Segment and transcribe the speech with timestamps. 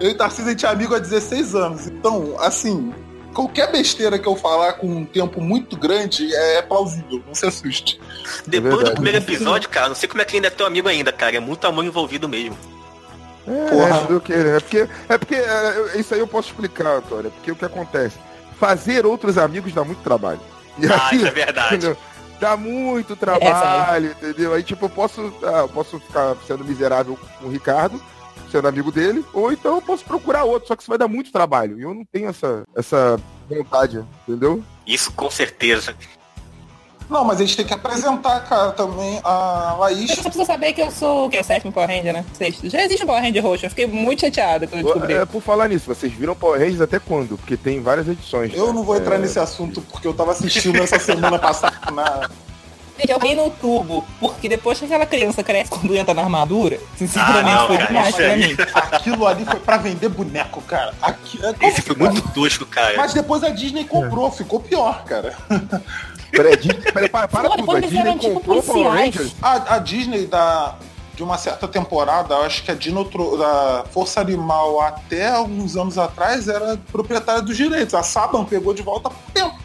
[0.00, 1.86] Eu e Tarcísio a gente é amigo há 16 anos.
[1.86, 2.92] Então, assim,
[3.34, 8.00] qualquer besteira que eu falar com um tempo muito grande é plausível, não se assuste.
[8.46, 11.12] Depois do primeiro episódio, cara, não sei como é que ainda é teu amigo ainda,
[11.12, 11.36] cara.
[11.36, 12.56] É muito amor envolvido mesmo.
[13.46, 14.16] É, Porra.
[14.16, 17.28] É, que, é porque, é porque é, isso aí eu posso explicar, Antônio.
[17.28, 18.16] É porque o que acontece?
[18.58, 20.40] Fazer outros amigos dá muito trabalho.
[20.78, 21.76] E ah, aí, isso é verdade.
[21.76, 21.96] Entendeu?
[22.38, 24.54] Dá muito trabalho, é, entendeu?
[24.54, 28.00] Aí, tipo, eu posso, ah, eu posso ficar sendo miserável com o Ricardo,
[28.50, 31.32] sendo amigo dele, ou então eu posso procurar outro, só que isso vai dar muito
[31.32, 31.78] trabalho.
[31.78, 34.62] E eu não tenho essa, essa vontade, entendeu?
[34.86, 35.94] Isso com certeza.
[37.08, 40.10] Não, mas a gente tem que apresentar, cara, também a Laís.
[40.10, 42.24] Você precisa saber que eu sou que é o sétimo Power Ranger, né?
[42.34, 42.68] Sexto.
[42.68, 45.14] Já existe um Power Ranger roxo, eu fiquei muito chateada quando eu descobri.
[45.14, 47.38] É, por falar nisso, vocês viram Power Rangers até quando?
[47.38, 48.52] Porque tem várias edições.
[48.54, 48.72] Eu né?
[48.74, 49.18] não vou entrar é...
[49.18, 52.28] nesse assunto porque eu tava assistindo essa semana passada na
[53.06, 57.48] eu ri no tubo, porque depois que aquela criança cresce quando entra na armadura, sinceramente
[57.48, 58.56] ah, não, foi cara, demais pra mim.
[58.74, 60.94] Aquilo ali foi pra vender boneco, cara.
[61.00, 62.96] Aqui, é Esse foi muito tosco, cara.
[62.96, 64.30] Mas depois a Disney comprou, é.
[64.32, 65.36] ficou pior, cara.
[66.30, 66.56] Peraí,
[66.92, 67.76] peraí, para, para tudo.
[67.76, 69.34] A Disney comprou tipo, Power Rangers?
[69.40, 70.76] A, a Disney da
[71.18, 76.46] de uma certa temporada, acho que a Dinotro, da Força Animal até alguns anos atrás
[76.46, 77.92] era proprietária dos direitos.
[77.92, 79.58] A Saban pegou de volta por tempo.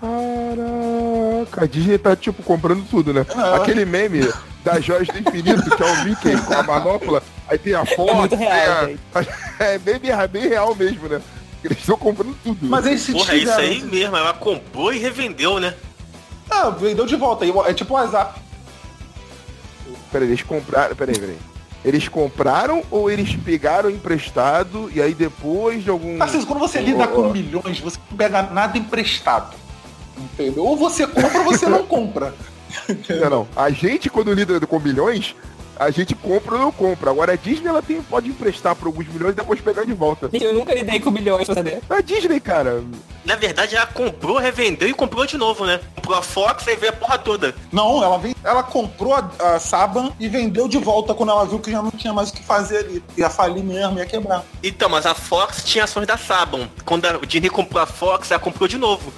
[0.00, 3.26] Caraca, a Disney tá tipo comprando tudo, né?
[3.28, 3.56] É.
[3.56, 4.28] Aquele meme
[4.64, 8.34] das joias do infinito, que é o Mickey com a manopla, aí tem a foto.
[8.34, 9.64] É real, a...
[9.64, 11.20] É bem, bem real mesmo, né?
[11.62, 12.66] Eles estão comprando tudo.
[12.66, 15.74] Mas eles se Porra, é isso aí mesmo, ela comprou e revendeu, né?
[16.50, 17.44] Ah, vendeu de volta.
[17.66, 18.38] É tipo o WhatsApp.
[20.12, 20.94] Peraí, eles compraram.
[20.94, 21.38] Peraí, peraí.
[21.84, 26.22] Eles compraram ou eles pegaram emprestado e aí depois de algum.
[26.22, 29.54] Assim, quando você lida com milhões, você não pega nada emprestado.
[30.18, 30.64] Entendeu?
[30.64, 32.34] Ou você compra ou você não compra.
[33.20, 33.48] Não, não.
[33.56, 35.34] A gente, quando lida com milhões,
[35.76, 37.10] a gente compra ou não compra.
[37.10, 40.28] Agora a Disney ela tem, pode emprestar por alguns milhões e depois pegar de volta.
[40.32, 41.82] Eu nunca lidei com milhões pra saber.
[41.88, 42.82] A Disney, cara.
[43.24, 45.80] Na verdade, ela comprou, revendeu e comprou de novo, né?
[45.96, 47.54] Comprou a Fox e veio a porra toda.
[47.72, 51.58] Não, ela, vem, ela comprou a, a Saban e vendeu de volta quando ela viu
[51.58, 53.02] que já não tinha mais o que fazer ali.
[53.16, 54.44] Ia falir mesmo, ia quebrar.
[54.62, 56.68] Então, mas a Fox tinha ações da Saban.
[56.84, 59.12] Quando a Disney comprou a Fox, ela comprou de novo.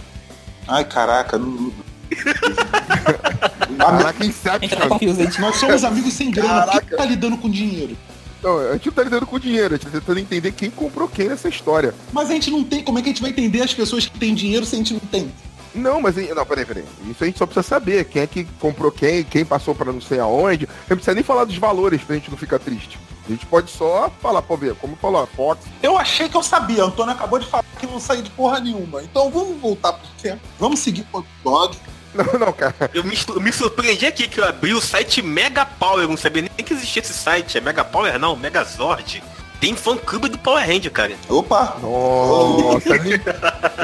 [0.69, 1.39] Ai, caraca.
[1.39, 1.73] Não...
[3.79, 5.41] Caraca, Inception.
[5.41, 6.67] Nós somos amigos sem grana.
[6.67, 6.87] Caraca.
[6.87, 7.97] Quem tá lidando com dinheiro?
[8.43, 11.09] Não, a gente não tá lidando com dinheiro, a gente tá tentando entender quem comprou
[11.09, 11.95] quem nessa história.
[12.13, 12.83] Mas a gente não tem.
[12.83, 14.93] Como é que a gente vai entender as pessoas que têm dinheiro se a gente
[14.93, 15.33] não tem?
[15.77, 16.85] Não, mas não, peraí, peraí.
[17.09, 20.01] Isso a gente só precisa saber quem é que comprou quem, quem passou para não
[20.01, 20.67] sei aonde.
[20.89, 22.99] Não precisa nem falar dos valores pra gente não ficar triste.
[23.27, 25.65] A gente pode só falar, pô, ver, como falou a Fox.
[25.83, 28.61] Eu achei que eu sabia, o Antônio acabou de falar que não saí de porra
[28.61, 29.03] nenhuma.
[29.03, 30.41] Então vamos voltar pro tempo.
[30.59, 31.77] Vamos seguir o blog.
[32.17, 32.91] Não, não, cara.
[32.95, 36.05] Eu me, eu me surpreendi aqui que eu abri o site Mega Power.
[36.05, 37.59] Eu não sabia nem que existia esse site.
[37.59, 39.23] É Mega Power, não, Megazord.
[39.61, 41.15] Tem fã clube do Power Ranger, cara.
[41.29, 41.77] Opa!
[41.83, 43.23] Nossa, link,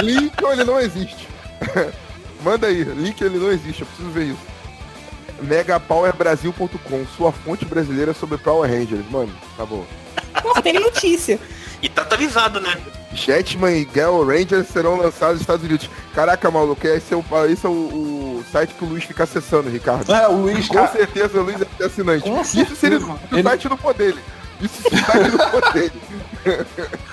[0.03, 1.29] link ele não existe.
[2.43, 4.53] Manda aí, link ele não existe, eu preciso ver isso
[5.43, 9.05] megapowerbrasil.com, sua fonte brasileira sobre Power Rangers.
[9.11, 9.85] Mano, tá bom.
[10.45, 11.39] Nossa, tem notícia.
[11.81, 12.81] E tá atualizado, né?
[13.13, 15.91] Jetman e Gal Rangers serão lançados nos Estados Unidos.
[16.15, 19.69] Caraca, maluco, esse é o, esse é o, o site que o Luiz fica acessando,
[19.69, 20.13] Ricardo.
[20.13, 20.69] É, o Luiz...
[20.69, 22.23] Com certeza o Luiz é assinante.
[22.23, 23.43] Com Isso seria o Ele...
[23.43, 24.21] site não for dele.
[24.63, 25.93] Isso se o site não for dele.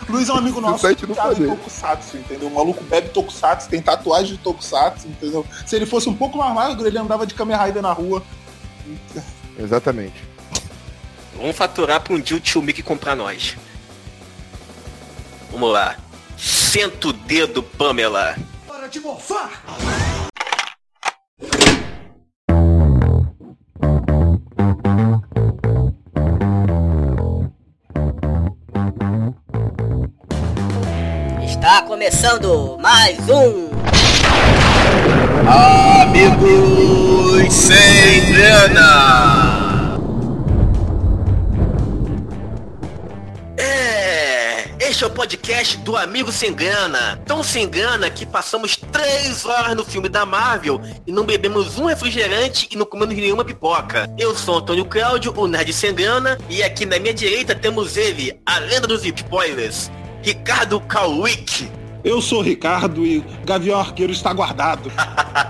[0.08, 2.48] Luiz é um amigo nosso que sabe Tokusatsu, entendeu?
[2.48, 5.46] O maluco bebe Tokusatsu, tem tatuagem de Tokusatsu, entendeu?
[5.66, 8.24] Se ele fosse um pouco mais magro, ele andava de Kamen Rider na rua.
[9.58, 10.24] Exatamente.
[11.36, 13.56] Vamos faturar pra um dia o tio Mickey comprar nós.
[15.52, 15.96] Vamos lá.
[16.38, 18.36] Senta o dedo, Pamela.
[18.68, 19.64] Hora de morfar!
[31.80, 33.70] Está começando mais um
[35.48, 39.98] Amigos sem grana.
[43.58, 47.18] É, este é o podcast do Amigo Sem Grana.
[47.26, 51.86] Tão sem grana que passamos três horas no filme da Marvel e não bebemos um
[51.86, 54.10] refrigerante e não comemos nenhuma pipoca.
[54.18, 58.38] Eu sou Antônio Cláudio, o Nerd Sem Grana, e aqui na minha direita temos ele,
[58.46, 59.90] a lenda dos spoilers,
[60.22, 61.70] Ricardo Kawick.
[62.04, 64.90] Eu sou o Ricardo e Gavião Arqueiro está guardado.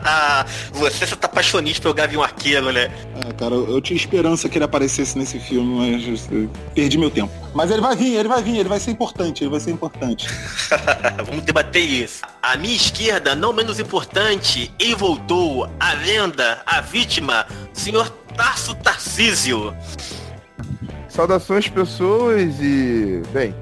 [0.73, 2.91] Você só tá apaixonista pelo Gavião Arqueiro, né?
[3.27, 6.27] É, cara, eu tinha esperança que ele aparecesse nesse filme, mas
[6.73, 7.31] perdi meu tempo.
[7.53, 10.27] Mas ele vai vir, ele vai vir, ele vai ser importante, ele vai ser importante.
[11.23, 12.21] Vamos debater isso.
[12.41, 19.75] A minha esquerda, não menos importante, ele voltou, a lenda, a vítima, senhor Tarso Tarcísio.
[21.07, 23.21] Saudações pessoas e.
[23.31, 23.53] Bem,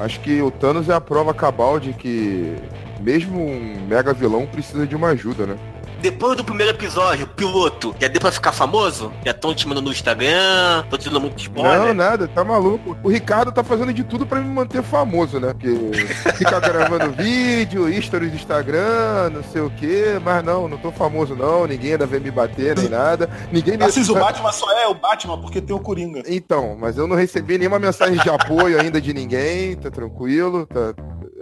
[0.00, 2.56] acho que o Thanos é a prova cabal de que
[3.00, 5.56] mesmo um mega vilão precisa de uma ajuda, né?
[6.00, 9.12] Depois do primeiro episódio, piloto, já deu pra ficar famoso?
[9.22, 11.88] Já estão te mandando no Instagram, tô te dando muito spoiler.
[11.88, 12.96] Não, nada, tá maluco.
[13.04, 15.52] O Ricardo tá fazendo de tudo pra me manter famoso, né?
[15.52, 15.68] Porque
[16.36, 21.36] fica gravando vídeo, stories do Instagram, não sei o quê, mas não, não tô famoso
[21.36, 23.28] não, ninguém ainda vem me bater, nem nada.
[23.52, 23.84] Ninguém me...
[23.84, 26.22] Assis, o Batman só é o Batman porque tem o Coringa.
[26.26, 30.94] Então, mas eu não recebi nenhuma mensagem de apoio ainda de ninguém, tá tranquilo, tá...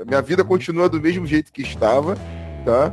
[0.04, 2.16] Minha vida continua do mesmo jeito que estava,
[2.64, 2.93] tá?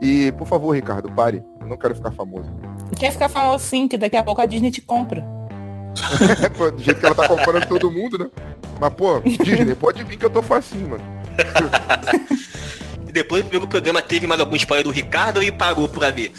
[0.00, 1.42] E, por favor, Ricardo, pare.
[1.60, 2.50] Eu não quero ficar famoso.
[2.98, 5.24] Quer ficar famoso sim, que daqui a pouco a Disney te compra.
[6.58, 8.28] Pô, do jeito que ela tá comprando todo mundo, né?
[8.80, 11.04] Mas, pô, Disney, pode vir que eu tô facinho, mano.
[13.06, 16.32] E depois do primeiro programa teve mais algum spoiler do Ricardo e parou pra ver?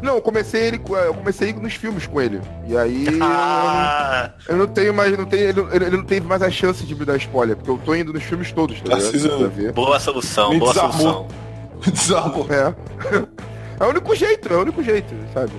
[0.00, 2.40] Não, eu comecei ele, eu comecei nos filmes com ele.
[2.68, 6.48] E aí Ah, eu não tenho mais, não tenho, ele, ele não teve mais a
[6.50, 9.72] chance de me dar spoiler, porque eu tô indo nos filmes todos, tá ligado?
[9.72, 10.92] Boa solução, Me boa desarmou.
[11.00, 11.47] solução.
[11.90, 12.46] Desarmou.
[12.50, 12.74] É.
[13.80, 15.52] É o único jeito, é o único jeito, sabe?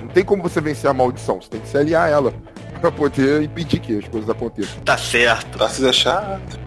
[0.00, 2.34] Não tem como você vencer a maldição, você tem que se aliar a ela
[2.80, 4.80] pra poder impedir que as coisas aconteçam.
[4.82, 6.60] Tá certo, Tarcísio é chato.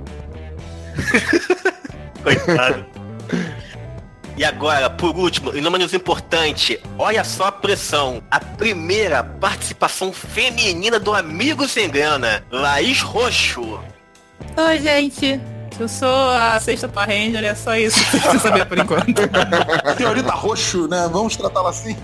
[2.24, 2.86] coitado.
[4.36, 8.22] E agora, por último, e não menos importante, olha só a pressão.
[8.30, 13.80] A primeira participação feminina do Amigo Sem Grana, Laís Roxo.
[14.56, 15.42] Oi, gente.
[15.80, 19.22] Eu sou a sexta Power Ranger, é só isso que você saber por enquanto.
[19.96, 21.08] Senhorita Roxo, né?
[21.12, 21.96] Vamos tratá-la assim.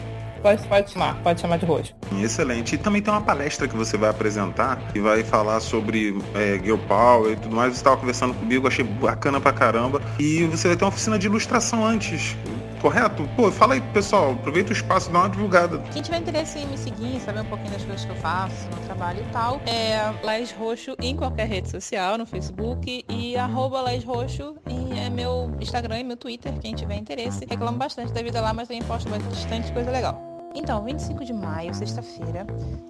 [0.43, 1.95] Pode, pode chamar, pode chamar de roxo.
[2.21, 2.75] Excelente.
[2.75, 6.77] E também tem uma palestra que você vai apresentar que vai falar sobre é, Girl
[6.85, 7.71] Power e tudo mais.
[7.71, 10.01] Você estava conversando comigo, achei bacana pra caramba.
[10.19, 12.35] E você vai ter uma oficina de ilustração antes,
[12.83, 13.25] correto?
[13.38, 14.33] Pô, fala aí, pessoal.
[14.33, 15.80] Aproveita o espaço, dá uma divulgada.
[15.94, 18.85] Quem tiver interesse em me seguir, saber um pouquinho das coisas que eu faço no
[18.85, 24.03] trabalho e tal, é Laís Roxo em qualquer rede social, no Facebook e arroba Laís
[24.03, 27.45] Roxo e é meu Instagram e meu Twitter, quem tiver interesse.
[27.50, 30.32] Reclamo bastante da vida lá, mas também posto bastante coisa legal.
[30.55, 32.45] Então, 25 de maio, sexta-feira,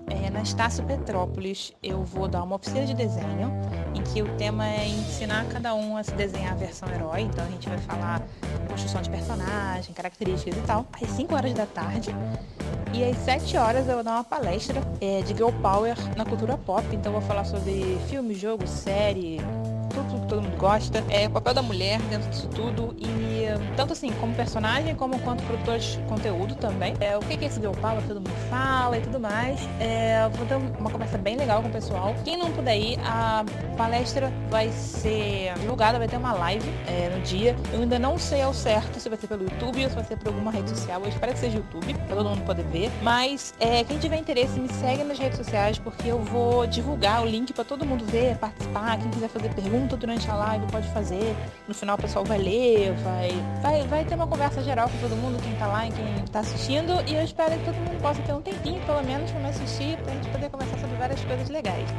[0.09, 3.51] é, na Estácio Petrópolis, eu vou dar uma oficina de desenho,
[3.95, 7.21] em que o tema é ensinar cada um a se desenhar a versão herói.
[7.21, 8.21] Então, a gente vai falar
[8.67, 12.13] construção de personagem, características e tal, às 5 horas da tarde.
[12.93, 16.57] E às 7 horas eu vou dar uma palestra é, de Girl Power na cultura
[16.57, 16.83] pop.
[16.91, 19.39] Então eu vou falar sobre filme, jogo, série,
[19.89, 21.03] tudo que todo mundo gosta.
[21.09, 22.95] É o papel da mulher dentro disso tudo.
[22.99, 23.33] E
[23.75, 26.93] tanto assim, como personagem, como quanto produtor de conteúdo também.
[26.99, 29.59] É, o que é esse Girl Power, todo mundo fala e tudo mais.
[29.79, 32.15] É, vou ter uma conversa bem legal com o pessoal.
[32.23, 33.45] Quem não puder ir, a
[33.77, 37.55] palestra vai ser divulgada, vai ter uma live é, no dia.
[37.71, 40.17] Eu ainda não sei ao certo se vai ser pelo YouTube ou se vai ser
[40.17, 41.01] por alguma rede social.
[41.01, 42.91] Eu espero que seja YouTube, pra todo mundo poder ver.
[43.01, 47.25] Mas é, quem tiver interesse, me segue nas redes sociais, porque eu vou divulgar o
[47.25, 48.97] link pra todo mundo ver, participar.
[48.97, 51.35] Quem quiser fazer pergunta durante a live, pode fazer.
[51.67, 55.15] No final o pessoal vai ler, vai, vai, vai ter uma conversa geral com todo
[55.15, 56.93] mundo, quem tá lá e quem tá assistindo.
[57.07, 59.97] E eu espero que todo mundo possa ter um tempinho, pelo menos, pra me assistir,
[59.97, 61.89] pra gente poder conversar sobre várias coisas legais.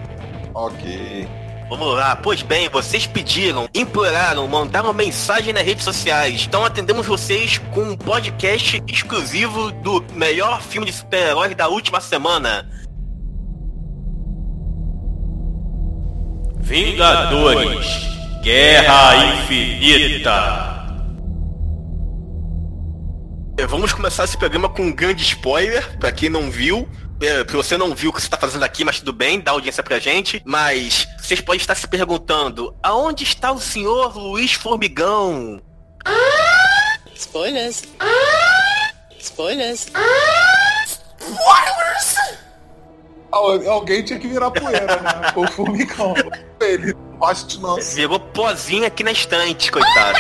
[0.55, 1.29] Ok.
[1.69, 6.45] Vamos lá, pois bem, vocês pediram, imploraram, mandaram mensagem nas redes sociais.
[6.47, 12.69] Então atendemos vocês com um podcast exclusivo do melhor filme de super-heróis da última semana.
[16.61, 20.74] Vingadores Guerra Infinita.
[23.57, 26.89] Eh, Vamos começar esse programa com um grande spoiler, pra quem não viu.
[27.23, 29.53] É, Se você não viu o que você tá fazendo aqui, mas tudo bem, dá
[29.53, 30.43] audiência pra gente.
[30.45, 35.61] Mas vocês podem estar se perguntando, aonde está o senhor Luiz Formigão?
[37.15, 37.85] Spoilers.
[39.21, 39.87] Spoilers.
[43.33, 45.33] Al- Alguém tinha que virar poeira, né?
[45.37, 46.15] O Formigão.
[46.61, 46.95] Ele.
[47.19, 47.77] Poste não.
[47.81, 50.19] Virou pozinho aqui na estante, coitado.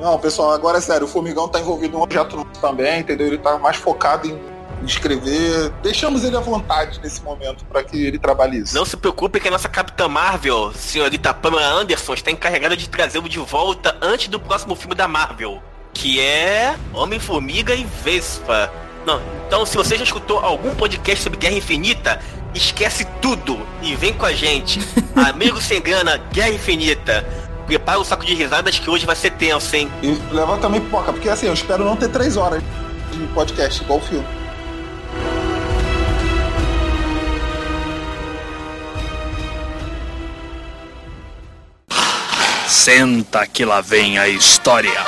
[0.00, 1.06] Não, pessoal, agora é sério.
[1.06, 3.26] O Formigão tá envolvido em um objeto novo também, entendeu?
[3.26, 4.38] Ele tá mais focado em
[4.84, 5.70] escrever.
[5.82, 8.74] Deixamos ele à vontade nesse momento pra que ele trabalhe isso.
[8.74, 13.28] Não se preocupe que a nossa Capitã Marvel, senhorita Pamela Anderson, está encarregada de trazê-lo
[13.28, 15.62] de volta antes do próximo filme da Marvel,
[15.92, 18.70] que é Homem-Formiga e Vespa.
[19.06, 22.20] Não, então se você já escutou algum podcast sobre Guerra Infinita,
[22.54, 24.80] esquece tudo e vem com a gente.
[25.14, 27.45] Amigo sem grana, Guerra Infinita.
[27.66, 29.90] Prepara o saco de risadas que hoje vai ser tenso, hein?
[30.02, 32.62] E leva também pipoca, porque assim, eu espero não ter três horas
[33.10, 34.26] de podcast, igual o filme.
[42.68, 45.04] Senta que lá vem a história.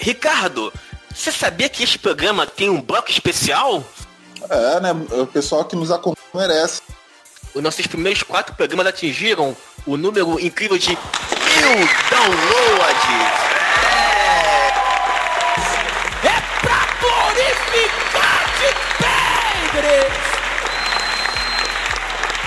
[0.00, 0.72] Ricardo,
[1.14, 3.84] você sabia que este programa tem um bloco especial?
[4.48, 4.92] É, né?
[5.10, 6.80] O pessoal que nos acompanha merece.
[7.54, 9.54] Os nossos primeiros quatro programas atingiram
[9.86, 10.98] o número incrível de mil
[12.10, 13.00] downloads.
[16.24, 18.68] É pra glorificar de
[19.74, 20.30] Pedro!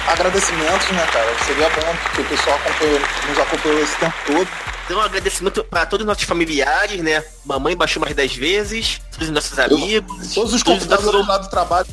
[0.08, 1.36] Agradecimentos, né, cara?
[1.46, 4.73] Seria bom porque o pessoal acompanhou, nos acompanhou esse tempo todo.
[4.86, 7.24] Então, um agradecimento para todos os nossos familiares, né?
[7.46, 10.34] Mamãe baixou mais dez vezes, todos os nossos amigos.
[10.34, 11.88] Todos os convidados do lado do trabalho.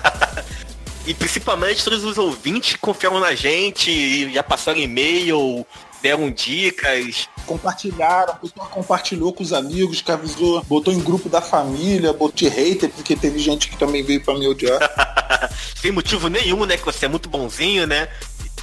[1.06, 5.66] e principalmente todos os ouvintes que confiam na gente, e já passaram e-mail,
[6.02, 7.28] deram dicas.
[7.46, 12.48] Compartilharam, o pessoal compartilhou com os amigos, que avisou, botou em grupo da família, botou
[12.48, 14.80] hater, porque teve gente que também veio pra me odiar.
[15.76, 16.76] Sem motivo nenhum, né?
[16.76, 18.08] Que você é muito bonzinho, né?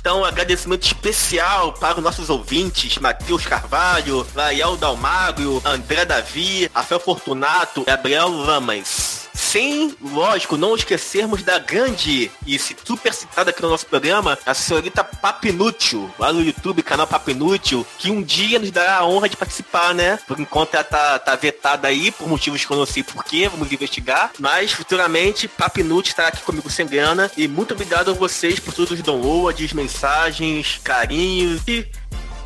[0.07, 7.83] Então, agradecimento especial para os nossos ouvintes, Matheus Carvalho, Lael Dalmagro, André Davi, Rafael Fortunato,
[7.83, 9.26] Gabriel Lamas.
[9.37, 15.03] Sem, lógico, não esquecermos da grande e super citada aqui no nosso programa, a senhorita
[15.03, 19.93] Papinútil, lá no YouTube, canal Papinútil, que um dia nos dará a honra de participar,
[19.93, 20.17] né?
[20.27, 23.71] Por enquanto ela tá, tá vetada aí, por motivos que eu não sei porquê, vamos
[23.71, 24.31] investigar.
[24.39, 27.31] Mas futuramente, Papinútil estará aqui comigo sem grana.
[27.37, 31.61] E muito obrigado a vocês por todos os downloads, mensagens, carinhos.
[31.67, 31.85] E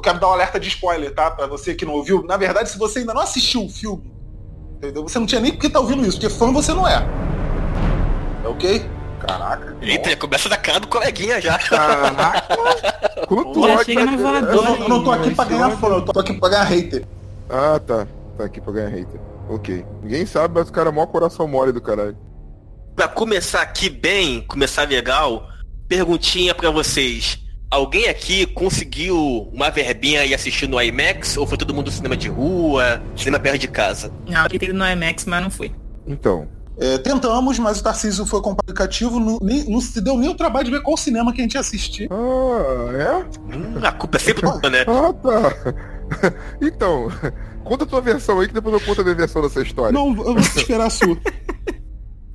[0.06, 1.32] Quero dar um alerta de spoiler, tá?
[1.32, 2.24] Pra você que não ouviu.
[2.24, 4.14] Na verdade, se você ainda não assistiu o filme,
[4.78, 5.04] entendeu?
[5.04, 7.04] Você não tinha nem porque tá ouvindo isso, porque fã você não é.
[8.44, 8.86] É ok?
[9.20, 9.76] Caraca.
[9.82, 11.58] Eita, começa da cara do coleguinha já.
[11.58, 12.56] Caraca.
[13.28, 14.56] Quanto Já ódio, chega na voadora.
[14.56, 17.06] Eu não, eu não tô aqui pra ganhar fã, eu tô aqui pra ganhar hater.
[17.50, 18.08] Ah, tá.
[18.38, 19.20] Tá aqui pra ganhar hater.
[19.50, 19.84] Ok.
[20.04, 22.18] Ninguém sabe, mas o cara é mó coração mole do caralho.
[22.96, 25.48] Pra começar aqui bem, começar legal,
[25.88, 27.45] perguntinha pra vocês.
[27.76, 31.36] Alguém aqui conseguiu uma verbinha e assistir no IMAX?
[31.36, 34.14] Ou foi todo mundo no cinema de rua, cinema perto de casa?
[34.26, 35.74] Não, eu tentei no IMAX, mas não fui.
[36.08, 36.48] Então.
[36.78, 40.64] É, tentamos, mas o Tarcísio foi complicativo, não, nem, não se deu nem o trabalho
[40.64, 42.08] de ver qual cinema que a gente ia assistir.
[42.10, 43.58] Ah, é?
[43.58, 44.86] Hum, a culpa é sempre tua, né?
[44.88, 46.34] Ah, tá.
[46.62, 47.12] Então,
[47.64, 49.92] conta a tua versão aí que depois eu conto a minha versão dessa história.
[49.92, 51.18] Não, eu vou esperar a sua.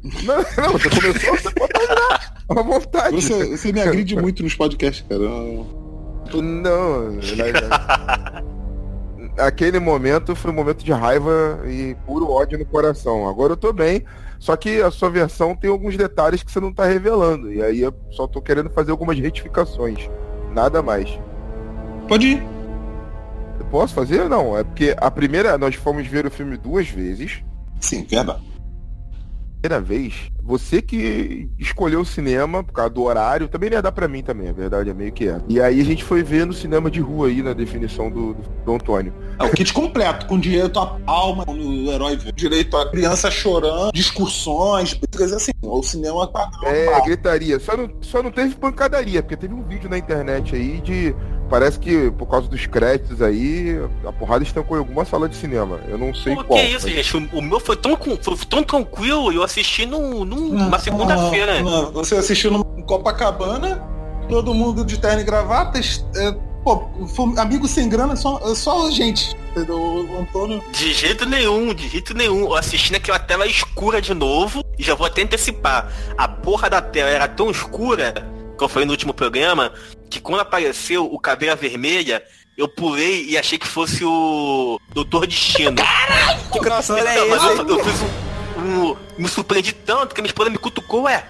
[0.02, 2.34] Não, não, você começou, você pode terminar.
[2.48, 3.16] À vontade.
[3.16, 5.20] Você, você me agride muito nos podcasts, cara.
[5.20, 5.66] Não,
[6.32, 8.42] na-
[9.36, 13.28] na- aquele momento foi um momento de raiva e puro ódio no coração.
[13.28, 14.04] Agora eu tô bem,
[14.38, 17.52] só que a sua versão tem alguns detalhes que você não tá revelando.
[17.52, 20.08] E aí eu só tô querendo fazer algumas retificações.
[20.54, 21.08] Nada mais.
[22.08, 22.42] Pode ir.
[23.58, 24.28] Eu posso fazer?
[24.28, 27.42] Não, é porque a primeira, nós fomos ver o filme duas vezes.
[27.80, 28.40] Sim, verdade.
[29.60, 33.92] Primeira vez, você que escolheu o cinema por causa do horário, também não ia dar
[33.92, 35.38] pra mim também, a verdade é meio que é.
[35.48, 38.74] E aí a gente foi ver no cinema de rua aí, na definição do, do
[38.74, 39.12] Antônio.
[39.38, 44.94] É o kit completo, com direito a palma, no herói direito a criança chorando, discussões,
[44.94, 45.52] brigas assim.
[45.60, 46.50] O cinema tá.
[46.64, 47.60] É, gritaria.
[47.60, 51.14] Só não, só não teve pancadaria, porque teve um vídeo na internet aí de
[51.50, 53.76] parece que por causa dos créditos aí,
[54.06, 55.80] a porrada estancou em alguma sala de cinema.
[55.88, 56.58] Eu não sei Pô, qual.
[56.60, 57.16] que isso, mas- gente?
[57.34, 61.60] O, o meu foi tão, foi tão tranquilo, eu assisti num, num- numa segunda-feira.
[61.62, 63.82] Não, não, Você assistiu no Copacabana,
[64.28, 66.32] todo mundo de terno e gravata, é,
[66.64, 66.84] pô,
[67.36, 69.36] amigo sem grana, só, só a gente.
[69.56, 70.62] O Antônio.
[70.72, 72.42] De jeito nenhum, de jeito nenhum.
[72.42, 75.92] Eu assisti naquela tela escura de novo e já vou até antecipar.
[76.16, 78.14] A porra da tela era tão escura,
[78.56, 79.72] que eu falei no último programa,
[80.10, 82.22] que quando apareceu o Caveira Vermelha,
[82.58, 85.76] eu pulei e achei que fosse o Doutor Destino.
[86.52, 87.58] Que crossover é mas esse?
[87.60, 91.24] eu, eu fiz um, um- Me surpreendi tanto que a minha esposa me cutucou, ué.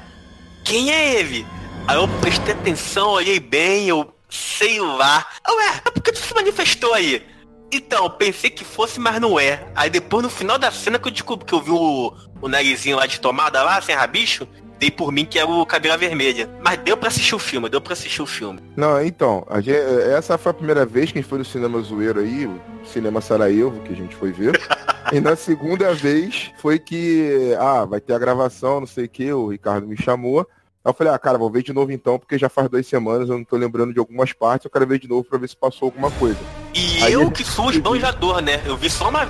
[0.65, 1.47] Quem é ele?
[1.87, 5.27] Aí eu prestei atenção, olhei bem, eu sei lá.
[5.49, 7.25] Ué, mas por que tu se manifestou aí?
[7.73, 9.65] Então, eu pensei que fosse, mas não é.
[9.77, 12.97] Aí depois no final da cena que eu descobri que eu vi o, o narizinho
[12.97, 14.47] lá de tomada lá, sem rabicho,
[14.81, 16.49] dei por mim que era o cabelo vermelha.
[16.65, 18.59] Mas deu pra assistir o filme, deu pra assistir o filme.
[18.75, 21.79] Não, então, a gente- essa foi a primeira vez que a gente foi no cinema
[21.83, 24.59] zoeiro aí, o Cinema Sarajevo, que a gente foi ver.
[25.13, 29.31] e na segunda vez foi que, ah, vai ter a gravação, não sei o que,
[29.33, 30.41] o Ricardo me chamou.
[30.83, 33.29] Aí eu falei, ah, cara, vou ver de novo então, porque já faz duas semanas,
[33.29, 35.55] eu não tô lembrando de algumas partes, eu quero ver de novo pra ver se
[35.57, 36.39] passou alguma coisa.
[36.75, 38.63] E Aí eu que sou esbanjador, né?
[38.65, 39.29] Eu vi só uma.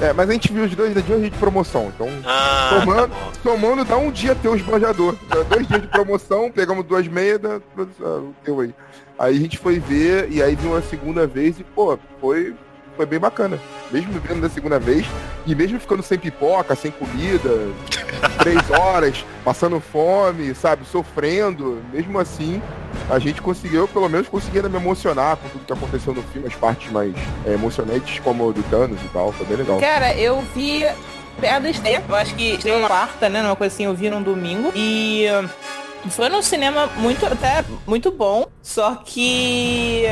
[0.00, 3.32] É, mas a gente viu os dois dias de promoção, então Ah, Tomando, tá bom.
[3.42, 5.16] tomando dá um dia teu esbanjador.
[5.28, 8.74] Dá Dois dias de promoção, pegamos duas meias da o teu aí.
[9.18, 12.54] Aí a gente foi ver e aí viu uma segunda vez e, pô, foi,
[12.98, 13.60] foi bem bacana.
[13.92, 15.06] Mesmo vendo da segunda vez,
[15.46, 17.68] e mesmo ficando sem pipoca, sem comida,
[18.42, 22.60] três horas, passando fome, sabe, sofrendo, mesmo assim,
[23.08, 26.48] a gente conseguiu, pelo menos consegui ainda me emocionar com tudo que aconteceu no filme,
[26.48, 27.14] as partes mais
[27.46, 29.78] é, emocionantes, como o do Thanos e tal, foi bem legal.
[29.78, 30.84] Cara, eu vi
[31.40, 32.02] perto da estreia.
[32.08, 33.40] Eu acho que estreou na quarta, né?
[33.42, 34.72] Uma coisa assim, eu vi num domingo.
[34.74, 35.26] E
[36.04, 38.48] uh, foi num cinema muito, até muito bom.
[38.60, 40.04] Só que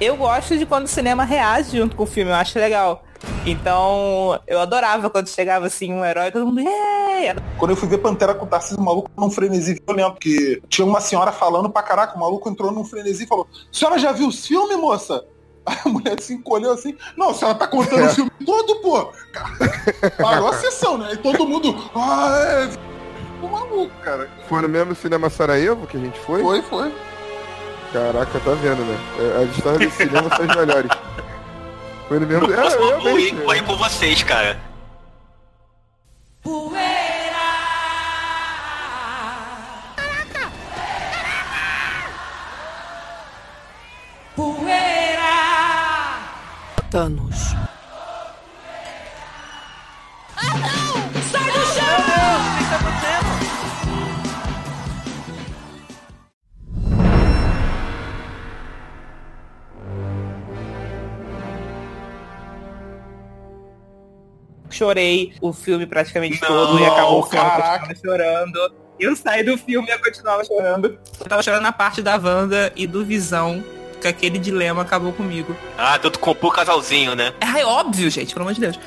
[0.00, 2.30] eu gosto de quando o cinema reage junto com o filme.
[2.30, 3.02] Eu acho legal.
[3.46, 6.60] Então, eu adorava quando chegava assim um herói, todo mundo.
[6.60, 10.60] "Yeah!" Quando eu fui ver Pantera com o Tarcísio, o maluco num frenesi violento, que
[10.68, 14.12] tinha uma senhora falando pra caraca, o maluco entrou num frenesi e falou, senhora já
[14.12, 15.24] viu o filme, moça?
[15.66, 19.12] Aí a mulher se encolheu assim, não, a senhora tá contando o filme todo, pô.
[20.22, 21.14] Parou a sessão, né?
[21.14, 22.86] E todo mundo, ah, é...
[23.44, 24.28] O maluco, cara.
[24.48, 26.42] Foi no mesmo cinema Sarajevo que a gente foi?
[26.42, 26.92] Foi, foi.
[27.96, 28.98] Caraca, tá vendo, né?
[29.18, 30.90] É, As histórias do cinema são as melhores.
[32.08, 32.46] Foi no mesmo.
[32.46, 34.60] Eu É, posso vou ir, vou ir com vocês, cara.
[46.90, 47.54] Thanos.
[50.34, 50.85] Sai
[64.76, 67.86] Chorei o filme praticamente Não, todo e acabou o filme, caraca.
[67.86, 68.74] continuava chorando.
[68.98, 70.98] Eu saí do filme e eu continuava chorando.
[71.20, 73.62] Eu tava chorando na parte da Wanda e do Visão,
[74.00, 75.56] que aquele dilema acabou comigo.
[75.76, 77.32] Ah, então tu comprou o casalzinho, né?
[77.40, 78.78] É óbvio, gente, pelo amor de Deus.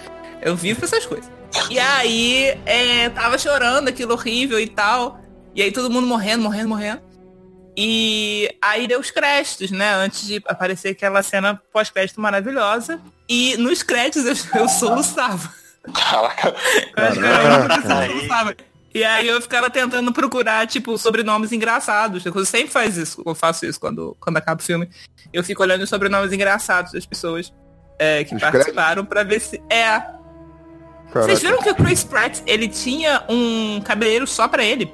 [0.42, 1.30] Eu vivo essas coisas.
[1.70, 5.20] E aí, é, tava chorando, aquilo horrível e tal.
[5.56, 7.02] E aí todo mundo morrendo, morrendo, morrendo.
[7.76, 9.94] E aí deu os créditos, né?
[9.94, 13.00] Antes de aparecer aquela cena pós-crédito maravilhosa.
[13.28, 15.54] E nos créditos eu, eu soluçava.
[15.94, 16.56] Caraca.
[16.96, 18.56] Eu acho que era a única pessoa que soluçava.
[18.94, 22.26] E aí eu ficava tentando procurar, tipo, sobrenomes engraçados.
[22.26, 24.90] Eu sempre faz isso, eu faço isso quando, quando acaba o filme.
[25.32, 27.54] Eu fico olhando os sobrenomes engraçados das pessoas
[28.00, 29.62] é, que Os participaram pra ver se.
[29.70, 30.02] É.
[31.14, 34.92] Vocês viram que o Chris Pratt, ele tinha um cabeleireiro só pra ele?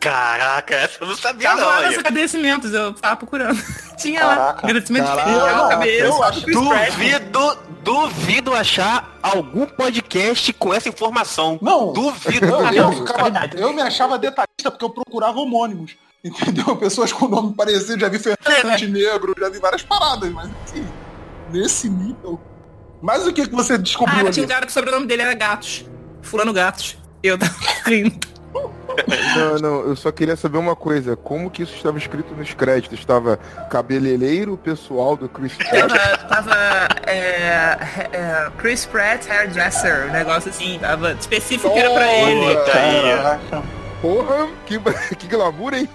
[0.00, 1.68] Caraca, essa eu não sabia Tava não.
[1.68, 1.86] lá olha.
[1.88, 3.62] nos agradecimentos, eu tava procurando.
[3.98, 4.50] Tinha lá.
[4.62, 5.86] Agradecimento Caraca.
[5.86, 6.90] Eu acho- pro Chris Pratt.
[6.92, 11.58] Duvido, duvido achar algum podcast com essa informação.
[11.60, 12.46] Não, Duvido.
[12.46, 15.92] Eu, eu ficava- eu me achava detalhista porque eu procurava homônimos.
[16.24, 16.74] Entendeu?
[16.80, 20.86] Pessoas com nome parecido, já vi Fernandes Negro, já vi várias paradas, mas assim,
[21.50, 22.40] nesse nível.
[23.02, 24.30] Mas o que, que você descobriu Ah, ali?
[24.30, 25.84] tinha um cara que o sobrenome dele era Gatos.
[26.22, 26.96] Fulano Gatos.
[27.22, 27.54] Eu tava
[27.86, 28.18] rindo.
[29.36, 31.16] Não, não, eu só queria saber uma coisa.
[31.16, 32.98] Como que isso estava escrito nos créditos?
[32.98, 33.38] Estava
[33.70, 35.88] cabeleireiro pessoal do Chris Pratt?
[35.88, 37.76] Tava, tava é,
[38.12, 42.56] é, Chris Pratt Hairdresser, um negócio assim, tava específico que era pra ele.
[42.66, 43.62] Caraca.
[44.00, 44.78] Porra, que,
[45.16, 45.88] que glamour, hein?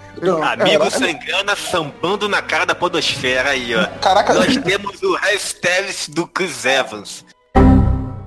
[0.60, 3.86] Amigo Sangrana sambando na cara da podosfera aí, ó.
[4.00, 7.25] Caraca, Nós temos o hashtag do Chris Evans.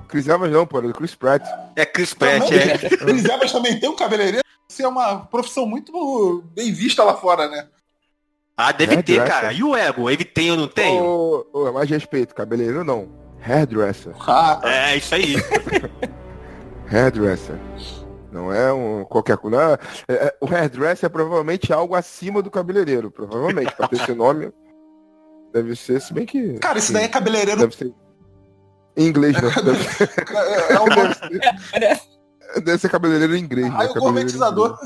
[0.09, 1.43] Chris Evans não, pô, era do Chris Pratt.
[1.75, 2.89] É Chris Pratt, é.
[2.97, 4.43] Chris Evans também tem um cabeleireiro.
[4.69, 7.67] Isso é uma profissão muito bem vista lá fora, né?
[8.57, 9.41] Ah, deve ter, Hairdresser.
[9.41, 9.53] cara.
[9.53, 10.09] E o ego?
[10.09, 10.99] Ele tem ou não tem?
[10.99, 13.07] Ô, ô, mais respeito, cabeleireiro não.
[13.41, 14.13] Hairdresser.
[14.27, 15.35] Ah, É, isso aí.
[16.91, 17.55] Hairdresser.
[18.31, 19.79] Não é um qualquer coisa.
[20.07, 23.73] É, é, o hairdresser é provavelmente algo acima do cabeleireiro, provavelmente.
[23.75, 24.51] Pra ter esse nome,
[25.51, 26.53] deve ser, se bem que.
[26.59, 27.61] Cara, isso daí é cabeleireiro.
[27.61, 27.93] Deve ser.
[28.99, 29.49] Em inglês, não.
[29.63, 31.15] Deve ser, É, é um nome.
[32.63, 33.73] deve ser cabeleireiro em inglês.
[33.73, 33.93] Aí né?
[33.95, 34.77] o gourmetizador.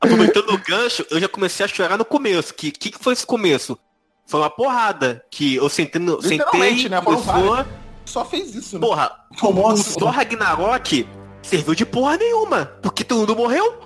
[0.00, 2.52] Aproveitando o gancho, eu já comecei a chorar no começo.
[2.52, 3.78] Que que, que foi esse começo?
[4.26, 5.24] Foi uma porrada.
[5.30, 7.00] Que eu sentei, no, sentei né?
[7.00, 7.66] Vários.
[8.04, 8.86] Só fez isso, né?
[8.86, 11.08] Porra, Tomou o Thor Ragnarok
[11.42, 12.66] serviu de porra nenhuma.
[12.82, 13.85] Porque todo mundo morreu.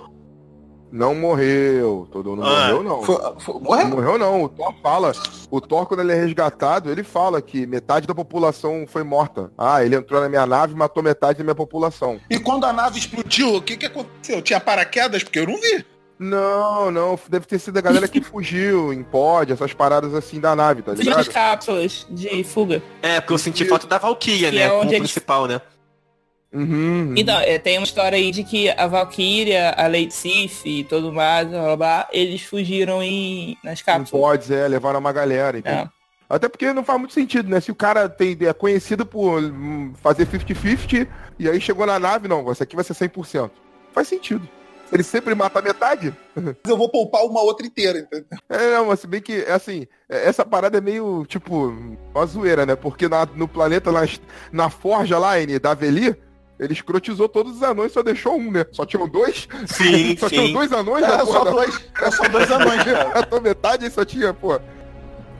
[0.91, 2.07] Não morreu.
[2.11, 3.01] Todo mundo Ah, morreu, não.
[3.03, 3.87] Foi- foi- Não morreu?
[3.87, 5.11] morreu não, o Thor fala.
[5.49, 9.51] O Thor, quando ele é resgatado, ele fala que metade da população foi morta.
[9.57, 12.19] Ah, ele entrou na minha nave e matou metade da minha população.
[12.29, 14.41] E quando a nave explodiu, o que que aconteceu?
[14.41, 15.23] Tinha paraquedas?
[15.23, 15.85] Porque eu não vi.
[16.19, 20.55] Não, não, deve ter sido a galera que fugiu em pod, essas paradas assim da
[20.55, 21.33] nave, tá Fugiu das ligado?
[21.33, 22.79] cápsulas de fuga.
[23.01, 24.57] É, porque eu senti falta da Valkyria, né?
[24.61, 25.59] é como onde eles- principal, né?
[26.53, 27.13] Uhum.
[27.15, 31.11] Então, é, tem uma história aí de que a Valkyria, a Lady Sif e todo
[31.13, 34.09] mais, blá, blá, blá, eles fugiram em, nas Em cápsulas.
[34.09, 35.79] pods, é, levaram uma galera, entendeu?
[35.85, 35.89] É.
[36.29, 37.59] Até porque não faz muito sentido, né?
[37.59, 42.27] Se o cara tem, é conhecido por hum, fazer 50-50 e aí chegou na nave,
[42.27, 43.51] não, esse aqui vai ser 100%.
[43.93, 44.47] Faz sentido.
[44.87, 48.25] Se ele sempre mata metade, Mas eu vou poupar uma outra inteira, entendeu?
[48.49, 51.73] É, não, mas se bem que, é assim, é, essa parada é meio, tipo,
[52.13, 52.75] uma zoeira, né?
[52.75, 54.01] Porque na- no planeta, na,
[54.51, 56.15] na forja lá, N, da Aveli,
[56.61, 58.65] ele escrotizou todos os anões, só deixou um, né?
[58.71, 59.47] Só tinham dois?
[59.65, 60.35] Sim, só sim.
[60.35, 61.03] tinham dois anões?
[61.03, 63.09] É, na só da- dois, é só dois anões, cara.
[63.15, 64.59] Matou metade só tinha, pô.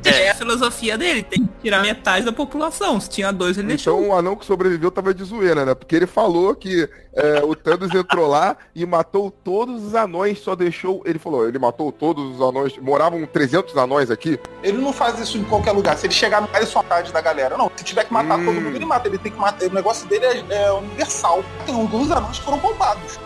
[0.06, 3.00] É a filosofia dele, tem que tirar metade da população.
[3.00, 4.00] Se tinha dois, ele deixou.
[4.00, 5.74] Então o anão que sobreviveu tava de zoeira, né?
[5.76, 10.56] Porque ele falou que é, o Thanos entrou lá e matou todos os anões, só
[10.56, 11.02] deixou...
[11.06, 14.40] Ele falou, ele matou todos os anões, moravam 300 anões aqui.
[14.64, 15.98] Ele não faz isso em qualquer lugar.
[15.98, 17.58] Se ele chegar no só metade da galera.
[17.58, 18.46] Não, se tiver que matar Hum.
[18.46, 19.08] todo mundo, ele mata.
[19.08, 19.66] Ele tem que matar.
[19.68, 21.44] O negócio dele é, é universal.
[21.66, 23.20] Tem um dos anões que foram poupados.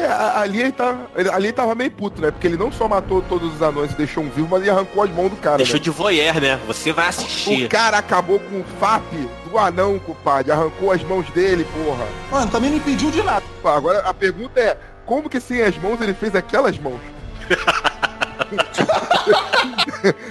[0.00, 0.06] É,
[0.38, 2.30] ali ele, tava, ele- ali ele tava meio puto, né?
[2.30, 5.02] Porque ele não só matou todos os anões e deixou um vivo, mas ele arrancou
[5.02, 5.82] as mãos do cara, Deixou né?
[5.82, 6.60] de voyeur, né?
[6.66, 7.68] Você vai O assistir.
[7.68, 9.04] cara acabou com o FAP
[9.50, 10.52] do anão, compadre.
[10.52, 12.06] Arrancou as mãos dele, porra.
[12.30, 13.44] Mano, também não impediu de nada.
[13.64, 17.00] Agora a pergunta é, como que sem as mãos ele fez aquelas mãos?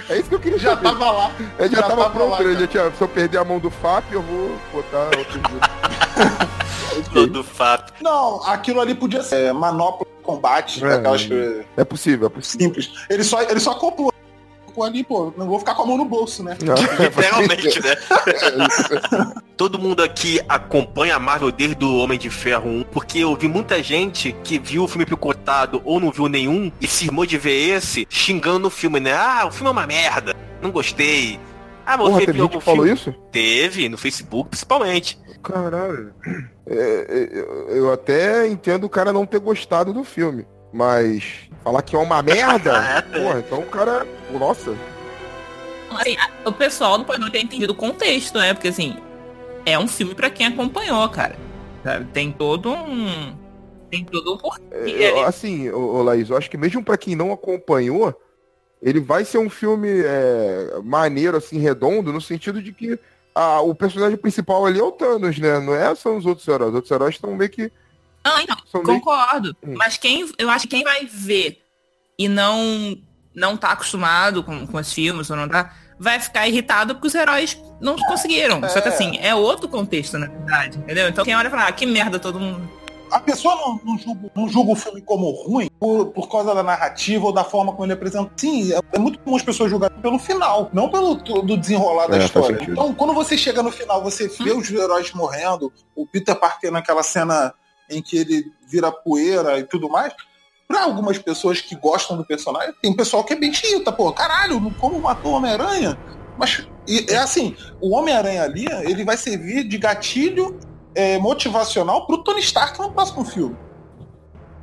[0.08, 0.82] é isso que eu queria Já saber.
[0.88, 1.30] tava lá.
[1.58, 3.58] Ele já, já tava, tava pronto, lá, ele já tinha, se eu perder a mão
[3.58, 5.60] do FAP, eu vou botar outro dia.
[7.12, 7.92] Todo fato.
[8.02, 11.28] Não, aquilo ali podia ser é, manopla de combate, É, aquelas
[11.76, 12.66] É possível, é possível.
[12.66, 12.90] simples.
[13.08, 14.12] Ele só, ele só acoplou.
[14.82, 16.56] Ali, pô, não vou ficar com a mão no bolso, né?
[16.60, 17.96] Literalmente, né?
[19.56, 23.48] Todo mundo aqui acompanha a Marvel desde o Homem de Ferro 1, porque eu vi
[23.48, 27.36] muita gente que viu o filme picotado ou não viu nenhum e se irmou de
[27.36, 29.12] ver esse xingando o filme, né?
[29.14, 31.38] Ah, o filme é uma merda, não gostei.
[31.84, 33.00] Ah, você Porra, teve viu gente algum que falou filme?
[33.00, 33.14] isso?
[33.32, 35.18] Teve, no Facebook principalmente.
[35.42, 36.12] Caralho.
[36.66, 40.46] É, é, eu- eu até entendo o cara não ter gostado do filme.
[40.78, 41.24] Mas
[41.64, 44.06] falar que é uma merda, É, porra, então o cara.
[44.30, 44.76] Nossa.
[45.90, 48.54] Assim, a- o pessoal não pode não ter entendido o contexto, né?
[48.54, 48.96] Porque assim,
[49.66, 51.36] é um filme pra quem acompanhou, cara.
[52.12, 53.34] Tem todo um.
[53.90, 54.62] Tem todo um porquê.
[54.72, 58.14] Eu, assim, ô, Laís, eu acho que mesmo pra quem não acompanhou,
[58.80, 62.98] ele vai ser um filme é, maneiro, assim, redondo, no sentido de que
[63.34, 65.58] ah, o personagem principal ali é o Thanos, né?
[65.58, 66.68] Não é, são os outros heróis.
[66.70, 67.72] Os outros heróis estão meio que.
[68.24, 69.56] Não, então, São concordo.
[69.62, 69.74] Hum.
[69.76, 71.62] Mas quem, eu acho que quem vai ver
[72.18, 72.96] e não
[73.34, 77.14] não tá acostumado com, com os filmes ou não tá, vai ficar irritado porque os
[77.14, 78.60] heróis não conseguiram.
[78.68, 78.92] Só que É.
[78.92, 81.08] assim, é outro contexto, na verdade, entendeu?
[81.08, 82.68] Então quem olha e fala, ah, que merda todo mundo.
[83.10, 86.62] A pessoa não, não, julga, não julga o filme como ruim por, por causa da
[86.62, 88.30] narrativa ou da forma como ele apresenta.
[88.36, 92.16] Sim, é, é muito comum as pessoas julgarem pelo final, não pelo do desenrolar da
[92.16, 92.58] É, faz história.
[92.68, 97.02] Então, quando você chega no final, você vê os heróis morrendo, o Peter Parker naquela
[97.02, 97.54] cena
[97.90, 100.12] em que ele vira poeira e tudo mais.
[100.66, 104.60] Pra algumas pessoas que gostam do personagem, tem pessoal que é bem chita, pô, caralho,
[104.78, 105.98] como matou o Homem-Aranha?
[106.36, 106.68] Mas
[107.08, 110.58] é assim, o Homem-Aranha ali, ele vai servir de gatilho
[110.94, 113.56] é, motivacional pro Tony Stark no próximo filme.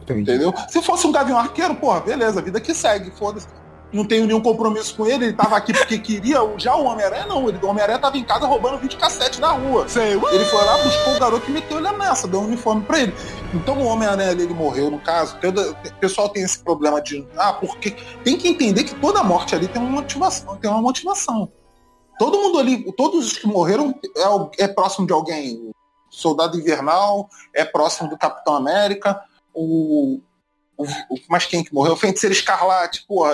[0.07, 0.53] Entendeu?
[0.69, 3.47] Se fosse um Gavião Arqueiro, porra, beleza, a vida que segue, foda-se.
[3.93, 6.39] Não tenho nenhum compromisso com ele, ele tava aqui porque queria.
[6.57, 9.87] Já o Homem-Aranha não, ele, o Homem-Aranha tava em casa roubando vídeo cassete na rua.
[10.33, 13.13] Ele foi lá, buscou o garoto e meteu ele nessa, deu um uniforme pra ele.
[13.53, 15.37] Então o Homem-Aranha ali, ele morreu, no caso.
[15.39, 17.25] Todo- o pessoal tem esse problema de.
[17.37, 17.95] Ah, porque.
[18.23, 20.57] Tem que entender que toda morte ali tem uma motivação.
[20.57, 21.49] Tem uma motivação.
[22.19, 23.93] Todo mundo ali, todos os que morreram
[24.57, 25.55] é, é próximo de alguém.
[25.55, 25.73] O
[26.09, 29.21] Soldado Invernal é próximo do Capitão América.
[29.53, 30.19] O,
[30.77, 31.95] o, o, mas quem que morreu?
[31.95, 33.25] Feiticeira Escarlate, pô,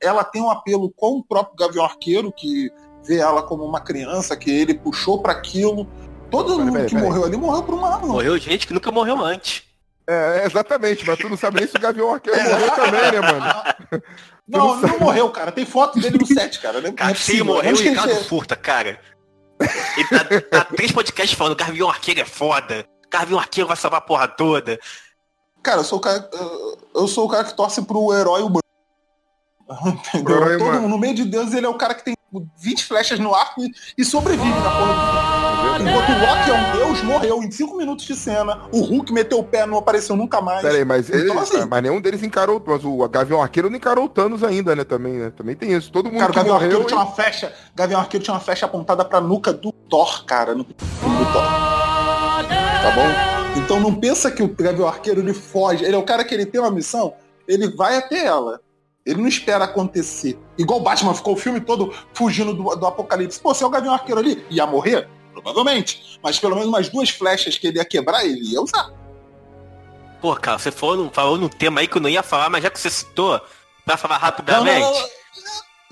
[0.00, 2.70] ela tem um apelo com o próprio Gavião Arqueiro, que
[3.04, 5.88] vê ela como uma criança, que ele puxou para aquilo.
[6.30, 8.08] Todo pera, mundo pera, que pera, morreu ali morreu por uma razão.
[8.08, 9.62] Morreu gente que nunca morreu antes.
[10.06, 12.50] É, exatamente, mas tu não sabe nem se o Gavião Arqueiro é.
[12.50, 14.02] morreu também, né, mano?
[14.48, 15.52] Não, não, não, morreu, cara.
[15.52, 16.80] Tem foto dele no set, cara.
[16.80, 18.98] Não é cara, se morreu, o Ricardo Furta, cara.
[19.94, 22.86] Ele tá, tá três podcasts falando, Gavião Arqueiro é foda.
[23.10, 24.80] Gavião Arqueiro vai salvar a porra toda.
[25.68, 26.30] Cara, eu sou o cara,
[26.94, 28.62] eu sou o cara que torce pro herói humano.
[29.84, 30.36] Entendeu?
[30.36, 32.14] Herói Todo, no meio de Deus, ele é o cara que tem
[32.58, 36.72] 20 flechas no arco e, e sobrevive na porra do Enquanto o Loki é um
[36.72, 38.62] deus, morreu em 5 minutos de cena.
[38.72, 40.62] O Hulk meteu o pé, não apareceu nunca mais.
[40.62, 42.62] Peraí, mas, ele, então, assim, mas nenhum deles encarou.
[42.66, 44.84] Mas o Gavião Arqueiro não encarou o Thanos ainda, né?
[44.84, 45.30] Também, né?
[45.36, 45.92] Também tem isso.
[45.92, 46.86] Todo mundo cara, o Gavião Arqueiro e...
[46.86, 47.52] tinha uma flecha.
[47.74, 50.54] Gavião Arqueiro tinha uma flecha apontada pra nuca do Thor, cara.
[50.54, 51.42] No, do Thor.
[52.82, 53.37] Tá bom?
[53.58, 55.84] Então não pensa que o Gavião Arqueiro ele foge.
[55.84, 57.14] Ele é o cara que ele tem uma missão,
[57.46, 58.60] ele vai até ela.
[59.04, 60.38] Ele não espera acontecer.
[60.56, 63.40] Igual o Batman ficou o filme todo fugindo do, do apocalipse.
[63.40, 65.08] Pô, se é o Gavião Arqueiro ali, ia morrer?
[65.32, 66.18] Provavelmente.
[66.22, 68.90] Mas pelo menos umas duas flechas que ele ia quebrar, ele ia usar.
[70.20, 72.70] Pô, cara, você falou, falou num tema aí que eu não ia falar, mas já
[72.70, 73.40] que você citou,
[73.84, 74.80] pra falar rapidamente.
[74.80, 75.08] Não, não, não.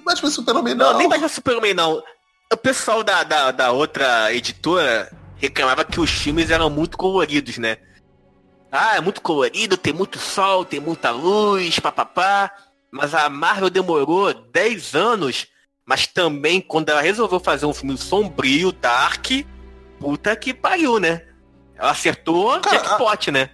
[0.04, 0.92] Batman Superman não.
[0.92, 2.02] Não, nem Batman Superman não.
[2.52, 7.78] O pessoal da, da, da outra editora reclamava que os filmes eram muito coloridos, né?
[8.70, 12.50] Ah, é muito colorido, tem muito sol, tem muita luz, papapá.
[12.90, 15.46] Mas a Marvel demorou 10 anos,
[15.84, 19.26] mas também quando ela resolveu fazer um filme sombrio, dark,
[20.00, 21.22] puta que pariu, né?
[21.74, 23.32] Ela acertou cara, jackpot, a...
[23.32, 23.50] né?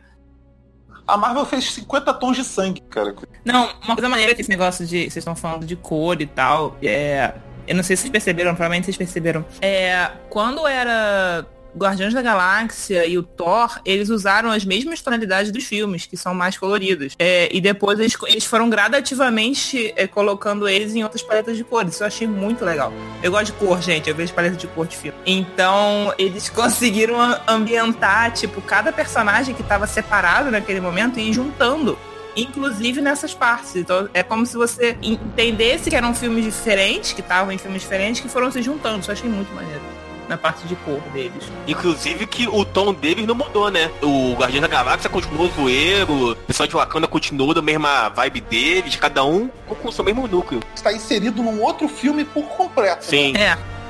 [1.07, 3.15] A Marvel fez 50 tons de sangue, cara.
[3.45, 5.03] Não, uma coisa maneira que esse negócio de.
[5.03, 6.77] Vocês estão falando de cor e tal.
[6.81, 7.35] É.
[7.67, 9.45] Eu não sei se vocês perceberam, provavelmente vocês perceberam.
[9.61, 10.11] É.
[10.31, 11.45] Quando era
[11.77, 16.35] Guardiões da Galáxia e o Thor, eles usaram as mesmas tonalidades dos filmes, que são
[16.35, 17.15] mais coloridos.
[17.19, 21.95] É, e depois eles, eles foram gradativamente é, colocando eles em outras paletas de cores.
[21.95, 22.93] Isso eu achei muito legal.
[23.23, 24.09] Eu gosto de cor, gente.
[24.09, 25.19] Eu vejo paletas de cor de filme.
[25.25, 31.99] Então, eles conseguiram ambientar, tipo, cada personagem que estava separado naquele momento e ir juntando
[32.35, 33.77] inclusive nessas partes.
[33.77, 38.23] Então é como se você entendesse que eram filmes diferentes, que estavam em filmes diferentes,
[38.23, 39.01] que foram se juntando.
[39.01, 39.83] Isso eu achei muito maneiro
[40.29, 41.51] na parte de cor deles.
[41.67, 43.91] Inclusive que o tom deles não mudou, né?
[44.03, 48.97] O Guardião da Galáxia continuou zoeiro, o pessoal de Wakanda continuou da mesma vibe deles,
[48.97, 50.63] cada um com o seu mesmo núcleo.
[50.75, 53.05] Está inserido num outro filme por completo.
[53.05, 53.33] Sim.
[53.33, 53.43] Né?
[53.43, 53.82] É.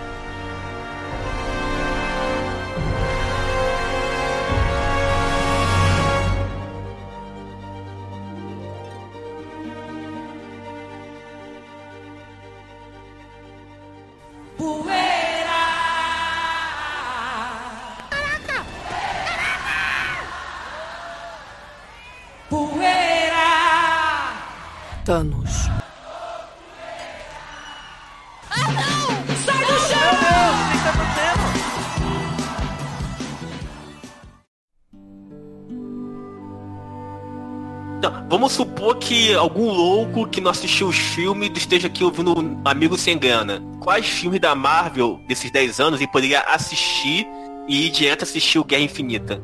[25.12, 25.68] Thanos.
[28.48, 29.08] Ah, não!
[29.44, 30.08] Sai do chão!
[30.08, 31.44] Meu Deus, o que está acontecendo?
[37.98, 42.62] Então, vamos supor que algum louco que não assistiu os filmes esteja aqui ouvindo um
[42.64, 43.62] Amigo Sem Grana.
[43.80, 47.26] Quais filmes da Marvel desses 10 anos ele poderia assistir
[47.68, 49.42] e ir direto assistir o Guerra Infinita?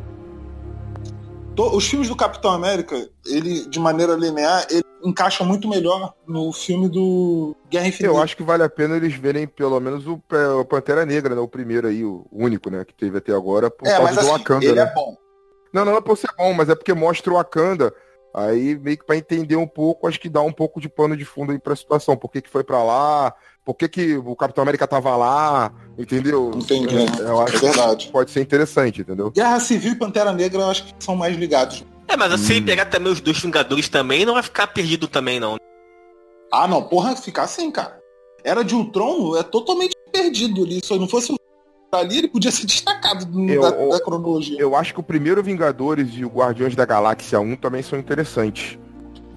[1.58, 6.88] Os filmes do Capitão América, ele, de maneira linear, ele encaixa muito melhor no filme
[6.88, 8.14] do Guerra Infinita.
[8.14, 10.20] Eu acho que vale a pena eles verem pelo menos o,
[10.68, 11.40] Pantera Negra, né?
[11.40, 12.84] O primeiro aí, o único, né?
[12.84, 14.82] Que teve até agora, por é, causa mas, do assim, Wakanda, ele né?
[14.82, 15.16] é bom.
[15.72, 17.92] Não, não é por ser bom, mas é porque mostra o Wakanda.
[18.34, 21.24] Aí meio que para entender um pouco, acho que dá um pouco de pano de
[21.24, 22.16] fundo aí pra situação.
[22.16, 23.34] Por que, que foi para lá?
[23.64, 25.72] Por que, que o Capitão América tava lá?
[25.98, 26.52] Entendeu?
[26.54, 26.94] Entendi.
[26.96, 28.08] É, eu acho é verdade.
[28.12, 29.30] pode ser interessante, entendeu?
[29.30, 31.84] Guerra Civil e Pantera Negra eu acho que são mais ligados.
[32.08, 32.64] É, mas assim, hum.
[32.64, 35.56] pegar também os dois Vingadores também, não vai ficar perdido também, não.
[36.50, 38.00] Ah, não, porra, ficar assim, cara.
[38.42, 40.80] Era de Ultron é totalmente perdido ali.
[40.82, 41.34] Se não fosse
[41.92, 44.58] ali, ele podia ser destacado eu, da, da, cronologia.
[44.58, 48.78] Eu acho que o primeiro Vingadores e o Guardiões da Galáxia 1 também são interessantes.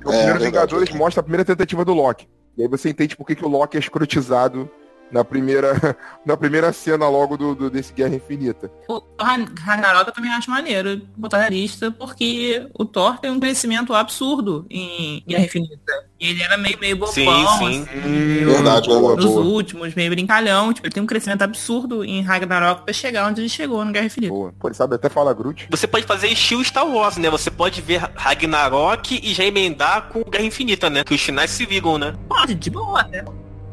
[0.05, 2.27] O é, primeiro Vingadores mostra a primeira tentativa do Loki.
[2.57, 4.69] E aí você entende por que, que o Loki é escrotizado
[5.11, 8.71] na primeira, na primeira cena logo do, do desse Guerra Infinita.
[8.87, 13.93] O Ragnarok eu também acho maneiro botar na lista, porque o Thor tem um crescimento
[13.93, 16.11] absurdo em Guerra Infinita.
[16.19, 17.81] E ele era meio, meio bobão, sim, sim.
[17.81, 19.43] Assim, verdade, boa, nos boa.
[19.43, 20.71] últimos, meio brincalhão.
[20.71, 24.05] Tipo, ele tem um crescimento absurdo em Ragnarok pra chegar onde ele chegou no Guerra
[24.05, 24.31] Infinita.
[24.31, 24.53] Boa.
[24.59, 25.67] Pô, ele sabe até falar Groot.
[25.71, 27.27] Você pode fazer estilo Star Wars, né?
[27.31, 31.03] Você pode ver Ragnarok e já emendar com Guerra Infinita, né?
[31.03, 32.13] Que os finais se ligam, né?
[32.29, 33.25] Pode, de boa, né?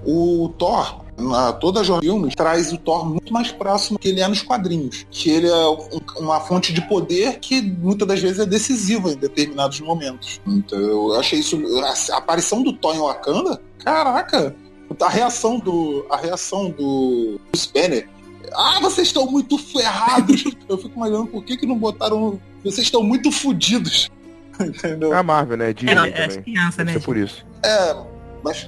[0.03, 4.29] O Thor, na toda a jornada traz o Thor muito mais próximo que ele é
[4.29, 5.07] nos quadrinhos.
[5.11, 9.17] Que ele é um, uma fonte de poder que muitas das vezes é decisiva em
[9.17, 10.41] determinados momentos.
[10.47, 11.61] Então eu achei isso.
[11.83, 14.55] A, a aparição do Thor em Wakanda, caraca!
[15.03, 16.07] A reação do.
[16.11, 18.09] A reação do, Spanner.
[18.55, 20.45] Ah, vocês estão muito ferrados!
[20.69, 22.41] eu fico imaginando por que, que não botaram.
[22.65, 24.09] Vocês estão muito fodidos.
[24.59, 25.13] Entendeu?
[25.13, 25.73] É a Marvel, né?
[25.75, 26.43] Disney É, é também.
[26.43, 27.45] criança, né, ser por isso.
[27.63, 27.97] É,
[28.43, 28.67] mas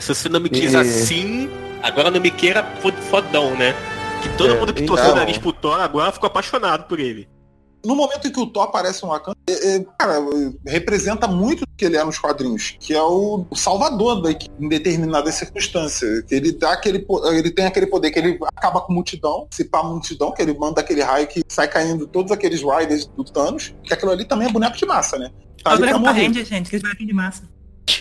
[0.00, 1.48] Se você não me quis E- assim,
[1.82, 3.74] agora não me queira fo- fodão, né?
[4.22, 6.98] Que todo É, mundo que então- torceu o nariz pro Thor agora ficou apaixonado por
[7.00, 7.28] ele.
[7.82, 11.60] no momento em que o Thor aparece em Wakanda, é, é, cara, é, representa muito
[11.60, 15.32] do que ele é nos quadrinhos, que é o, o salvador da equipe em determinada
[15.32, 16.06] circunstância.
[16.28, 19.82] Que ele dá aquele, ele tem aquele poder que ele acaba com multidão, se pá
[19.82, 23.94] multidão, que ele manda aquele raio que sai caindo todos aqueles riders do Thanos, que
[23.94, 25.30] aquilo ali também é boneco de massa, né?
[25.64, 26.26] Tá ali pra o morrer.
[26.26, 27.44] Ranger, gente, que bonequinho de massa.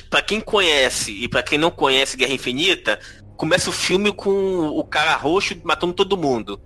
[0.09, 2.99] Pra quem conhece e pra quem não conhece Guerra Infinita,
[3.39, 6.59] começa o filme com o cara roxo matando todo mundo.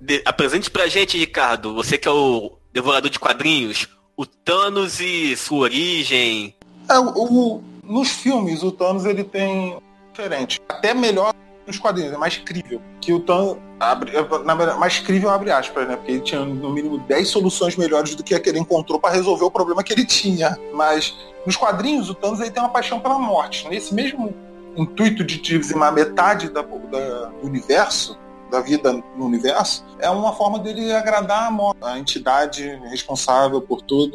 [0.00, 5.36] De- apresente pra gente, Ricardo, você que é o devorador de quadrinhos, o Thanos e
[5.36, 6.54] sua origem.
[6.88, 9.78] É, o, nos filmes, o Thanos ele tem
[10.12, 10.60] diferente.
[10.68, 11.34] Até melhor
[11.66, 12.80] nos quadrinhos, é mais crível.
[13.00, 13.56] Que o Thanos.
[13.80, 14.12] Abre,
[14.44, 15.96] na verdade, mais crível abre aspas, né?
[15.96, 19.14] Porque ele tinha no mínimo 10 soluções melhores do que a que ele encontrou para
[19.14, 20.56] resolver o problema que ele tinha.
[20.72, 23.66] Mas nos quadrinhos, o Thanos ele tem uma paixão pela morte.
[23.68, 24.34] Nesse mesmo
[24.76, 28.18] intuito de dizimar metade da, da- do universo,
[28.50, 33.80] da vida no universo, é uma forma dele agradar a, morte, a entidade responsável por
[33.82, 34.12] toda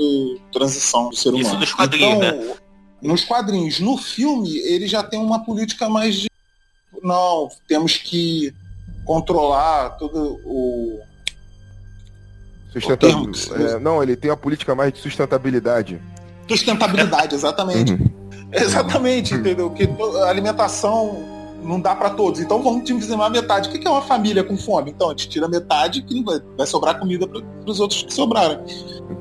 [0.51, 1.41] transição do ser humano.
[1.43, 2.53] Isso nos quadrinhos, então, né?
[3.01, 3.79] nos quadrinhos.
[3.79, 6.29] No filme, ele já tem uma política mais de.
[7.01, 8.53] Não, temos que
[9.05, 10.99] controlar todo o.
[12.73, 16.01] Sustentabil- O termo- é, não, ele tem uma política mais de sustentabilidade.
[16.47, 17.93] Sustentabilidade, exatamente.
[17.93, 18.24] Uhum.
[18.63, 19.69] Exatamente, entendeu?
[19.69, 19.89] Que
[20.23, 21.23] a alimentação
[21.63, 22.39] não dá para todos.
[22.39, 23.69] Então vamos dizimar metade.
[23.69, 24.91] O que que é uma família com fome?
[24.91, 28.63] Então a gente tira metade que vai, sobrar comida para os outros que sobraram.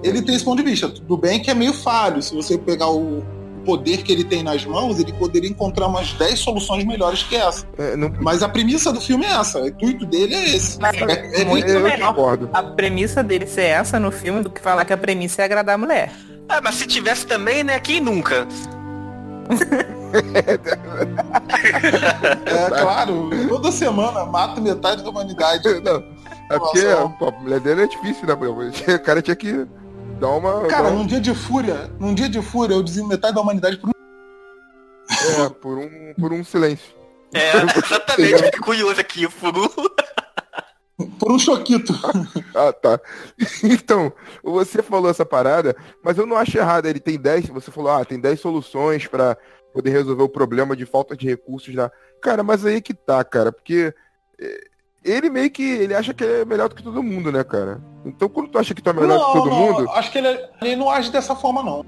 [0.02, 0.88] Ele tem esse ponto de vista.
[0.88, 2.22] Tudo bem que é meio falho.
[2.22, 3.24] Se você pegar o
[3.64, 7.66] poder que ele tem nas mãos, ele poderia encontrar umas 10 soluções melhores que essa.
[7.78, 9.62] É, não- Mas a premissa do filme é essa.
[9.62, 10.78] O intuito dele é esse.
[10.78, 14.60] Mas É- é- muito eu melhor a premissa dele ser essa no filme do que
[14.60, 16.12] falar que a premissa é agradar a mulher.
[16.46, 17.80] Ah, mas se tivesse também, né?
[17.80, 18.46] Quem nunca?
[22.52, 25.62] É claro, toda semana mata metade da humanidade.
[25.82, 25.96] Não,
[26.50, 26.82] é porque
[27.18, 28.34] pô, a mulher dele é difícil, né?
[28.36, 28.56] meu?
[28.58, 29.66] O cara tinha que
[30.20, 30.66] dar uma.
[30.66, 33.40] Cara, dar um- num dia de fúria, num dia de fúria, eu dizia metade da
[33.40, 33.92] humanidade por um.
[35.44, 36.94] é, por um, por um silêncio.
[37.34, 39.68] É, exatamente, curioso aqui, Furu.
[41.18, 41.92] Por um choquito.
[42.56, 43.00] Ah, tá.
[43.64, 46.86] Então, você falou essa parada, mas eu não acho errado.
[46.86, 49.36] Ele tem 10, você falou, ah, tem 10 soluções pra
[49.72, 51.90] poder resolver o problema de falta de recursos na.
[52.22, 53.92] Cara, mas aí que tá, cara, porque
[54.40, 54.64] eh,
[55.04, 57.82] ele meio que ele acha que é melhor do que todo mundo, né, cara?
[58.04, 60.18] Então, quando tu acha que tu é melhor do que todo não, mundo, acho que
[60.18, 61.84] ele, ele não age dessa forma, não.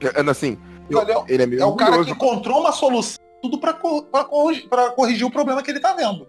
[0.00, 0.56] é assim,
[0.88, 3.72] eu- Ele é, ele é meio é o cara que encontrou uma solução tudo pra
[3.72, 6.26] corrigir, pra corrigir o problema que ele tá vendo.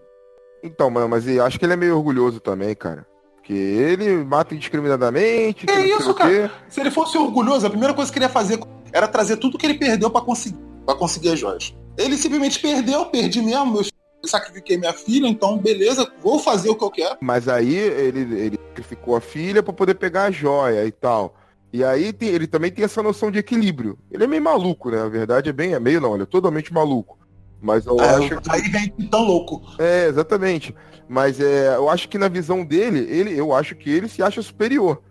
[0.62, 3.06] Então, mano, mas eu acho que ele é meio orgulhoso também, cara.
[3.36, 6.50] Porque ele mata indiscriminadamente, que isso, quê.
[6.68, 8.60] Se ele fosse orgulhoso, a primeira coisa que ele ia fazer
[8.92, 11.74] era trazer tudo que ele perdeu pra conseguir, pra conseguir as joias.
[11.96, 16.84] Ele simplesmente perdeu, perdi mesmo, eu sacrifiquei minha filha, então beleza, vou fazer o que
[16.84, 17.16] eu quero.
[17.20, 21.34] Mas aí ele, ele sacrificou a filha pra poder pegar a joia e tal.
[21.72, 23.96] E aí tem- ele também tem essa noção de equilíbrio.
[24.10, 25.00] Ele é meio maluco, né?
[25.02, 27.18] A verdade é bem, é meio não, ele é totalmente maluco.
[27.60, 28.40] Mas eu É, acho.
[28.48, 29.60] Aí vem tão louco.
[29.78, 30.74] É, exatamente.
[31.08, 34.40] Mas é, eu acho que na visão dele, ele, eu acho que ele se acha
[34.40, 35.02] superior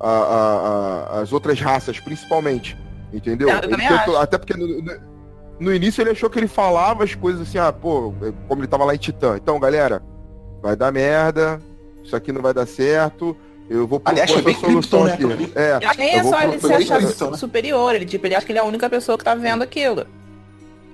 [0.00, 2.76] a- a- a- às outras raças, principalmente.
[3.12, 3.48] Entendeu?
[3.48, 4.16] Eu tentou- acho.
[4.16, 5.00] até porque no, no-
[5.60, 8.12] no início ele achou que ele falava as coisas assim, ah, pô,
[8.48, 9.36] como ele tava lá em Titã.
[9.36, 10.02] Então, galera,
[10.60, 11.60] vai dar merda,
[12.02, 13.36] isso aqui não vai dar certo.
[13.70, 15.52] Eu vou propor foi essa solução Krypton, né, aqui.
[15.54, 18.44] É, Eu acho que nem é só ele se achar superior, ele, tipo, ele acha
[18.44, 20.06] que ele é a única pessoa que tá vendo aquilo.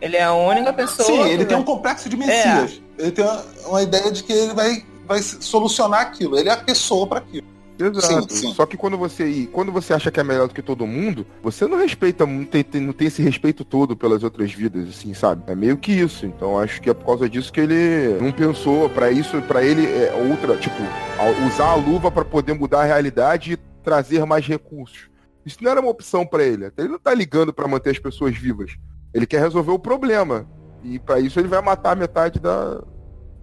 [0.01, 1.07] Ele é a única pessoa.
[1.07, 2.80] Sim, ele tem vai- um complexo de Messias.
[2.98, 6.38] Ele tem uma, uma ideia de que ele vai, vai solucionar aquilo.
[6.38, 7.46] Ele é a pessoa para aquilo.
[7.78, 8.30] Exato.
[8.34, 8.55] Sim, sim.
[8.55, 11.26] Só que quando você e quando você acha que é melhor do que todo mundo,
[11.42, 15.14] você não respeita, não tem, tem- não tem esse respeito todo pelas outras vidas, assim,
[15.14, 15.42] sabe?
[15.46, 16.26] É meio que isso.
[16.26, 19.86] Então acho que é por causa disso que ele não pensou pra isso, pra ele
[19.86, 20.76] é outra, tipo,
[21.18, 25.09] a- usar a luva pra poder mudar a realidade e trazer mais recursos.
[25.46, 26.70] Isso não era uma opção pra ele.
[26.76, 28.72] Ele não tá ligando pra manter as pessoas vivas.
[29.12, 30.46] Ele quer resolver o problema.
[30.82, 32.82] E pra isso ele vai matar metade da,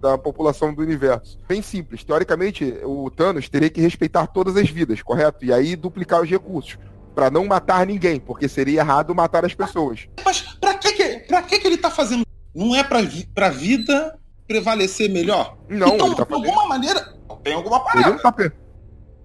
[0.00, 1.38] da população do universo.
[1.48, 2.02] Bem simples.
[2.04, 5.44] Teoricamente, o Thanos teria que respeitar todas as vidas, correto?
[5.44, 6.78] E aí duplicar os recursos.
[7.14, 10.08] Pra não matar ninguém, porque seria errado matar as pessoas.
[10.24, 12.24] Mas pra que, que, pra que, que ele tá fazendo?
[12.54, 15.58] Não é pra, vi, pra vida prevalecer melhor?
[15.68, 18.10] Não, então, ele tá de alguma maneira, tem alguma Ele parada.
[18.10, 18.34] não tá.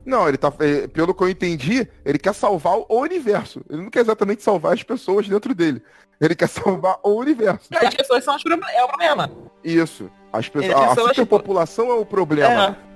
[0.06, 0.52] Não, ele tá.
[0.60, 3.62] eh, Pelo que eu entendi, ele quer salvar o universo.
[3.70, 5.82] Ele não quer exatamente salvar as pessoas dentro dele.
[6.20, 7.70] Ele quer salvar o universo.
[7.74, 9.32] As pessoas são proble- é o problema.
[9.64, 10.10] Isso.
[10.32, 12.78] As pessoas, a tipo, superpopulação é o problema.
[12.90, 12.93] É.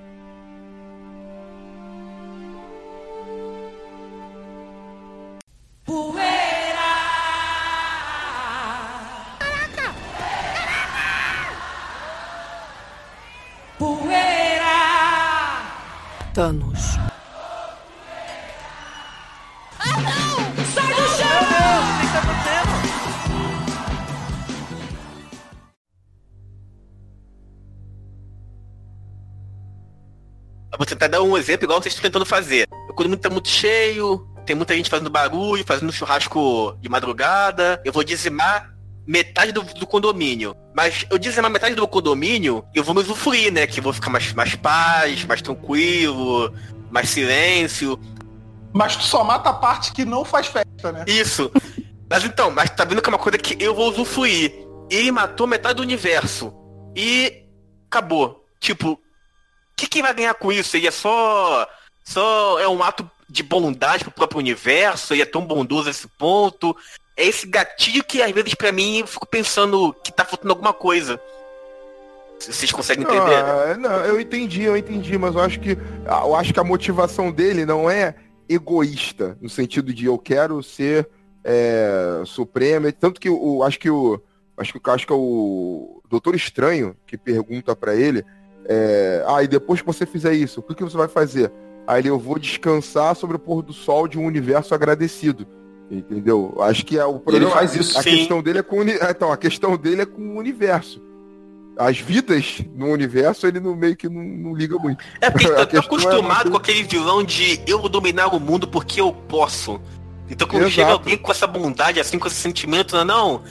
[16.37, 16.95] Thanos.
[19.79, 20.65] Ah, não!
[20.65, 21.27] Sai do chão!
[30.71, 32.67] Eu vou tentar dar um exemplo igual vocês estão tentando fazer.
[32.95, 37.91] Quando muito tá muito cheio, tem muita gente fazendo barulho, fazendo churrasco de madrugada, eu
[37.91, 38.76] vou dizimar
[39.07, 40.55] metade do, do condomínio.
[40.75, 43.65] Mas eu dizimar metade do condomínio, eu vou me usufruir, né?
[43.65, 46.53] Que eu vou ficar mais, mais paz, mais tranquilo,
[46.91, 47.97] mais silêncio.
[48.73, 51.05] Mas tu só mata a parte que não faz festa, né?
[51.07, 51.49] Isso.
[52.09, 54.53] Mas então, mas tá vendo que é uma coisa que eu vou usufruir.
[54.89, 56.53] Ele matou metade do universo.
[56.95, 57.45] E
[57.89, 58.45] acabou.
[58.59, 58.99] Tipo, o
[59.75, 60.75] que, que vai ganhar com isso?
[60.75, 61.67] Ele é só.
[62.03, 66.07] Só é um ato de bondade pro próprio universo, ele é tão bondoso a esse
[66.07, 66.75] ponto.
[67.17, 70.71] É esse gatilho que às vezes pra mim eu fico pensando que tá faltando alguma
[70.71, 71.19] coisa.
[72.39, 73.33] Vocês conseguem entender?
[73.33, 77.31] é, não, eu entendi, eu entendi, mas eu acho que eu acho que a motivação
[77.31, 78.13] dele não é
[78.47, 81.09] egoísta, no sentido de eu quero ser
[81.43, 84.21] é, supremo, tanto que o acho que o
[84.55, 88.23] acho que acho que é o Doutor Estranho que pergunta pra ele,
[88.65, 91.51] é, ah, e depois que você fizer isso, o que, que você vai fazer?
[91.87, 95.47] Aí ele, eu vou descansar sobre o pôr do sol de um universo agradecido.
[95.89, 96.57] Entendeu?
[96.61, 97.49] Acho que é o problema.
[97.51, 98.17] faz isso, a sim.
[98.17, 101.01] questão dele é com o uni- então, a questão dele é com o universo.
[101.77, 105.03] As vidas no universo ele não, meio que não, não liga muito.
[105.21, 108.39] É porque tô questão é acostumado uma com aquele vilão de eu vou dominar o
[108.39, 109.79] mundo porque eu posso.
[110.29, 110.75] Então quando Exato.
[110.75, 113.43] chega alguém com essa bondade, assim, com esse sentimento, não, não,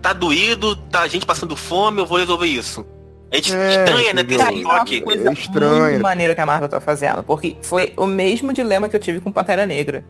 [0.00, 2.86] tá doído, tá a gente passando fome, eu vou resolver isso.
[3.32, 4.22] A gente É, estranha, né?
[4.22, 5.30] Tem esse Cara, é coisa É
[5.90, 7.22] muito maneira que a Marvel tá fazendo.
[7.22, 10.04] Porque foi o mesmo dilema que eu tive com Pantera Negra.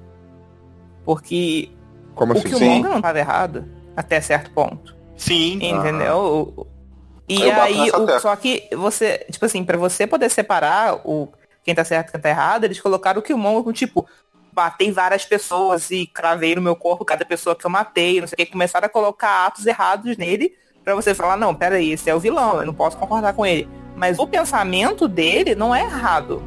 [1.05, 1.71] Porque
[2.15, 2.49] Como o assim?
[2.49, 3.65] Killmonger não tava errado
[3.97, 4.95] até certo ponto.
[5.17, 5.55] Sim.
[5.63, 6.55] Entendeu?
[6.57, 6.67] O-
[7.29, 11.29] E Eu aí, o- só que você, tipo assim, pra você poder separar o
[11.65, 14.05] quem tá certo e quem tá errado, eles colocaram o Killmonger com tipo,
[14.55, 18.35] matei várias pessoas e cravei no meu corpo cada pessoa que eu matei, não sei
[18.35, 20.53] o que, começaram a colocar atos errados nele
[20.85, 23.69] pra você falar, não, peraí, esse é o vilão, eu não posso concordar com ele.
[23.97, 26.43] Mas o pensamento dele não é errado.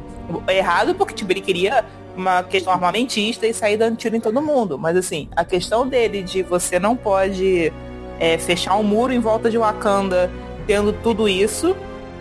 [0.46, 1.84] É errado porque, tipo, ele queria
[2.16, 4.78] uma questão armamentista e sair dando tiro em todo mundo.
[4.78, 7.72] Mas assim, a questão dele de você não pode
[8.18, 10.30] é, fechar um muro em volta de Wakanda,
[10.66, 11.76] tendo tudo isso,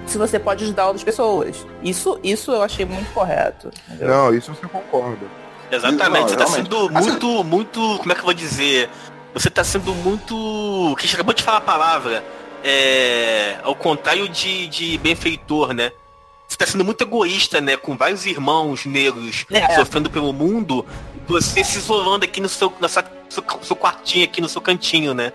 [0.06, 1.66] se você pode ajudar outras pessoas.
[1.82, 3.72] Isso, isso eu achei muito correto.
[3.88, 4.08] entendeu?
[4.10, 5.26] Não, isso você concorda.
[5.72, 6.70] Exatamente, Não, você tá realmente.
[6.70, 7.98] sendo Assim- muito, muito.
[7.98, 8.88] Como é que eu vou dizer?
[9.34, 10.96] Você tá sendo muito.
[11.00, 12.24] Que acabou de falar a palavra.
[12.64, 13.56] É.
[13.64, 15.91] Ao contrário de, de benfeitor, né?
[16.56, 17.76] Você tá sendo muito egoísta, né?
[17.76, 19.76] Com vários irmãos negros É.
[19.76, 20.86] sofrendo pelo mundo,
[21.28, 25.14] você se isolando aqui no seu, na sua, seu, seu quartinho, aqui no seu cantinho,
[25.14, 25.34] né?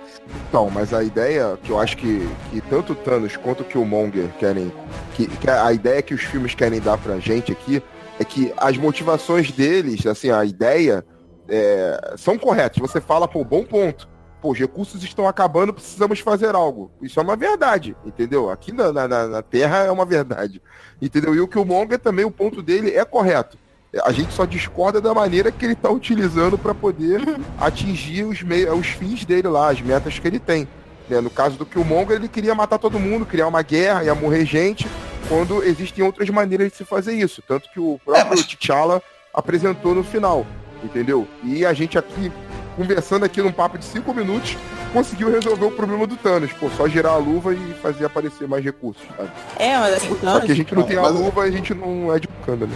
[0.48, 4.30] Então, mas a ideia que eu acho que, que tanto o Thanos quanto o Killmonger
[4.38, 4.72] querem.
[5.14, 7.82] Que, que a ideia que os filmes querem dar pra gente aqui
[8.18, 11.04] é que as motivações deles, assim, a ideia,
[11.50, 12.78] é, são corretas.
[12.78, 14.08] Você fala, pô, bom ponto.
[14.40, 16.90] Pô, os recursos estão acabando, precisamos fazer algo.
[17.02, 18.48] Isso é uma verdade, entendeu?
[18.50, 20.62] Aqui na, na, na- Terra é uma verdade.
[21.00, 21.34] Entendeu?
[21.34, 23.58] E o Killmonger também, o ponto dele é correto.
[24.04, 27.20] A gente só discorda da maneira que ele está utilizando para poder
[27.58, 30.66] atingir os, meios, os fins dele lá, as metas que ele tem.
[31.08, 31.20] né?
[31.20, 34.86] No caso do Killmonger, ele queria matar todo mundo, criar uma guerra, ia morrer gente,
[35.28, 37.42] quando existem outras maneiras de se fazer isso.
[37.46, 39.02] Tanto que o próprio É, mas- T'Challa
[39.34, 40.46] apresentou no final,
[40.84, 41.26] entendeu?
[41.42, 42.30] E a gente aqui,
[42.76, 44.56] conversando aqui num papo de cinco minutos,
[44.92, 46.52] conseguiu resolver o problema do Thanos.
[46.52, 49.30] Pô, só girar a luva e fazer aparecer mais recursos, sabe?
[49.56, 51.52] É, mas assim, o Só Thanos, que a gente não tem a luva e a
[51.52, 52.74] gente não é de Wakanda, né?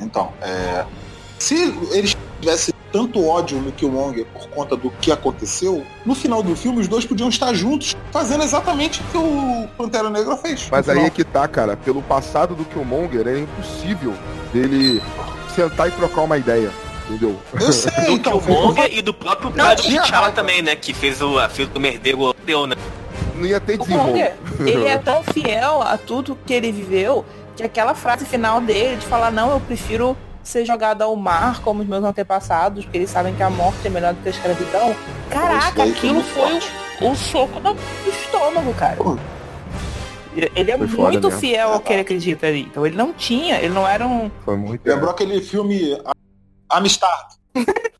[0.00, 0.84] Então, é,
[1.38, 1.54] se
[1.92, 6.80] eles tivessem tanto ódio no Killmonger por conta do que aconteceu, no final do filme
[6.80, 10.68] os dois podiam estar juntos fazendo exatamente o que o Pantera Negra fez.
[10.70, 11.76] Mas aí é que tá, cara.
[11.76, 14.12] Pelo passado do Killmonger, é impossível
[14.52, 15.00] dele
[15.54, 16.70] sentar e trocar uma ideia.
[17.10, 17.36] Entendeu?
[17.60, 18.40] Eu sei, Do então.
[18.40, 20.76] Killmonger e do próprio do tinha T'Challa também, né?
[20.76, 22.76] Que fez o, fez o merdeiro deu, né?
[23.34, 24.16] Não ia ter desenrolo.
[24.16, 27.24] Ele é tão fiel a tudo que ele viveu
[27.56, 31.82] que aquela frase final dele de falar, não, eu prefiro ser jogado ao mar como
[31.82, 34.94] os meus antepassados, porque eles sabem que a morte é melhor do que a escravidão.
[35.28, 36.58] Caraca, aquilo foi
[37.02, 37.76] o, o soco no
[38.08, 38.96] estômago, cara.
[40.54, 41.40] Ele é Foi muito mesmo.
[41.40, 42.62] fiel ao que ele acredita ali.
[42.62, 44.30] Então ele não tinha, ele não era um.
[44.44, 44.80] Foi muito.
[44.86, 46.12] Lembrou aquele filme A-
[46.70, 47.26] Amistad.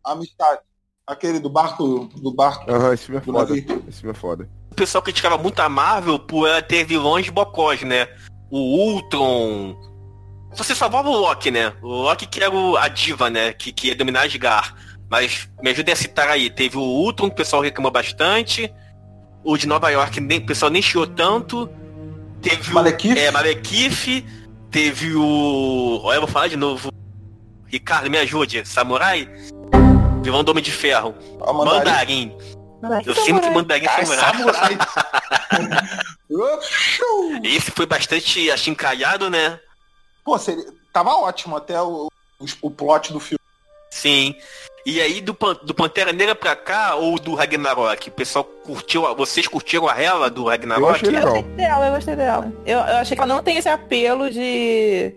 [0.04, 0.58] Amistad.
[1.06, 2.08] Aquele do barco.
[2.16, 2.70] Do barco.
[2.70, 3.38] Aham, esse filme é foda.
[3.38, 3.84] navio.
[3.88, 4.48] Esse filme é foda.
[4.70, 8.08] O pessoal criticava muito a Marvel por ela ter vilões bocós, né?
[8.50, 8.58] O
[8.92, 9.76] Ultron.
[10.54, 11.72] Só se salvava o Loki, né?
[11.82, 13.52] O Loki que era o- a diva, né?
[13.52, 14.72] Que, que ia dominar Asgard.
[15.10, 16.48] Mas me ajude a citar aí.
[16.48, 18.72] Teve o Ultron, que o pessoal reclamou bastante.
[19.44, 21.68] O de Nova York, nem, o pessoal nem chiou tanto.
[22.40, 23.14] Teve Malekith.
[23.14, 23.18] o.
[23.18, 24.24] É, Malekith.
[24.70, 26.00] Teve o.
[26.04, 26.90] Olha, eu vou falar de novo.
[27.70, 28.64] Ricardo, me ajude.
[28.66, 29.28] Samurai?
[30.22, 31.14] Vilão do Homem de Ferro.
[31.40, 32.36] A Mandarim.
[33.04, 34.32] Eu sinto que Mandarim Cara, samurai.
[34.32, 34.78] samurai.
[37.44, 39.58] Esse foi bastante achincalhado, né?
[40.24, 42.08] Pô, seria, tava ótimo até o,
[42.38, 43.40] o, o plot do filme.
[43.90, 44.34] Sim.
[44.86, 48.08] E aí do, Pan- do Pantera Negra pra cá ou do Ragnarok?
[48.08, 50.82] O pessoal curtiu, a- vocês curtiram a rela do Ragnarok?
[50.82, 51.42] Eu achei legal.
[51.42, 52.52] dela, eu gostei dela.
[52.64, 55.14] Eu, eu achei que ela não tem esse apelo de.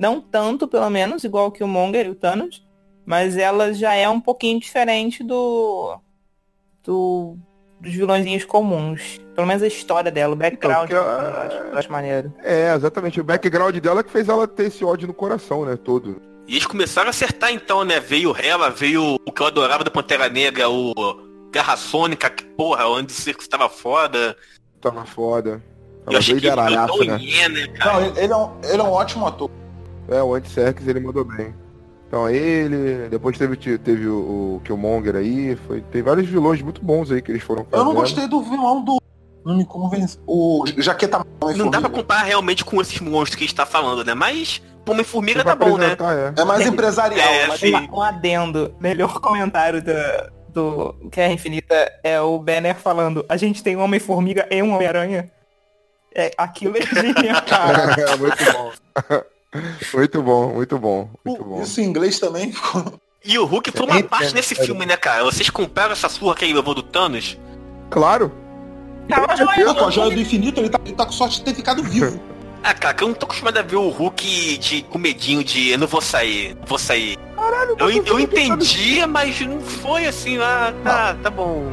[0.00, 2.66] Não tanto, pelo menos, igual que o Monger e o Thanos.
[3.04, 5.98] Mas ela já é um pouquinho diferente do.
[6.84, 7.36] do
[7.80, 9.18] dos vilõezinhos comuns.
[9.34, 10.90] Pelo menos a história dela, o background.
[10.90, 12.34] Então, eu, porque ela- acho, eu acho maneiro.
[12.42, 13.18] É, exatamente.
[13.20, 15.76] O background dela que fez ela ter esse ódio no coração, né?
[15.82, 16.20] Todo.
[16.46, 17.98] E eles começaram a acertar então, né?
[17.98, 20.92] Veio Hela, veio o que eu adorava da Pantera Negra, o
[21.50, 24.36] Garra Sônica, que porra, onde o circo estava foda.
[24.78, 25.62] Tava foda.
[26.00, 27.18] Eu Tava achei doido que de aralhaço, o né?
[27.48, 27.92] Né, cara?
[27.94, 29.50] Não, ele, ele é um, ele é um ótimo ator.
[30.10, 31.54] É, o Anti-Serkis ele mandou bem.
[32.08, 37.10] Então ele, depois teve, teve o, o Killmonger aí, foi, tem vários vilões muito bons
[37.12, 37.86] aí que eles foram Eu fazendo.
[37.86, 39.00] não gostei do vilão do.
[39.44, 40.18] Não me convence.
[40.26, 41.24] O Jaqueta
[41.56, 44.12] Não dá pra comparar realmente com esses monstros que a gente tá falando, né?
[44.12, 45.96] Mas Homem-Formiga tá bom, né?
[46.36, 46.40] é.
[46.40, 47.26] É mais empresarial.
[47.28, 47.88] É, mas- sim.
[47.92, 48.74] Um, adendo.
[48.80, 49.92] Melhor comentário do,
[50.48, 55.30] do Guerra Infinita é o Banner falando: a gente tem um Homem-Formiga e um Homem-Aranha.
[56.14, 57.94] É, aquilo é genial, cara.
[58.02, 58.72] É, muito bom.
[59.94, 61.62] Muito bom, muito bom, muito bom.
[61.62, 63.00] Isso em inglês também ficou.
[63.24, 64.64] E o Hulk foi uma É, parte é, nesse é.
[64.64, 65.24] filme, né, cara?
[65.24, 67.38] Vocês compraram essa surra que ele levou do Thanos?
[67.90, 68.32] Claro.
[69.08, 71.54] Tava Eu, com a joia do infinito, ele tá, ele tá com sorte de ter
[71.54, 72.20] ficado vivo.
[72.62, 75.70] Ah, cara, que eu não tô acostumado a ver o Hulk de, com medinho de
[75.70, 77.16] eu não vou sair, não vou sair.
[77.34, 81.64] Caralho, Eu, mas eu tô entendi, mas não foi assim, ah, tá, tá bom.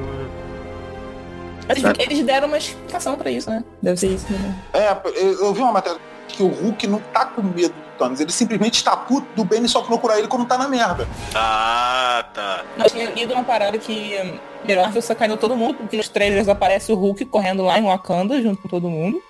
[1.67, 3.65] Eles, eles deram uma explicação pra isso, né?
[3.82, 4.63] Deve ser isso, né?
[4.71, 5.99] É, eu, eu vi uma matéria
[6.38, 8.19] que o Hulk não tá com medo do Thanos.
[8.19, 11.07] Ele simplesmente está puto do Benny só procurar ele quando tá na merda.
[11.35, 12.63] Ah, tá.
[12.77, 14.38] Eu tinha lido uma parada que hum,
[14.75, 18.61] Marvel sacaneou todo mundo, porque nos trailers aparece o Hulk correndo lá em Wakanda junto
[18.61, 19.21] com todo mundo.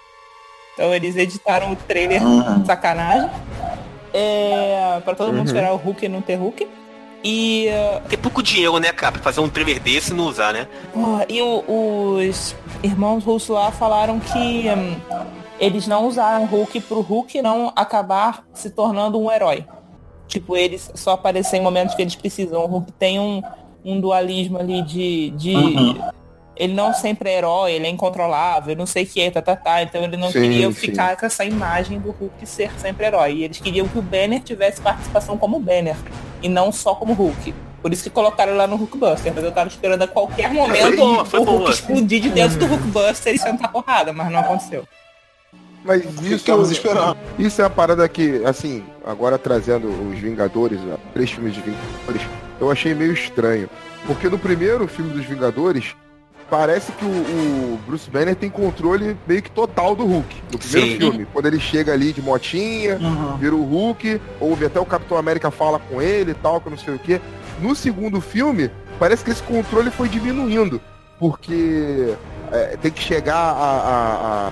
[0.74, 2.66] Então eles editaram o trailer Uhum.
[2.66, 3.30] sacanagem.
[4.14, 5.46] É, pra todo mundo Uhum.
[5.46, 6.68] esperar o Hulk e não ter Hulk.
[7.24, 10.54] E, uh, Tem pouco dinheiro, né, cara, pra fazer um trailer desse e não usar,
[10.54, 10.68] né?
[10.94, 11.64] porra, e o-
[12.20, 14.96] os irmãos russos lá falaram que hum,
[15.60, 19.66] eles não usaram o Hulk pro Hulk não acabar se tornando um herói.
[20.28, 22.64] Tipo, eles só aparecem em momentos que eles precisam.
[22.64, 23.42] O Hulk tem um,
[23.84, 25.30] um dualismo ali de.
[25.32, 26.18] de Uhum.
[26.60, 29.84] Ele não sempre é herói, ele é incontrolável, não sei o que, tá, tá, tá.
[29.84, 30.74] Então ele não Sim, queria sim.
[30.74, 33.34] ficar com essa imagem do Hulk ser sempre herói.
[33.36, 35.96] E eles queriam que o Banner tivesse participação como Banner
[36.42, 37.54] e não só como Hulk.
[37.80, 41.24] Por isso que colocaram lá no Hulkbuster, mas eu tava esperando a qualquer momento boa,
[41.24, 41.70] foi o Hulk boa.
[41.70, 44.88] explodir de dentro do Hulkbuster e sentar porrada, mas não aconteceu.
[45.88, 47.18] Mas isso, Ficamos esperando.
[47.40, 50.80] isso é a parada que, assim, agora trazendo os Vingadores,
[51.14, 52.22] três filmes de Vingadores,
[52.60, 53.70] eu achei meio estranho.
[54.06, 55.96] Porque no primeiro filme dos Vingadores,
[56.50, 60.36] parece que o, o Bruce Banner tem controle meio que total do Hulk.
[60.52, 60.98] No primeiro Sim.
[60.98, 63.38] filme, quando ele chega ali de motinha, Uhum.
[63.38, 66.72] vira o Hulk, ouve até o Capitão América fala com ele e tal, que eu
[66.72, 67.20] não sei o quê.
[67.62, 68.70] No segundo filme,
[69.00, 70.80] parece que esse controle foi diminuindo,
[71.20, 72.14] porque
[72.52, 74.52] é, tem que chegar a, a, a,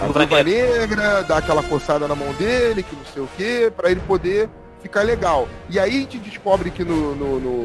[0.00, 3.90] a Viúva Negra, dar aquela coçada na mão dele, que não sei o quê, pra
[3.90, 4.48] ele poder
[4.82, 5.48] ficar legal.
[5.68, 7.62] E aí a gente descobre que no, no, no,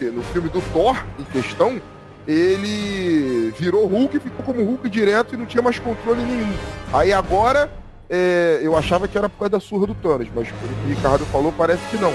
[0.00, 1.80] no- no filme do Thor, em questão,
[2.26, 6.52] ele virou Hulk, ficou como Hulk direto e não tinha mais controle nenhum.
[6.92, 7.70] Aí agora,
[8.08, 10.88] é, eu achava que era por causa da surra do Thanos, mas pelo que o
[10.94, 12.12] Ricardo falou, parece que não.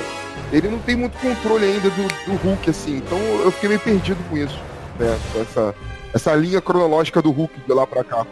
[0.51, 4.23] Ele não tem muito controle ainda do, do Hulk, assim, então eu fiquei meio perdido
[4.29, 4.57] com isso,
[4.97, 5.17] né?
[5.33, 5.75] Com essa,
[6.13, 8.25] essa linha cronológica do Hulk de lá pra cá.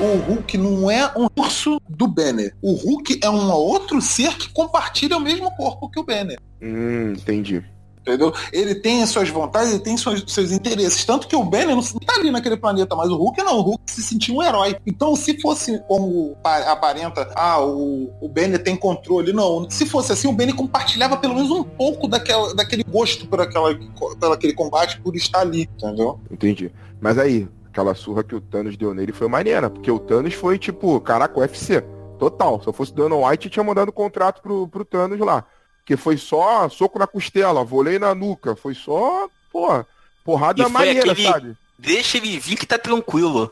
[0.00, 2.54] O Hulk não é um urso do Banner.
[2.62, 6.38] O Hulk é um outro ser que compartilha o mesmo corpo que o Banner.
[6.62, 7.62] Hum, entendi.
[8.00, 8.32] Entendeu?
[8.50, 11.04] Ele tem as suas vontades, ele tem seus, seus interesses.
[11.04, 13.58] Tanto que o Banner não tá ali naquele planeta, mas o Hulk não.
[13.58, 14.74] O Hulk se sentia um herói.
[14.86, 19.34] Então, se fosse como pa- aparenta, ah, o, o Banner tem controle.
[19.34, 19.68] Não.
[19.68, 23.74] Se fosse assim, o Banner compartilhava pelo menos um pouco daquela, daquele gosto por, aquela,
[23.74, 25.68] por aquele combate, por estar ali.
[25.76, 26.18] Entendeu?
[26.30, 26.72] Entendi.
[27.02, 30.58] Mas aí, Aquela surra que o Thanos deu nele foi maneira, porque o Thanos foi
[30.58, 31.84] tipo, caraca, o UFC.
[32.18, 32.60] Total.
[32.60, 35.44] Se eu fosse Dana White, eu tinha mandado contrato pro, pro Thanos lá.
[35.86, 38.54] Que foi só soco na costela, volei na nuca.
[38.54, 39.84] Foi só, pô,
[40.22, 41.26] porrada maneira, aquele...
[41.26, 41.56] sabe?
[41.78, 43.50] Deixa ele vir que tá tranquilo.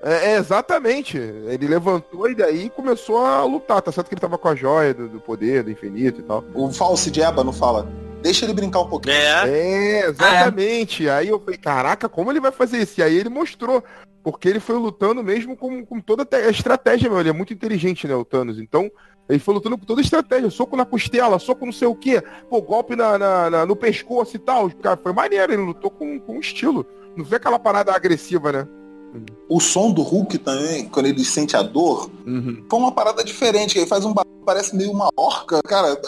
[0.00, 1.16] É, é, exatamente.
[1.18, 3.82] Ele levantou e daí começou a lutar.
[3.82, 6.44] Tá certo que ele tava com a joia do, do poder, do infinito e tal.
[6.54, 7.90] O falso de Eba não fala.
[8.22, 9.14] Deixa ele brincar um pouquinho.
[9.14, 11.08] É, é exatamente.
[11.08, 11.16] Ah, é.
[11.18, 13.00] Aí eu falei, caraca, como ele vai fazer isso?
[13.00, 13.82] E aí ele mostrou.
[14.22, 17.20] Porque ele foi lutando mesmo com, com toda a estratégia, meu.
[17.20, 18.58] Ele é muito inteligente, né, o Thanos.
[18.58, 18.90] Então,
[19.28, 20.50] ele foi lutando com toda a estratégia.
[20.50, 22.22] Soco na costela, soco não sei o quê.
[22.50, 24.70] Pô, golpe na, na, na no pescoço e tal.
[24.70, 25.52] Cara, foi maneiro.
[25.52, 26.84] Ele lutou com, com estilo.
[27.16, 28.68] Não vê aquela parada agressiva, né?
[29.48, 32.64] O som do Hulk também, quando ele sente a dor, uhum.
[32.68, 33.78] foi uma parada diferente.
[33.78, 34.12] Ele faz um
[34.44, 35.60] parece meio uma orca.
[35.62, 35.98] Cara,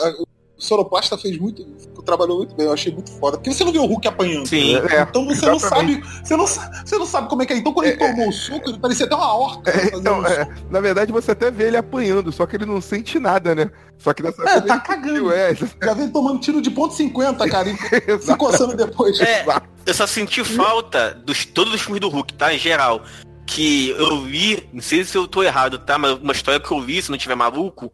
[0.61, 1.64] o Soroplasta fez muito,
[2.04, 3.38] trabalhou muito bem, eu achei muito foda.
[3.38, 4.46] Porque você não vê o Hulk apanhando.
[4.46, 4.76] Sim.
[4.76, 5.50] É, então você exatamente.
[5.50, 6.02] não sabe.
[6.22, 7.56] Você não, você não sabe como é que é.
[7.56, 9.70] Então quando ele é, tomou o suco, ele parecia até uma orca.
[9.70, 13.18] É, então, é, na verdade, você até vê ele apanhando, só que ele não sente
[13.18, 13.70] nada, né?
[13.98, 15.32] Só que dessa É, tá cagando.
[15.32, 15.54] É.
[15.54, 17.70] Já vem tomando tiro de ponto 50, cara.
[17.70, 17.76] E
[18.20, 19.18] se coçando depois.
[19.20, 19.46] É,
[19.86, 22.52] eu só senti falta dos todos os filmes do Hulk, tá?
[22.52, 23.02] Em geral.
[23.46, 25.98] Que eu vi, não sei se eu tô errado, tá?
[25.98, 27.92] Mas uma história que eu vi, se não tiver maluco,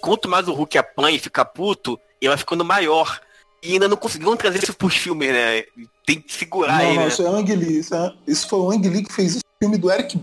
[0.00, 3.20] quanto mais o Hulk apanha e fica puto, ele vai ficando maior.
[3.62, 5.64] E ainda não conseguiram trazer isso pros filmes, né?
[6.06, 6.94] Tem que segurar não, ele.
[6.94, 7.08] Não, né?
[7.08, 7.78] isso é Ang Lee.
[7.80, 8.14] Isso, é...
[8.26, 10.20] isso foi o Ang Lee que fez esse filme do Eric.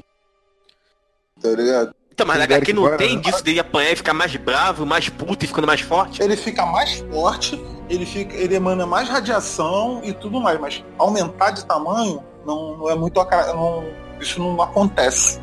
[1.42, 1.94] Tá ligado?
[2.16, 5.44] Então, mas na HQ não tem disso dele apanhar e ficar mais bravo, mais puto
[5.44, 6.24] e ficando mais forte?
[6.24, 11.52] Ele fica mais forte, ele, fica, ele emana mais radiação e tudo mais, mas aumentar
[11.52, 13.22] de tamanho não, não é muito.
[13.54, 13.84] Não,
[14.22, 15.42] isso não acontece.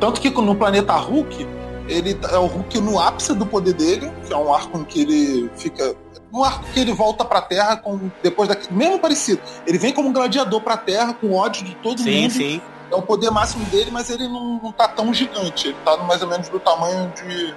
[0.00, 1.46] Tanto que no planeta Hulk,
[1.88, 5.02] ele é o Hulk no ápice do poder dele, que é um arco em que
[5.02, 5.94] ele fica.
[6.32, 8.10] Um arco que ele volta pra Terra com.
[8.22, 8.74] Depois daquele.
[8.74, 9.40] Mesmo parecido.
[9.66, 12.32] Ele vem como um gladiador pra Terra, com ódio de todo sim, mundo.
[12.32, 12.60] Sim.
[12.90, 15.68] É o poder máximo dele, mas ele não, não tá tão gigante.
[15.68, 17.54] Ele tá mais ou menos do tamanho de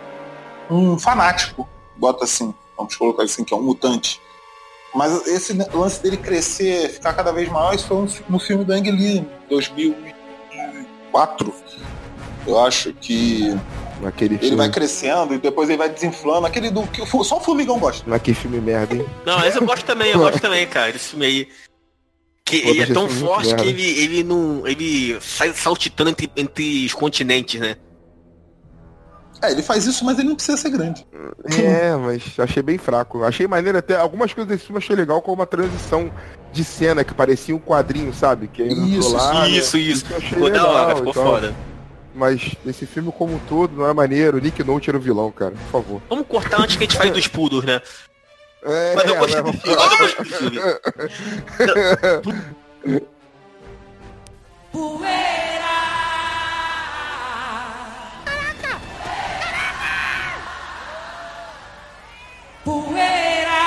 [0.69, 1.67] um fanático.
[1.95, 2.53] Bota assim.
[2.77, 4.21] Vamos colocar assim, que é um mutante.
[4.93, 8.91] Mas esse lance dele crescer, ficar cada vez maior, isso foi no filme do Ang
[8.91, 11.53] Lee, 2004.
[12.45, 13.57] Eu acho que
[14.01, 14.57] Naquele ele filme.
[14.57, 16.45] vai crescendo e depois ele vai desinflando.
[16.45, 18.09] Aquele do que só o Formigão gosta.
[18.09, 19.05] Naquele filme merda, hein?
[19.25, 20.89] Não, esse eu gosto também, eu gosto também, cara.
[20.89, 21.47] Esse filme aí.
[22.45, 24.65] Que Pô, ele é tão forte que ele, ele não.
[24.65, 27.75] ele sai saltitando entre, entre os continentes, né?
[29.41, 31.05] É, ele faz isso, mas ele não precisa ser grande.
[31.61, 33.23] É, mas achei bem fraco.
[33.23, 33.95] Achei maneiro até.
[33.95, 36.11] Algumas coisas desse filme achei legal, como uma transição
[36.51, 38.47] de cena que parecia um quadrinho, sabe?
[38.47, 39.83] Que isso, lá, isso, né?
[39.83, 40.05] isso, isso.
[40.21, 41.55] Ficou da hora, ficou então, foda.
[42.17, 44.39] Mas esse filme como um todo não é maneiro.
[44.41, 45.51] Nick Note era o vilão, cara.
[45.51, 46.01] Por favor.
[46.09, 47.79] Vamos cortar antes que a gente fale dos pudos, né?
[48.63, 49.77] É, Mas eu é, gostei do filme.
[49.77, 50.59] Eu gostei do filme.
[54.71, 55.77] Poeira!
[62.65, 63.61] Poeira!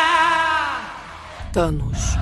[1.52, 2.16] Thanos.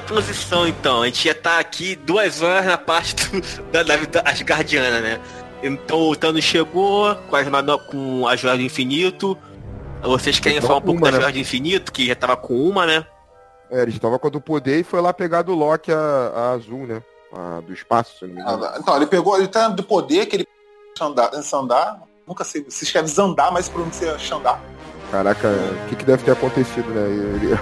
[0.00, 1.02] Transição então.
[1.02, 5.20] A gente já tá aqui duas horas na parte do, da nave Asgardiana, né?
[5.62, 7.46] Então o Thanos chegou com, as,
[7.90, 9.36] com a Joia do Infinito.
[10.02, 11.20] Vocês querem falar um pouco uma, da né?
[11.22, 13.04] Joia do Infinito, que já tava com uma, né?
[13.70, 16.32] É, ele já tava com a do poder e foi lá pegar do Loki a,
[16.34, 17.02] a azul, né?
[17.32, 18.64] A do espaço, se não me engano.
[18.64, 20.46] Ah, então, ele pegou, ele tá do poder que ele
[20.96, 24.60] Xandar, Xandar nunca sei, se escreve Zandar, mas pronuncia Xandar.
[25.10, 27.08] Caraca, o que, que deve ter acontecido, né?
[27.08, 27.58] Ele,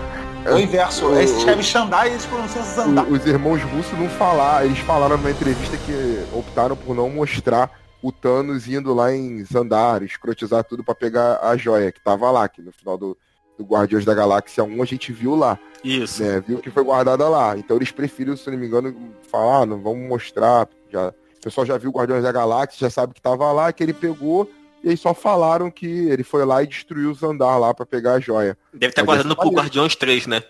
[0.47, 1.07] é o inverso.
[1.07, 3.07] O, se escreve Xandar e eles pronunciam Zandar.
[3.11, 4.66] Os irmãos russos não falaram.
[4.66, 7.70] Eles falaram numa entrevista que optaram por não mostrar
[8.03, 12.49] o Thanos indo lá em Zandar, escrotizar tudo para pegar a joia, que tava lá,
[12.49, 13.16] que no final do,
[13.59, 15.59] do Guardiões da Galáxia 1 a gente viu lá.
[15.82, 16.22] Isso.
[16.22, 17.57] Né, viu que foi guardada lá.
[17.57, 18.94] Então eles preferiram, se não me engano,
[19.30, 20.68] falar, ah, não vamos mostrar.
[20.90, 23.92] Já, o pessoal já viu Guardiões da Galáxia, já sabe que tava lá, que ele
[23.92, 24.49] pegou
[24.83, 28.14] e aí só falaram que ele foi lá e destruiu os andar lá para pegar
[28.14, 28.57] a joia.
[28.72, 30.43] Deve estar guardando pro Guardiões 3, né?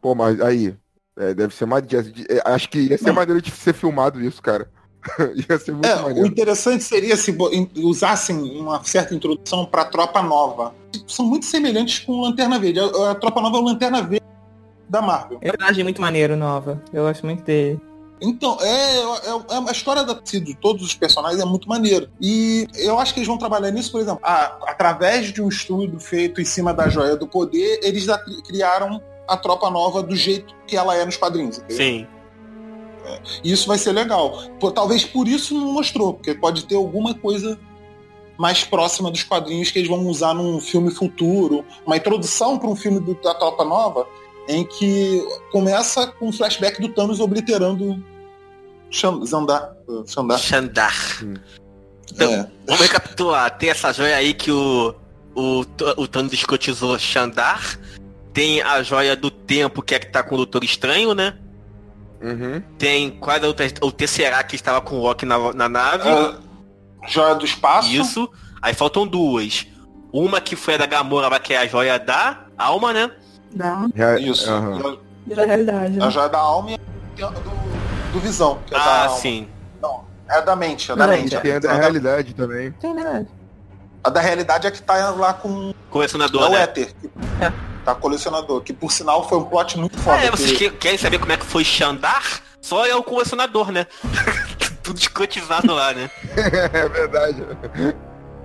[0.00, 0.74] Pô, mas aí.
[1.16, 1.84] É, deve ser mais.
[1.92, 3.14] É, acho que ia ser Não.
[3.14, 4.70] maneiro de ser filmado isso, cara.
[5.50, 6.22] ia ser muito é, maneiro.
[6.22, 7.36] O interessante seria se
[7.76, 10.74] usassem uma certa introdução pra tropa nova.
[11.06, 12.80] São muito semelhantes com Lanterna Verde.
[12.80, 14.26] A, a tropa nova é o Lanterna Verde
[14.88, 15.38] da Marvel.
[15.40, 16.82] É um personagem muito maneiro, nova.
[16.92, 17.80] Eu gosto muito dele.
[18.22, 22.08] Então, é, é, é, a história da, de todos os personagens é muito maneiro.
[22.20, 25.98] E eu acho que eles vão trabalhar nisso, por exemplo, a, através de um estudo
[25.98, 28.06] feito em cima da joia do poder, eles
[28.46, 31.58] criaram a tropa nova do jeito que ela é nos quadrinhos.
[31.58, 31.76] Entendeu?
[31.76, 32.06] Sim.
[33.06, 34.38] É, E isso vai ser legal.
[34.58, 37.58] Pô, talvez por isso não mostrou, porque pode ter alguma coisa
[38.36, 42.76] mais próxima dos quadrinhos que eles vão usar num filme futuro, uma introdução para um
[42.76, 44.06] filme do- da Tropa Nova,
[44.48, 48.02] em que começa com um flashback do Thanos obliterando
[48.90, 49.72] Xan- Xandar.
[50.06, 50.38] Xandar.
[50.38, 50.94] Xandar.
[52.12, 52.46] Então, É.
[52.66, 53.50] vamos recapitular.
[53.56, 54.94] Tem essa joia aí que o,
[55.34, 55.60] o,
[55.96, 57.78] o Thanos escotizou Xandar.
[58.32, 61.36] Tem a joia do tempo, que é que tá com o Doutor Estranho, né?
[62.22, 62.60] Uhum.
[62.78, 66.08] Tem quase o, te- o Tesseract que estava com o Loki na, na nave.
[66.08, 66.34] Ah,
[67.08, 67.88] joia do espaço.
[67.90, 68.28] Isso.
[68.60, 69.66] Aí faltam duas.
[70.12, 73.10] Uma que foi a da Gamora, que é a joia da alma, né?
[73.54, 73.86] Dá.
[74.20, 74.46] Isso.
[75.26, 75.96] Da realidade.
[75.96, 76.04] né?
[76.04, 76.72] A joia da alma
[77.16, 77.50] e a do,
[78.12, 78.58] do visão.
[78.66, 79.48] Que é da Ah, sim.
[79.80, 81.38] Não, é da mente, é da Não, mente.
[81.38, 82.72] Tem a da A da, realidade também.
[82.72, 83.26] Tem, né?
[84.02, 86.62] a da realidade é que tá lá com Colecionador, é o né?
[86.62, 86.94] Éter.
[87.00, 87.10] que-
[87.84, 88.60] Tá colecionador.
[88.62, 90.18] Que por sinal foi um plot muito foda.
[90.18, 92.22] Ah, é, vocês que- que- querem saber como é que foi Xandar?
[92.60, 93.86] Só é o colecionador, né?
[94.82, 96.10] Tudo escotizado lá, né?
[96.36, 97.42] é verdade.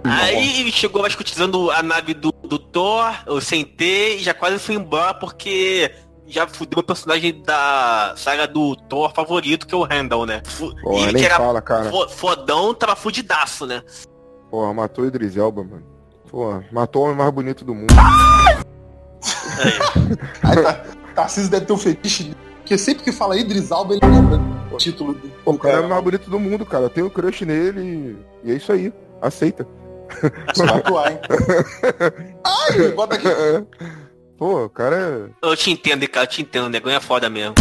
[0.04, 4.76] Aí chegou lá escutizando a nave do, do Thor, eu sentei e já quase fui
[4.76, 5.92] embora porque
[6.36, 10.42] já fudeu o personagem da saga do Thor favorito, que é o Randall, né?
[10.46, 11.90] Fu- Porra, e nem que era fala, cara.
[11.90, 13.82] fo- fodão, tava fudidaço, né?
[14.52, 15.84] Porra, matou o Idris Elba, mano.
[16.30, 17.94] Porra, matou o homem mais bonito do mundo.
[20.44, 20.74] Aí tá,
[21.16, 22.36] Tarcísio deve ter um fetiche.
[22.58, 24.40] Porque sempre que fala Idris Alba, ele lembra
[24.72, 25.30] o título do.
[25.44, 26.86] Pô, o cara é o mais bonito do mundo, cara.
[26.86, 28.92] Eu tenho um crush nele e é isso aí.
[29.22, 29.66] Aceita.
[30.58, 31.20] Vai atuar, hein?
[32.44, 33.28] Ai, bota aqui.
[34.38, 37.56] Pô, o cara Eu te entendo, cara, eu te entendo, o negão é foda mesmo.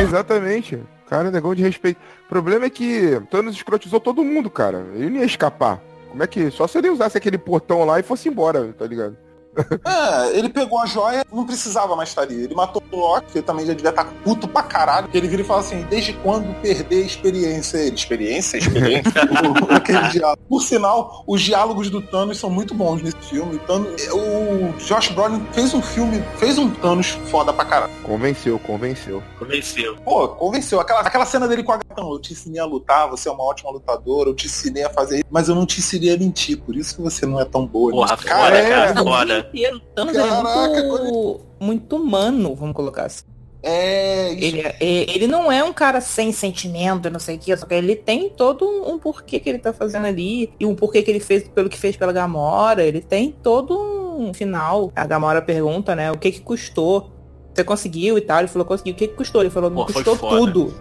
[0.00, 0.78] Exatamente.
[1.08, 1.98] Cara, é negão de respeito.
[2.24, 4.84] O problema é que Thanos escrotizou todo mundo, cara.
[4.94, 5.80] Ele não ia escapar.
[6.10, 6.50] Como é que...
[6.50, 9.16] Só se ele usasse aquele portão lá e fosse embora, tá ligado?
[9.86, 12.44] É, ele pegou a joia, não precisava mais estar ali.
[12.44, 15.08] Ele matou o Loki, que ele também já devia estar puto pra caralho.
[15.08, 17.78] Que ele vira e fala assim: desde quando perder a experiência?
[17.78, 18.58] Ele, experiência?
[18.58, 19.12] Experiência?
[19.70, 20.42] O- Aquele diálogo.
[20.48, 23.56] Por sinal, os diálogos do Thanos são muito bons nesse filme.
[23.56, 27.92] O, Thanos- o Josh Brolin fez um filme, fez um Thanos foda pra caralho.
[28.02, 29.22] Convenceu, convenceu.
[29.38, 29.96] Convenceu.
[30.04, 30.80] Pô, convenceu.
[30.80, 32.12] Aquela, aquela cena dele com a gatão.
[32.12, 35.16] Eu te ensinei a lutar, você é uma ótima lutadora, eu te ensinei a fazer
[35.16, 37.66] isso, mas eu não te ensinei a mentir, por isso que você não é tão
[37.66, 37.90] boa.
[37.92, 39.45] Porra, foda, cara, Não, o foda.
[39.54, 43.24] O Thanos Caraca, é muito, muito humano, vamos colocar assim.
[43.62, 44.44] É, isso.
[44.44, 47.74] Ele, é- ele não é um cara sem sentimento, não sei o que, só que
[47.74, 51.10] ele tem todo um, um porquê que ele tá fazendo ali, e um porquê que
[51.10, 53.76] ele fez pelo que fez pela Gamora, ele tem todo
[54.18, 54.92] um final.
[54.94, 57.10] A Gamora pergunta, né, o que que custou?
[57.52, 58.38] Você conseguiu e tal?
[58.40, 58.92] Ele falou, conseguiu.
[58.92, 59.40] O que que custou?
[59.40, 60.74] Ele falou, não Pô, custou tudo.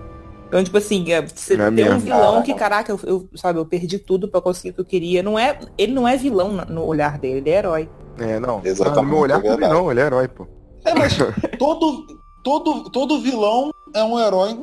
[0.47, 3.65] Então, tipo assim, é, você é tem um vilão que, caraca, eu, eu- sabe, eu
[3.65, 5.23] perdi tudo pra conseguir o que eu queria.
[5.23, 7.89] Não é, ele não é vilão no olhar dele, ele é herói.
[8.19, 8.61] É, não.
[8.63, 9.61] Exatamente, Ah, no meu olhar é verdade.
[9.61, 10.47] também não, ele é herói, pô.
[10.85, 11.17] É, mas
[11.57, 12.05] todo,
[12.43, 14.57] todo, todo vilão é um herói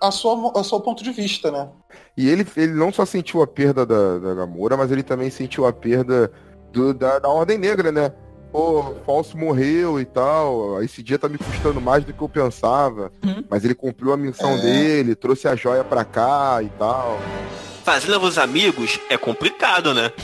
[0.00, 1.68] a sua, a seu ponto de vista, né?
[2.16, 5.66] E ele, ele não só sentiu a perda da, da Gamora, mas ele também sentiu
[5.66, 6.30] a perda
[6.72, 8.12] do- da, da Ordem Negra, né?
[8.50, 10.82] Pô, Falso morreu e tal.
[10.82, 13.12] Esse dia tá me custando mais do que eu pensava.
[13.24, 13.44] Uhum.
[13.48, 14.60] Mas ele cumpriu a missão É.
[14.60, 17.16] dele, trouxe a joia pra cá e tal.
[17.84, 20.10] Fazer novos amigos é complicado, né?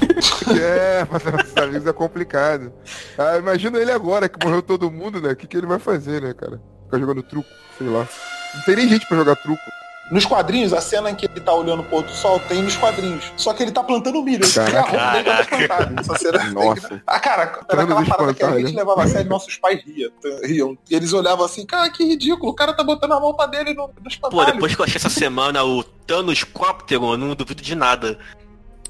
[0.58, 2.72] É, fazer nossos amigos é complicado.
[3.18, 5.30] Ah, imagina ele agora que morreu todo mundo, né?
[5.32, 6.60] O que, que ele vai fazer, né, cara?
[6.84, 8.06] Ficar jogando truco, sei lá.
[8.54, 9.62] Não tem nem gente pra jogar truco.
[10.10, 12.76] Nos quadrinhos, a cena em que ele tá olhando pro pôr do sol tem nos
[12.76, 13.32] quadrinhos.
[13.36, 14.44] Só que ele tá plantando milho.
[14.44, 16.00] Ele tem a roupa dele toda plantada.
[16.00, 17.02] Essa cena Nossa.
[17.06, 20.10] Ah, cara, era aquela parada que a gente levava a sério, nossos pais riam,
[20.44, 20.78] riam.
[20.88, 23.88] E eles olhavam assim, cara, que ridículo, o cara tá botando a roupa dele no,
[23.88, 27.74] no Pô, depois que eu achei essa semana o Thanos Cóptero, eu não duvido de
[27.74, 28.18] nada.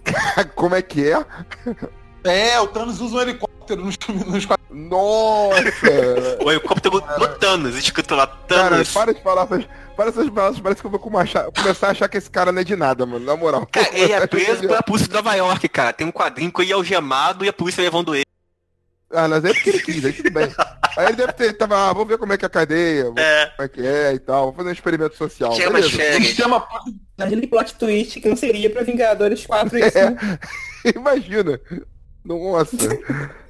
[0.54, 1.24] Como é que é?
[2.27, 3.97] É, o Thanos usa um helicóptero nos,
[4.27, 4.57] nos quadrinhos.
[4.91, 5.57] Nossa!
[6.45, 8.93] O helicóptero do Thanos, escrito lá, Cara, Thanos.
[8.93, 9.64] para de falar essas,
[9.97, 12.61] para essas palavras, parece que eu vou começar, começar a achar que esse cara não
[12.61, 13.66] é de nada, mano, na moral.
[13.66, 15.93] Cara, ele é preso pela polícia de Nova York, cara.
[15.93, 18.24] Tem um quadrinho com ele algemado e a polícia levando ele.
[19.11, 20.49] Ah, mas é porque ele quis, aí tudo bem.
[20.97, 23.47] Aí ele deve ter, tava, ah, vamos ver como é que é a cadeia, É,
[23.55, 25.53] como é que é e tal, vamos fazer um experimento social.
[25.55, 26.29] férias.
[26.35, 26.66] Chama
[27.18, 30.11] Imagina que plot twist que não seria pra Vingadores 4 isso, É.
[30.11, 30.39] né?
[30.95, 31.61] Imagina.
[32.27, 32.77] Nossa.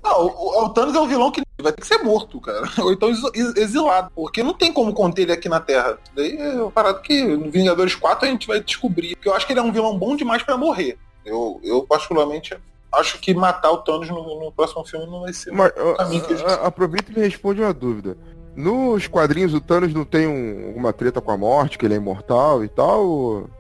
[0.05, 2.63] Não, o, o Thanos é um vilão que vai ter que ser morto, cara.
[2.79, 4.11] Ou então exilado.
[4.15, 5.99] Porque não tem como conter ele aqui na Terra.
[6.15, 9.17] Daí é uma parada que no Vingadores 4 a gente vai descobrir.
[9.17, 10.97] Porque eu acho que ele é um vilão bom demais pra morrer.
[11.25, 12.57] Eu, eu particularmente,
[12.93, 15.51] acho que matar o Thanos no, no próximo filme não vai ser.
[15.53, 18.17] Mas, caminho que a gente- a- a- aproveita e me responde uma dúvida.
[18.55, 21.99] Nos quadrinhos o Thanos não tem um- alguma treta com a morte, que ele é
[21.99, 23.05] imortal e tal?
[23.07, 23.51] ou-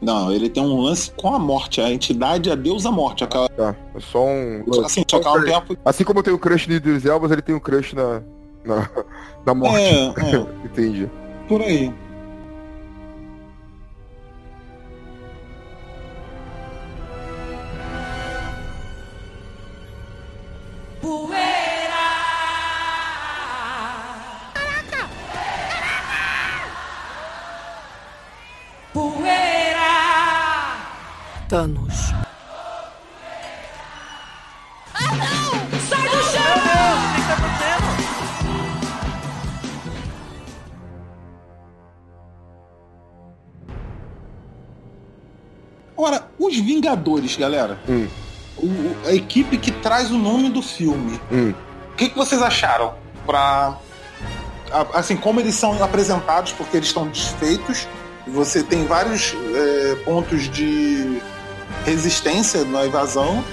[0.00, 1.80] Não, ele tem um lance com a morte.
[1.80, 3.24] A entidade, a deusa morte.
[3.24, 4.62] Aquela, Tá, é só um.
[4.84, 5.76] assim, só mesmo tempo.
[5.84, 8.22] Assim como eu tenho o crush de Idris Elba, ele tem um crush na,
[8.64, 8.90] na,
[9.46, 9.76] na morte.
[9.78, 11.10] É, é, Entendi.
[11.48, 11.92] por aí.
[31.48, 32.12] Thanos.
[34.94, 35.80] Ah, não!
[35.88, 36.42] Sai do chão!
[36.42, 38.96] Meu Deus, o que está acontecendo?
[45.96, 47.78] Agora, os Vingadores, galera.
[47.88, 48.06] Hum.
[48.58, 51.20] O- a equipe que traz o nome do filme.
[51.30, 51.52] Hum.
[51.92, 52.94] O que, que vocês acharam?
[53.24, 53.76] Pra.
[54.92, 57.86] Assim, como eles são apresentados, porque eles estão desfeitos.
[58.26, 61.20] Você tem vários é, pontos de
[61.84, 63.44] resistência na invasão.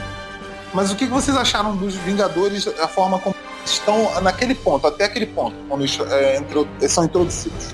[0.73, 5.27] Mas o que, vocês acharam dos Vingadores, a forma como estão naquele ponto, até aquele
[5.27, 7.67] ponto, quando é, intro- são introduzidos?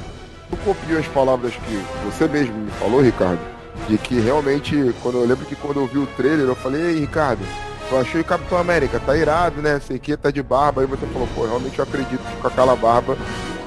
[0.52, 3.40] Eu copio as palavras que você mesmo me falou, Ricardo,
[3.88, 7.00] de que realmente, quando eu lembro que quando eu vi o trailer, eu falei, ei,
[7.00, 7.42] Ricardo,
[7.88, 9.80] tu achei o Capitão América, tá irado, né?
[9.80, 12.76] Sei que tá de barba, aí você falou, pô, realmente eu acredito que com aquela
[12.76, 13.18] barba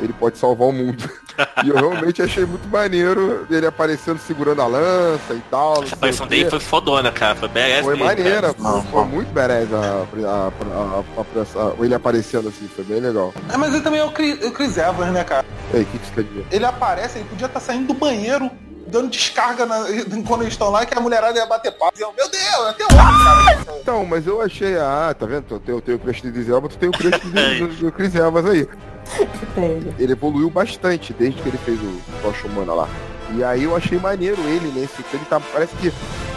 [0.00, 1.08] ele pode salvar o mundo.
[1.64, 5.74] e eu realmente achei muito maneiro ele aparecendo segurando a lança e tal.
[5.76, 7.34] não A sei aparição dele foi fodona, cara.
[7.34, 9.78] Foi badass Foi maneira, foi, foi muito badass a,
[10.28, 13.32] a, a- a- a- ele aparecendo assim, foi bem legal.
[13.52, 15.44] É, mas ele também é o Chris, o Chris Evans, né, cara?
[15.72, 16.46] Ei, o que, que dizer?
[16.50, 18.50] Ele aparece, ele podia estar saindo do banheiro,
[18.86, 19.84] dando descarga na-
[20.26, 21.92] quando eles estão lá, que a mulherada ia bater papo.
[21.92, 23.76] Diziam, Meu Deus, até onde, cara?
[23.80, 25.44] Então, mas eu achei, ah, tá vendo?
[25.50, 27.30] Eu tenho, eu tenho o crush Chris Evans, tu tem o crush do,
[27.68, 28.68] do, do Chris Evans aí.
[29.98, 32.88] Ele evoluiu bastante desde que ele fez o Tocha Humana lá.
[33.34, 35.04] E aí eu achei maneiro ele nesse.
[35.12, 35.92] Ele tá, parece que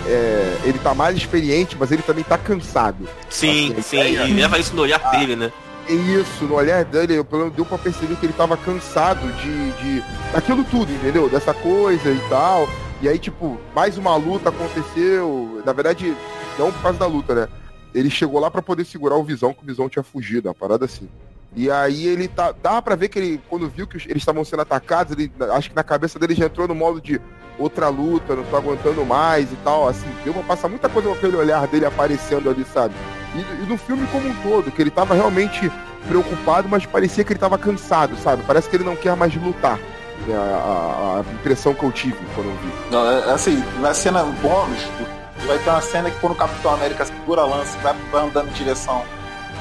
[0.06, 3.08] é, ele tá mais experiente, mas ele também tá cansado.
[3.30, 3.98] Sim, Assim, sim.
[3.98, 5.52] E leva isso no olhar dele, né?
[5.88, 9.28] É Isso, no olhar dele, eu, pelo menos deu pra perceber que ele tava cansado
[9.34, 10.04] de, de.
[10.34, 11.30] daquilo tudo, entendeu?
[11.30, 12.68] Dessa coisa e tal.
[13.02, 15.62] E aí, tipo, mais uma luta aconteceu.
[15.66, 16.16] Na verdade,
[16.58, 17.48] não por causa da luta, né?
[17.94, 20.86] Ele chegou lá pra poder segurar o Visão, que o Visão tinha fugido, uma parada
[20.86, 21.08] assim.
[21.56, 22.54] E aí ele tá.
[22.62, 25.32] Dava pra ver que ele, quando viu que eles estavam sendo atacados, ele.
[25.54, 27.20] Acho que na cabeça dele já entrou no modo de
[27.58, 29.88] outra luta, não tô aguentando mais e tal.
[29.88, 32.94] Assim, deu pra passar muita coisa com aquele olhar dele aparecendo ali, sabe?
[33.36, 35.72] E, e no filme como um todo, que ele tava realmente
[36.08, 38.44] preocupado, mas parecia que ele tava cansado, sabe?
[38.46, 39.80] Parece que ele não quer mais lutar.
[40.30, 42.72] É a, a- a impressão que eu tive quando eu vi.
[42.92, 44.86] Não, é, assim, na cena bônus,
[45.48, 47.96] vai ter uma cena que quando o Capitão América segura a lança e vai
[48.26, 49.04] andando em direção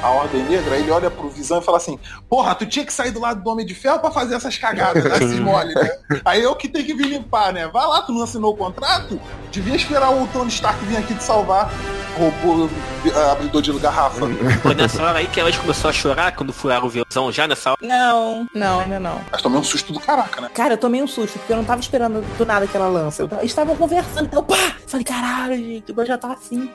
[0.02, 3.10] à Ordem Negra, ele olha pro Visão e fala assim, porra, tu tinha que sair
[3.10, 5.90] do lado do Homem de Ferro pra fazer essas cagadas, né, esses mole, né?
[6.24, 7.66] Aí eu que tenho que vir limpar, né?
[7.68, 9.20] Vai lá, tu não assinou o contrato?
[9.50, 11.70] Devia esperar o Tony Stark vir aqui te salvar,
[12.18, 12.68] robô
[13.06, 14.26] eh, abridor de garrafa.
[14.62, 17.46] Foi nessa hora aí que a gente começou a chorar quando furaram o violão, já
[17.46, 17.78] nessa hora.
[17.82, 19.20] Não, não, ainda não.
[19.30, 20.50] Mas tomei um susto do caraca, né?
[20.52, 23.22] Cara, eu tomei um susto, porque eu não tava esperando do nada aquela lança.
[23.22, 24.56] Eu tava- Eles estavam conversando, então, pá!
[24.86, 26.70] Falei, caralho, gente, o já tá assim.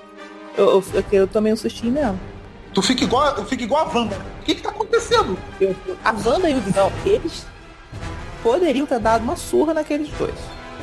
[0.57, 2.19] Eu, eu, eu, eu tomei um sustinho mesmo.
[2.73, 4.15] Tu fica igual, fica igual a Wanda.
[4.41, 5.37] O que que tá acontecendo?
[5.59, 7.45] Eu- a Wanda e o Visão, eles
[8.43, 10.35] poderiam ter dado uma surra naqueles dois.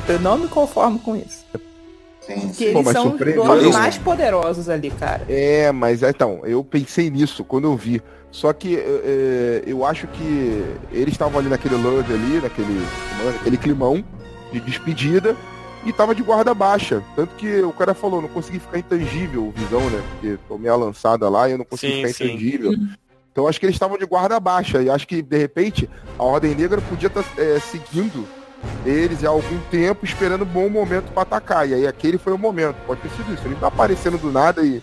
[0.07, 1.45] Eu não me conformo com isso.
[2.25, 5.21] Porque Pô, eles são os dois mais poderosos ali, cara.
[5.29, 8.01] É, mas então, eu pensei nisso quando eu vi.
[8.31, 12.85] Só que é, eu acho que eles estavam ali naquele lance ali, naquele,
[13.25, 14.03] naquele climão
[14.51, 15.35] de despedida,
[15.87, 17.01] e tava de guarda baixa.
[17.15, 20.03] Tanto que o cara falou, não consegui ficar intangível, o visão, né?
[20.11, 22.25] Porque tomei a lançada lá e eu não consegui Sim, ficar sim.
[22.25, 22.71] intangível.
[23.31, 24.81] Então eu acho que eles estavam de guarda baixa.
[24.81, 27.23] E acho que, de repente, a Ordem Negra podia estar
[27.61, 28.27] seguindo
[28.85, 31.69] eles há algum tempo, esperando um bom momento pra atacar.
[31.69, 32.75] E aí aquele foi o momento.
[32.87, 33.45] Pode ter sido isso.
[33.45, 34.81] Ele tá aparecendo do nada e.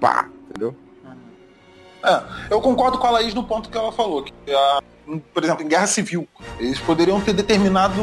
[0.00, 0.74] pá, entendeu?
[2.02, 4.80] É, eu concordo com a Laís no ponto que ela falou, que a-
[5.18, 6.26] por exemplo, em guerra civil,
[6.58, 8.00] eles poderiam ter determinado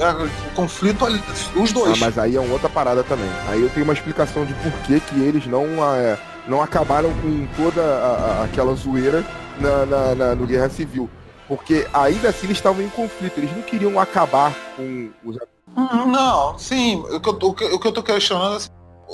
[0.00, 1.22] a- a- o conflito ali,
[1.56, 1.98] os Ah, dois.
[1.98, 3.30] mas aí é uma outra parada também.
[3.48, 5.64] Aí eu tenho uma explicação de por que, que eles não,
[5.94, 6.18] é,
[6.48, 9.24] não acabaram com toda a- aquela zoeira
[9.60, 11.08] na, na- na- no Guerra Civil.
[11.46, 15.36] Porque ainda assim eles estavam em conflito, eles não queriam acabar com os.
[15.76, 18.68] Não, sim, o que eu, o que, o que eu tô questionando é assim,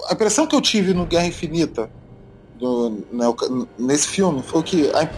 [0.08, 1.90] a impressão que eu tive no Guerra Infinita,
[2.58, 3.24] do- né,
[3.78, 5.08] nesse filme, foi que a-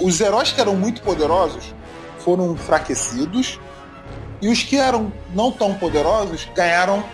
[0.00, 1.74] os heróis que eram muito poderosos
[2.18, 3.58] foram enfraquecidos
[4.40, 7.04] e os que eram não tão poderosos ganharam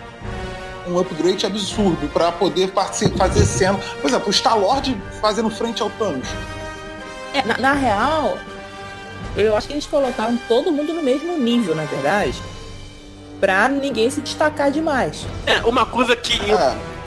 [0.87, 3.77] um upgrade absurdo para poder fazer cena.
[4.01, 6.27] Por exemplo, o Star-Lord fazendo frente ao Thanos.
[7.33, 8.37] É, na, na real,
[9.35, 12.41] eu acho que eles colocaram todo mundo no mesmo nível, na verdade.
[13.39, 15.25] Pra ninguém se destacar demais.
[15.45, 16.57] É, uma coisa que eu.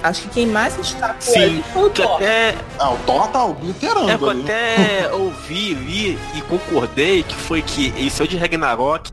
[0.02, 2.16] Acho que quem mais destacou Sim, ali foi o Thor.
[2.16, 2.54] até.
[2.78, 4.42] Ah, o Thor tá obliterando É eu ali.
[4.42, 9.10] até ouvi, li e concordei que foi que ele saiu de Ragnarok,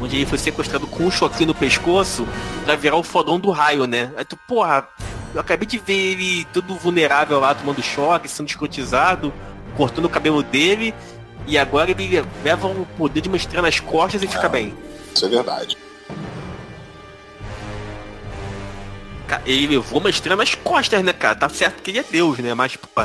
[0.00, 2.26] onde ele foi sequestrado com um choquinho no pescoço
[2.64, 4.10] pra virar o fodão do raio, né?
[4.16, 4.88] Aí tu, porra,
[5.32, 9.32] eu acabei de ver ele todo vulnerável lá, tomando choque, sendo escrotizado,
[9.76, 10.92] cortando o cabelo dele,
[11.46, 14.74] e agora ele leva o poder de uma estrela nas costas e fica bem.
[15.14, 15.76] Isso é verdade.
[19.36, 21.34] Ca- Ele levou uma estrela nas costas, né, cara?
[21.34, 22.54] Tá certo que ele é Deus, né?
[22.54, 23.02] Mas, pô.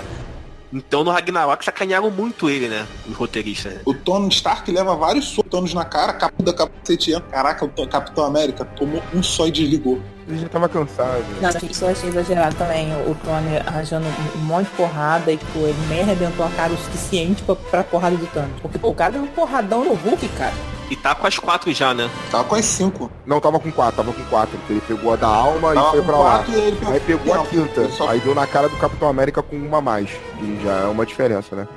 [0.71, 2.85] Então no Ragnarok sacanearam muito ele, né?
[3.07, 3.73] Os roteiristas.
[3.73, 3.81] né?
[3.85, 7.11] O Tony Stark leva vários sotonos na cara, capuda, capacete.
[7.11, 7.27] entra.
[7.27, 9.99] Caraca, o Capitão América tomou um só e desligou.
[10.27, 11.23] Ele já tava cansado.
[11.41, 12.93] Não, isso eu achei exagerado também.
[13.07, 14.05] O Tony arranjando
[14.35, 17.83] um monte de porrada e, tipo, ele nem arrebentou a cara o suficiente pra, pra
[17.83, 18.61] porrada do Thanos.
[18.61, 20.53] Porque, pô, o cara deu um porradão no Hulk, cara.
[20.89, 22.09] E tá com as quatro já, né?
[22.31, 23.11] Tava com as cinco.
[23.25, 24.57] Não, tava com quatro, tava com quatro.
[24.57, 26.43] porque Ele pegou a da alma Tava e foi pra lá.
[26.47, 27.81] e pegou- Aí pegou a Não, quinta.
[27.81, 30.09] ele só- Aí deu na cara do Capitão América com uma a mais.
[30.41, 31.67] E já é uma diferença, né?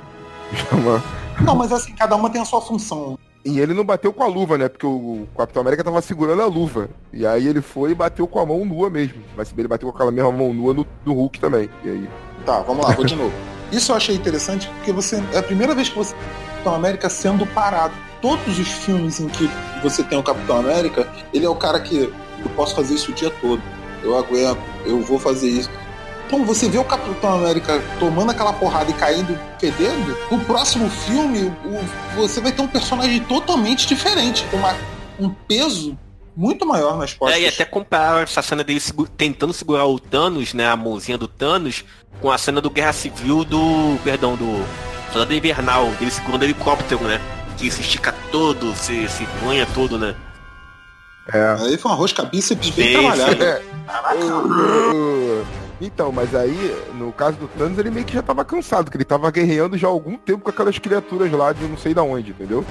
[0.71, 1.03] É uma-
[1.41, 3.17] Não, mas assim, cada uma tem a sua função.
[3.45, 4.69] E ele não bateu com a luva, né?
[4.69, 6.89] Porque o Capitão América tava segurando a luva.
[7.11, 9.21] E aí ele foi e bateu com a mão nua mesmo.
[9.35, 11.69] Mas ele bateu com aquela mesma mão nua no, no Hulk também.
[11.83, 12.09] E aí.
[12.45, 13.33] Tá, vamos lá, vou de novo.
[13.73, 16.15] Isso eu achei interessante porque você é a primeira vez que você
[16.63, 17.93] Capitão América sendo parado.
[18.21, 19.49] Todos os filmes em que
[19.81, 23.13] você tem o Capitão América, ele é o cara que eu posso fazer isso o
[23.13, 23.61] dia todo.
[24.01, 25.69] Eu aguento, eu vou fazer isso.
[26.25, 31.51] Então você vê o Capitão América tomando aquela porrada e caindo fedendo, no próximo filme
[31.65, 34.75] o- você vai ter um personagem totalmente diferente, com uma-
[35.19, 35.97] um peso
[36.35, 37.37] muito maior nas costas.
[37.39, 40.67] É, e até comparar essa cena dele segu- tentando segurar o Thanos, né?
[40.67, 41.83] A mãozinha do Thanos,
[42.21, 43.97] com a cena do Guerra Civil do.
[44.03, 44.65] Perdão, do.
[45.11, 47.21] Soldado Invernal, ele segurando o helicóptero, né?
[47.57, 50.15] Que se estica todo, se, se banha todo, né?
[51.31, 51.55] É.
[51.59, 53.43] Aí foi um arroz cabeça bem Sim, trabalhado.
[53.43, 53.61] É.
[55.79, 59.03] Então, mas aí, no caso do Thanos, ele meio que já tava cansado, que ele
[59.03, 62.31] tava guerreando já há algum tempo com aquelas criaturas lá de não sei da onde,
[62.31, 62.65] entendeu?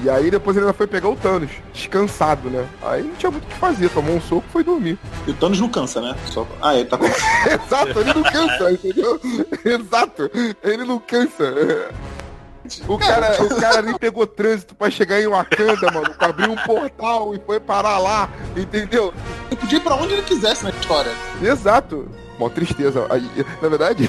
[0.00, 2.66] E aí depois ele ainda foi pegar o Thanos, descansado, né?
[2.82, 4.98] Aí não tinha muito o que fazer, tomou um soco e foi dormir.
[5.26, 6.16] E o Thanos não cansa, né?
[6.26, 6.46] Só...
[6.62, 7.04] Ah, ele tá com.
[7.06, 9.20] Exato, ele não cansa, entendeu?
[9.64, 10.30] Exato,
[10.62, 11.52] ele não cansa.
[12.86, 16.14] O cara, o cara nem pegou trânsito pra chegar em Wakanda, mano.
[16.18, 19.12] Abriu um portal e foi parar lá, entendeu?
[19.46, 21.10] Ele podia ir pra onde ele quisesse na história.
[21.42, 22.08] Exato.
[22.38, 23.08] Mó tristeza.
[23.60, 24.08] Na verdade,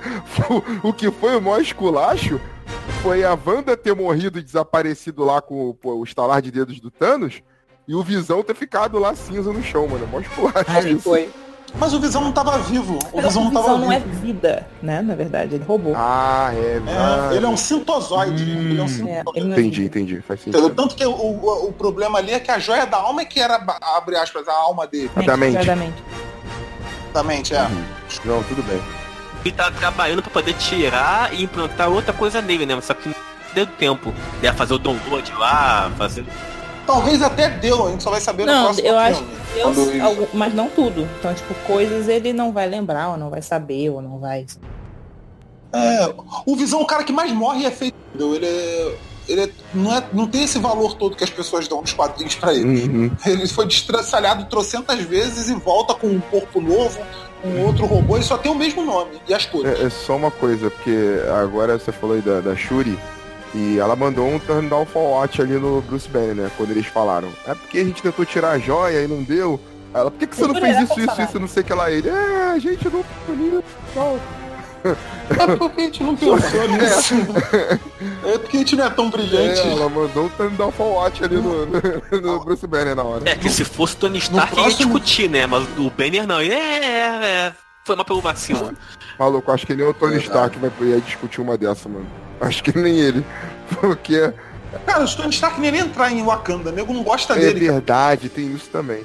[0.82, 2.40] o que foi o maior esculacho
[3.06, 6.90] foi a Wanda ter morrido e desaparecido lá com pô, o estalar de dedos do
[6.90, 7.40] Thanos
[7.86, 10.06] e o Visão ter ficado lá cinza no chão, mano.
[10.08, 11.02] Mó esculacho Aí isso.
[11.02, 11.30] foi.
[11.78, 12.98] Mas o Visão não tava vivo.
[13.12, 14.20] O Visão não tava não é vivo.
[14.20, 15.02] vida, né?
[15.02, 15.92] Na verdade, ele roubou.
[15.96, 16.80] Ah, é.
[17.32, 18.42] É, ele é um sintozoide.
[18.42, 19.40] Ele é um É, sintozoide.
[19.40, 20.20] não é Entendi, entendi.
[20.22, 20.70] Faz sentido.
[20.70, 23.38] Tanto que o, o, o problema ali é que a joia da alma é que
[23.38, 23.64] era,
[23.96, 25.10] abre aspas, a alma dele.
[25.24, 25.56] Da mente.
[25.58, 26.02] Exatamente.
[27.04, 27.68] Exatamente, é.
[28.24, 28.80] Não, tudo bem.
[29.46, 32.80] Ele tá trabalhando pra poder tirar e implantar outra coisa nele, né?
[32.80, 33.14] Só que não
[33.54, 34.12] deu tempo.
[34.42, 36.24] Ia fazer o download lá, fazer.
[36.84, 39.74] Talvez até deu, a gente só vai saber no Não, próximo eu acho filme.
[39.74, 41.08] que ele- algu- mas não tudo.
[41.18, 44.46] Então, tipo, coisas ele não vai lembrar, ou não vai saber, ou não vai.
[45.72, 46.12] É,
[46.44, 47.94] o Visão o cara que mais morre é feito.
[48.18, 48.94] Ele é.
[49.28, 52.34] Ele é- não, é, não tem esse valor todo que as pessoas dão nos quadrinhos
[52.34, 52.64] pra ele.
[52.88, 53.10] Uhum.
[53.26, 56.98] Ele foi destraçalhado trocentas vezes e volta com um corpo novo,
[57.44, 59.78] um outro robô, ele só tem o mesmo nome e as cores.
[59.80, 62.98] É, é só uma coisa, porque agora você falou aí da, da Shuri
[63.54, 66.50] e ela mandou um turn down for watch ali no Bruce Banner, né?
[66.56, 67.28] Quando eles falaram.
[67.46, 69.60] É porque a gente tentou tirar a joia e não deu.
[69.94, 71.90] Ela, por que, que você não fez isso, isso, isso, não sei o que lá?
[71.90, 73.64] Ele, é, a gente não puniu.
[73.94, 74.20] Não.
[74.84, 77.14] É porque a gente não pensou nisso.
[78.24, 79.60] É porque a gente não é tão brilhante.
[79.60, 83.28] É, ela mandou um down for watch ali no, no, no Bruce Banner na hora.
[83.28, 85.46] É que se fosse Tony Stark ia próximo- discutir, né?
[85.46, 86.40] Mas o Banner não.
[86.40, 87.52] É, é, é.
[87.84, 88.72] Foi mal pelo vacilo.
[89.18, 92.06] Maluco, acho que nem o Tony Stark vai ia discutir uma dessa, mano.
[92.40, 93.24] Acho que nem ele.
[93.80, 94.32] Porque
[94.84, 97.60] Cara, o Tony Stark nem entrar em Wakanda, nego não gosta é dele.
[97.70, 99.04] verdade, tem isso também.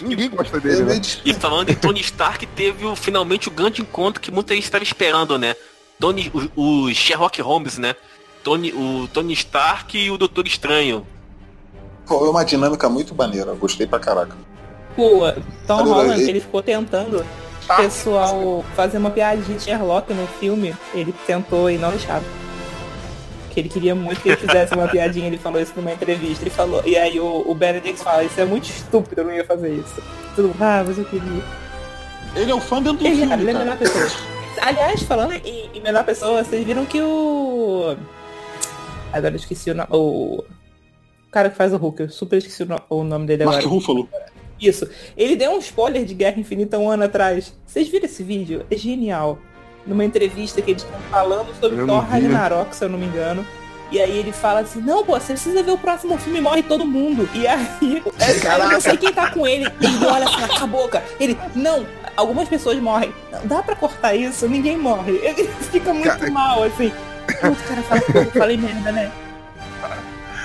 [0.00, 0.98] Ninguém gosta dele, Ele é né?
[1.00, 4.64] de- E falando em Tony Stark, teve o- finalmente o grande encontro que muita gente
[4.64, 5.54] estava esperando, né?
[5.98, 7.94] Tony, o, o Sherlock Holmes, né?
[8.42, 11.06] Tony, o Tony Stark e o Doutor Estranho.
[12.06, 14.36] Pô, é uma dinâmica muito maneira, gostei pra caraca.
[14.94, 15.20] Pô,
[15.66, 17.24] Tom Cadê Holland, ele ficou tentando
[17.66, 17.76] Tá.
[17.76, 20.76] pessoal fazer uma piadinha de Sherlock no filme.
[20.92, 22.22] Ele tentou e não deixava.
[23.54, 26.42] Que ele queria muito que ele fizesse uma piadinha, ele falou isso numa entrevista.
[26.42, 29.44] Ele falou, e aí o, o Benedict fala, isso é muito estúpido, eu não ia
[29.44, 30.02] fazer isso.
[30.34, 31.42] Tudo, ah, mas eu queria.
[32.34, 34.06] Ele é o fã dentro do Ele, filme, ele é a melhor pessoa.
[34.60, 37.96] Aliás, falando em, em melhor pessoa, vocês viram que o.
[39.12, 39.88] Agora eu esqueci o nome.
[39.92, 40.44] O
[41.30, 43.72] cara que faz o Hulk, eu super esqueci o, no- o nome dele Mark agora.
[43.72, 44.08] Ruffalo.
[44.60, 44.88] Isso.
[45.16, 47.54] Ele deu um spoiler de Guerra Infinita um ano atrás.
[47.66, 48.64] Vocês viram esse vídeo?
[48.70, 49.38] É genial.
[49.86, 52.00] Numa entrevista que eles estão falando sobre Eu Thor.
[52.04, 53.46] Ragnarok, se eu não me engano.
[53.90, 56.86] E aí ele fala assim, não, pô, você precisa ver o próximo filme, morre todo
[56.86, 57.28] mundo.
[57.34, 57.66] E aí,
[58.18, 59.66] é, eu não sei quem tá com ele.
[59.80, 61.02] Ele olha assim na boca.
[61.20, 63.14] Ele, não, algumas pessoas morrem.
[63.30, 64.48] Não, dá pra cortar isso?
[64.48, 65.12] Ninguém morre.
[65.22, 66.90] Ele fica muito Cara, mal, assim.
[67.40, 68.00] Putz, cara, fala,
[68.32, 69.12] falei merda, né?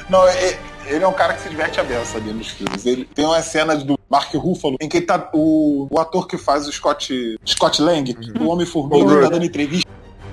[0.10, 0.58] Não, é-
[0.90, 2.86] Ele é um cara que se diverte a beça ali nos filmes.
[2.86, 5.30] Ele tem uma cena do Mark Ruffalo em que ele tá.
[5.34, 9.90] O, o ator que faz o Scott, Scott Lang, o Homem-Formiga, ele tá dando entrevista.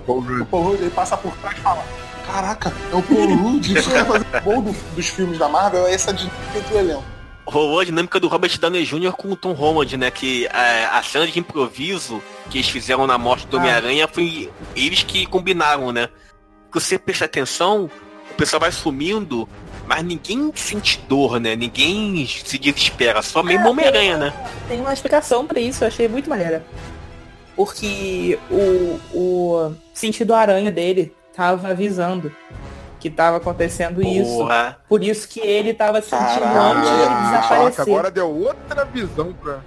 [0.06, 0.40] Paul Rudd.
[0.42, 1.84] O Paul Rudd, ele passa por trás e fala.
[2.26, 3.66] Caraca, é o Paul Rudd.
[3.72, 7.04] Isso é fazer o bom do- dos filmes da Marvel, é essa de do elenco.
[7.44, 9.12] Rolou a dinâmica do Robert Downey Jr.
[9.12, 10.10] com o Tom Holland, né?
[10.10, 13.60] Que é, a cena de improviso que eles fizeram na morte do Ah.
[13.60, 16.08] Homem-Aranha foi eles que combinaram, né?
[16.64, 17.88] Porque você presta atenção,
[18.32, 19.48] o pessoal vai sumindo,
[19.86, 21.54] mas ninguém sente dor, né?
[21.56, 24.32] Ninguém se desespera, só mesmo É, Homem-Aranha, né?
[24.68, 26.64] Tem uma explicação pra isso, eu achei muito maneira.
[27.54, 32.30] Porque o, o sentido aranha dele tava avisando
[33.00, 34.38] que tava acontecendo isso.
[34.38, 34.78] Porra.
[34.88, 36.78] Por isso que ele tava sentindo Caralho.
[36.78, 37.82] antes de ele Caraca, desaparecer.
[37.82, 39.58] agora deu outra visão pra.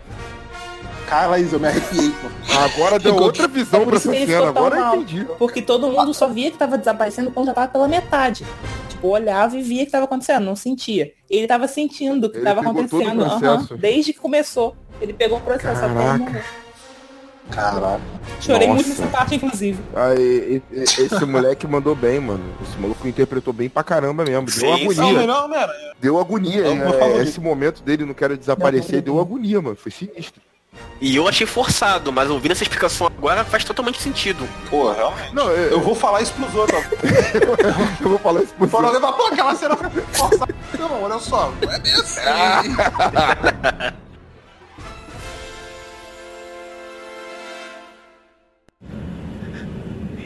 [1.08, 2.12] Cara, isso, eu me arrepiei.
[2.12, 2.28] pô.
[2.60, 4.50] Agora deu Ficou- outra visão É pra isso essa cena.
[4.50, 4.96] Agora eu mal.
[4.98, 5.26] entendi.
[5.40, 8.46] Porque todo mundo só via que tava desaparecendo quando já tava pela metade.
[9.00, 11.14] Tipo, olhava e via que tava acontecendo, não sentia.
[11.30, 13.40] Ele tava sentindo o que Ele tava pegou todo o acontecendo.
[13.40, 13.78] processo.
[13.78, 14.76] desde que começou.
[15.00, 16.18] Ele pegou o processo até Caraca.
[16.18, 16.44] morrer.
[17.50, 18.02] Caraca.
[18.42, 18.76] Chorei Nossa.
[18.84, 19.80] muito nessa parte, inclusive.
[19.96, 22.44] Aí, esse moleque mandou bem, mano.
[22.62, 24.46] Esse maluco interpretou bem pra caramba mesmo.
[24.46, 25.20] Deu Sim, Não, agonia.
[25.20, 25.94] melhor Homem-Aranha.
[26.02, 26.62] Deu agonia.
[26.66, 29.78] É o esse momento dele, não quero desaparecer, deu agonia, mano.
[29.78, 30.42] Foi sinistro.
[31.02, 34.48] E eu achei forçado, mas ouvindo essa explicação agora faz totalmente sentido.
[34.70, 35.34] Pô, realmente.
[35.34, 36.84] Não, eu, Eu vou falar isso pros outros.
[38.02, 38.96] eu vou falar isso Foram você.
[38.96, 40.54] levar, pô, aquela cena foi forçada.
[40.78, 42.20] Não, olha só, não é bem assim.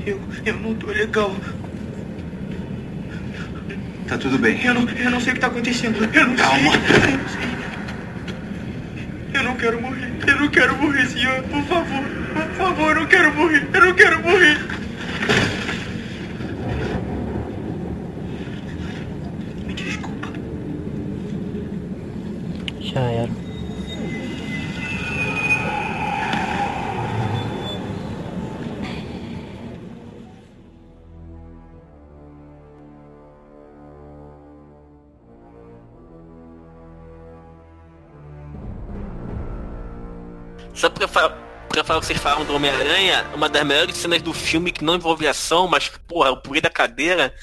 [0.06, 1.32] Eu, eu não tô legal.
[4.08, 4.62] Tá tudo bem.
[4.66, 5.98] Eu não, eu não sei o que tá acontecendo.
[6.14, 6.72] Eu não Calma.
[6.72, 7.14] sei.
[7.14, 7.63] Eu não sei.
[9.34, 10.12] Eu não quero morrer.
[10.28, 11.42] Eu não quero morrer, senhor.
[11.44, 12.04] Por favor.
[12.34, 13.68] Por favor, eu não quero morrer.
[13.74, 14.58] Eu não quero morrer.
[19.66, 20.28] Me desculpa.
[22.80, 23.53] Já era.
[41.14, 41.38] Pra, fa
[41.70, 44.84] pra falar o que vocês falaram do Homem-Aranha, uma das melhores cenas do filme que
[44.84, 47.34] não envolve ação, mas, porra, eu pulei da cadeira,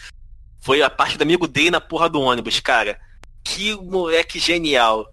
[0.60, 2.98] foi a parte do amigo dele na porra do ônibus, cara.
[3.42, 5.06] Que moleque genial.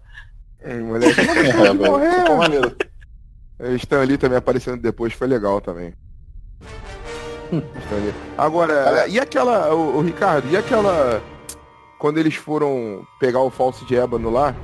[0.64, 1.20] Hum, moleque,
[1.74, 3.72] não É.
[3.72, 5.92] É, Stan Lee também aparecendo depois foi legal também.
[7.50, 8.14] Lee.
[8.36, 11.20] Agora, e aquela, o, o Ricardo, e aquela.
[11.98, 14.54] Quando eles foram pegar o falso de ébano lá,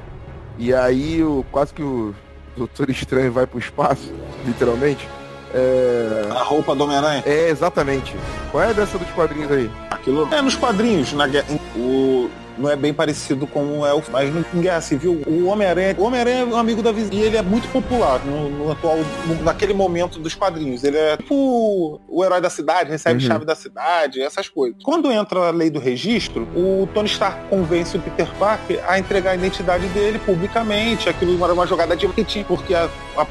[0.57, 2.15] e aí o, quase que o
[2.57, 4.13] Doutor Estranho vai pro espaço,
[4.47, 5.09] literalmente.
[5.53, 7.23] É, A roupa do Homem-Aranha.
[7.27, 8.15] é exatamente.
[8.51, 9.71] Qual é dessa dos quadrinhos aí?
[9.91, 11.47] Aquilo é nos quadrinhos, na guerra.
[11.77, 12.29] O,
[12.59, 15.95] não é bem parecido com o Elfo, mas em Guerra Civil, o Homem-Aranha.
[15.99, 17.23] O Homem-Aranha é um amigo da vizinha.
[17.23, 18.97] E ele é muito popular no, no atual.
[19.27, 20.85] no- naquele momento dos quadrinhos.
[20.85, 23.29] Ele é tipo o herói da cidade, recebe Uhum.
[23.29, 24.77] chave da cidade, essas coisas.
[24.83, 29.33] Quando entra a lei do registro, o Tony Stark convence o Peter Parker a entregar
[29.33, 31.09] a identidade dele publicamente.
[31.09, 33.27] Aquilo era uma jogada de marketing, porque a, a-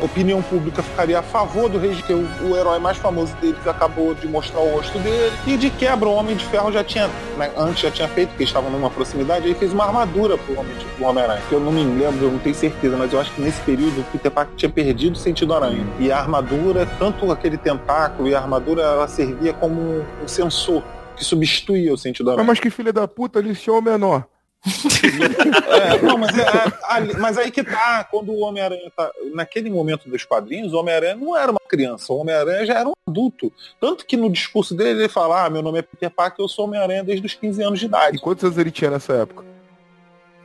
[0.00, 3.68] a opinião pública ficaria a favor do registro, o, o herói mais famoso dele que
[3.68, 5.32] acabou de mostrar o rosto dele.
[5.46, 8.50] E de quebra, o Homem de Ferro já tinha, né, antes já tinha feito, eles
[8.50, 11.42] estavam numa proximidade, aí fez uma armadura pro de- pro Homem-Aranha.
[11.48, 14.00] Que eu não me lembro, eu não tenho certeza, mas eu acho que nesse período
[14.00, 15.86] o Peter Parker tinha perdido o sentido aranha.
[15.98, 20.82] E a armadura, tanto aquele tentáculo e a armadura, ela servia como um, um sensor
[21.16, 22.42] que substituía o sentido aranha.
[22.42, 24.24] Ah, mas que filha da puta, ele se é o menor.
[24.66, 29.10] É, não, mas, é, é, ali- mas aí que tá, quando o Homem-Aranha tá.
[29.32, 32.92] Naquele momento dos quadrinhos, o Homem-Aranha não era uma criança, o Homem-Aranha já era um
[33.08, 33.52] adulto.
[33.80, 36.64] Tanto que no discurso dele ele fala: Ah, meu nome é Peter Parker, eu sou
[36.66, 38.18] Homem-Aranha desde os 15 anos de E idade.
[38.18, 39.44] quantos anos ele tinha nessa época?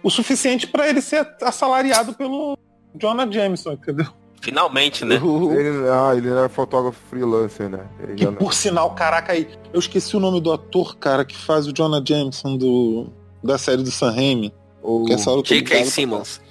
[0.02, 2.57] O suficiente pra ele ser assalariado pelo
[2.95, 4.07] Jonah Jameson, entendeu?
[4.41, 5.15] Finalmente, né?
[5.15, 7.88] Ele, ah, ele era fotógrafo freelancer, né?
[8.02, 11.65] Ele Que por sinal, caraca, aí, eu esqueci o nome do ator, cara, que faz
[11.65, 13.07] o Jonah Jameson do,
[13.44, 14.53] da série do Sam Raimi.
[14.82, 15.86] o- tô J.K.
[15.86, 16.41] Simmons.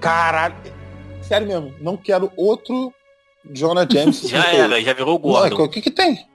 [0.00, 0.54] Caralho.
[1.22, 2.92] Sério mesmo, não quero outro
[3.50, 4.28] Jonah Jameson.
[4.28, 5.64] Já era, já virou Não, é, Gordon.
[5.64, 6.26] o que que tem?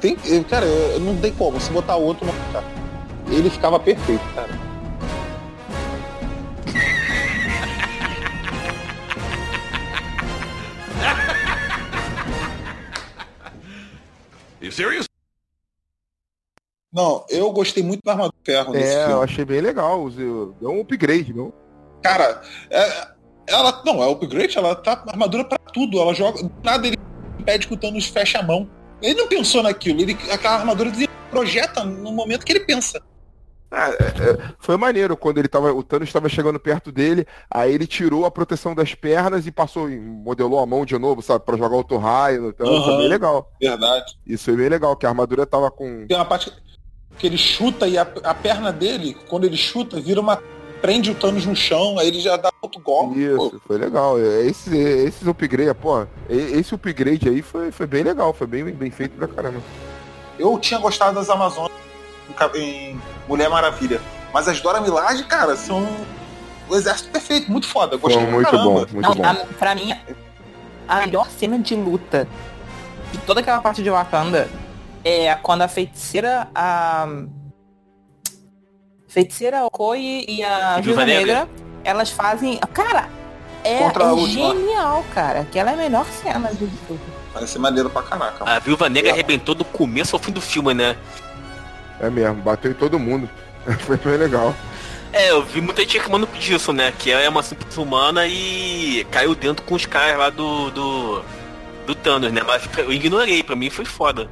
[0.00, 1.60] Tem, cara, eu- não tem como.
[1.60, 2.64] Se botar outro, não fica.
[3.30, 4.50] Ele ficava perfeito, cara.
[14.60, 15.06] You serious?
[16.96, 20.08] Não, eu gostei muito da Armadura de Ferro nesse É, eu achei bem legal.
[20.08, 21.52] Deu um upgrade, não?
[22.02, 22.40] Cara,
[22.70, 23.08] é-
[23.46, 26.00] ela não é upgrade, ela tá armadura pra tudo.
[26.00, 26.40] Ela joga.
[26.64, 26.96] Nada ele
[27.38, 28.66] impede que o Thanos feche a mão.
[29.02, 30.00] Ele não pensou naquilo.
[30.00, 32.98] Ele, aquela armadura ele projeta no momento que ele pensa.
[33.70, 37.74] Ah, é, é, foi maneiro quando ele tava, o Thanos estava chegando perto dele, aí
[37.74, 41.58] ele tirou a proteção das pernas e passou, modelou a mão de novo, sabe, para
[41.58, 42.48] jogar outro raio.
[42.50, 42.84] Então Aham.
[42.84, 43.50] foi bem legal.
[43.60, 44.14] Verdade.
[44.24, 46.06] Isso foi bem legal, que a armadura tava com.
[46.06, 46.50] Tem uma parte
[47.18, 50.40] que ele chuta e a, a perna dele, quando ele chuta, vira uma.
[50.82, 53.18] prende o Thanos no chão, aí ele já dá outro golpe.
[53.20, 54.18] Isso, foi legal.
[54.18, 58.90] É, Esse, esses upgrade, pô, esse upgrade aí foi, foi bem legal, foi bem, bem
[58.90, 59.60] feito pra caramba.
[60.38, 61.72] Eu tinha gostado das Amazonas
[62.54, 64.00] em Mulher Maravilha.
[64.34, 65.88] Mas as Dora Milaje, cara, são
[66.68, 67.96] o exército perfeito, muito foda.
[67.96, 68.64] Gostei Foi muito caramba.
[68.64, 69.24] bom, muito Não, bom.
[69.24, 69.94] a, pra mim,
[70.86, 72.28] a melhor cena de luta
[73.12, 74.46] de toda aquela parte de Wakanda
[75.06, 77.06] é quando a feiticeira, a
[79.06, 81.20] feiticeira Okoye e a Viúva Negra.
[81.20, 81.48] Negra,
[81.84, 83.08] elas fazem, cara,
[83.62, 85.40] é, é genial, cara.
[85.40, 87.00] Aquela é a melhor cena de tudo.
[87.32, 88.44] Parece maneiro pra caraca.
[88.44, 90.96] A Viúva Negra arrebentou do começo ao fim do filme, né?
[92.00, 93.30] É mesmo, bateu em todo mundo.
[93.80, 94.54] foi bem legal.
[95.12, 96.92] É, eu vi muita gente reclamando disso, né?
[96.98, 100.70] Que ela é uma simples humana e caiu dentro com os caras lá do.
[100.70, 101.22] do.
[101.86, 102.42] do Thanos, né?
[102.44, 104.28] Mas eu ignorei, pra mim foi foda.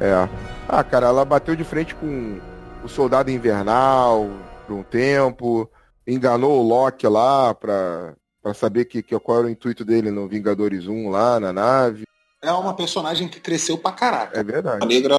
[0.00, 0.28] É.
[0.68, 2.40] Ah, cara, ela bateu de frente com
[2.82, 4.28] o Soldado Invernal
[4.66, 5.70] por um tempo,
[6.06, 10.28] enganou o Loki lá pra, pra saber que, que, qual era o intuito dele no
[10.28, 12.04] Vingadores 1 lá na nave.
[12.42, 14.38] É uma personagem que cresceu pra caraca.
[14.38, 14.82] É verdade.
[14.82, 15.16] A negra.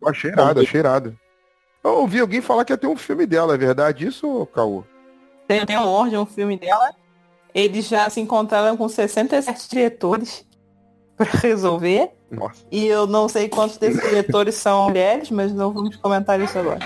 [0.00, 1.18] Eu achei irado, achei irado.
[1.82, 4.84] Eu ouvi alguém falar que ia ter um filme dela, é verdade isso, Caô?
[5.46, 6.94] Tem, tem um Word, um filme dela.
[7.54, 10.44] Eles já se encontraram com 67 diretores
[11.16, 12.10] pra resolver.
[12.30, 12.64] Nossa.
[12.70, 16.80] E eu não sei quantos desses diretores são mulheres, mas não vamos comentar isso agora.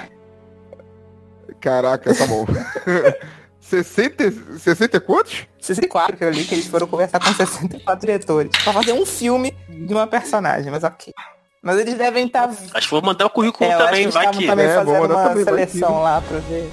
[1.61, 2.47] Caraca, tá bom.
[3.61, 5.47] 60, 60 e quantos?
[5.61, 8.51] 64 que eu li que eles foram conversar com 64 diretores.
[8.65, 11.13] Pra fazer um filme de uma personagem, mas ok.
[11.61, 12.49] Mas eles devem estar.
[12.49, 14.47] Acho que vou mandar o currículo É, que também, eles vai que.
[14.47, 16.71] também É, vou fazendo uma também, seleção lá pra ver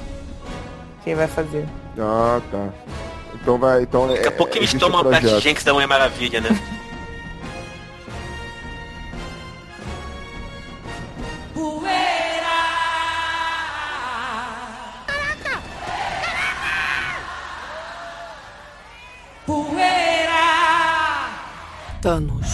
[1.03, 1.65] quem vai fazer.
[1.99, 2.69] Ah, tá.
[3.41, 3.81] Então vai.
[3.81, 5.41] Então, Daqui a pouco eles tomam a parte projeto.
[5.41, 6.49] Jenks da Mulher Maravilha, né?
[22.05, 22.47] Thanos.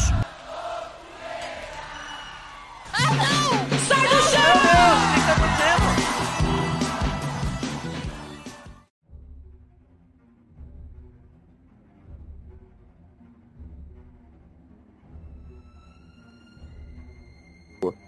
[3.86, 4.56] Sai do chão!
[5.04, 5.92] O que tá acontecendo?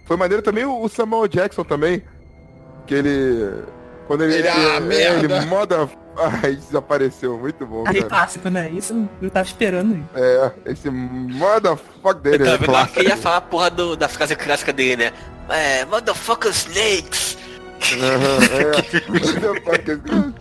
[0.05, 2.01] Foi maneiro também o Samuel Jackson também.
[2.87, 3.82] Que ele.
[4.07, 4.35] Quando ele.
[4.35, 5.37] Ele, ah, é, merda.
[5.37, 5.89] ele moda.
[6.43, 7.39] Ai, desapareceu.
[7.39, 8.07] Muito bom, Aí cara.
[8.09, 8.69] clássico, né?
[8.69, 10.07] Isso eu tava esperando.
[10.15, 14.35] É, esse motherfuck dele Eu é tava ele ia falar a porra do- da frase
[14.35, 15.11] clássica dele, né?
[15.49, 17.37] É, motherfucker snakes.
[17.93, 18.37] Aham,
[20.23, 20.33] é.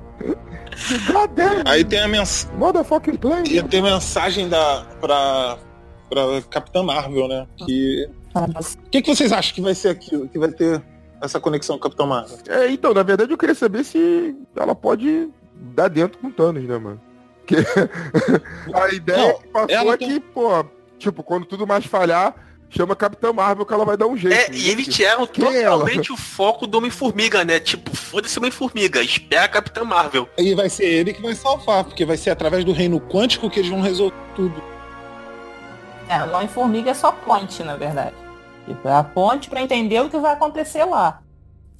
[1.70, 2.56] Aí tem a mensagem.
[2.59, 3.48] motherfucking plane.
[3.51, 4.84] Ia ter mensagem da.
[5.01, 5.59] pra.
[6.09, 7.47] pra Capitã Marvel, né?
[7.66, 8.09] Que.
[8.34, 10.26] O que, que vocês acham que vai ser aquilo?
[10.28, 10.82] Que vai ter
[11.23, 12.39] essa conexão com a Capitã Marvel?
[12.49, 16.77] É, então, na verdade eu queria saber se ela pode dar dentro com Thanos, né,
[16.78, 17.01] mano?
[17.47, 17.57] Que
[18.74, 20.65] a ideia Não, que passou é que, pô,
[20.99, 22.35] tipo, quando tudo mais falhar,
[22.69, 24.35] chama a Capitã Marvel que ela vai dar um jeito.
[24.35, 25.81] É, e eles tiraram Quem é ela?
[25.81, 27.61] totalmente o foco do Homem-Formiga, né?
[27.61, 30.28] Tipo, foda-se Homem-Formiga, espera a Capitã Marvel.
[30.39, 33.61] E vai ser ele que vai salvar, porque vai ser através do reino quântico que
[33.61, 34.62] eles vão resolver tudo.
[36.09, 38.15] É, o Homem-Formiga é só ponte, na verdade.
[38.66, 41.20] Tipo, é a ponte pra entender o que vai acontecer lá.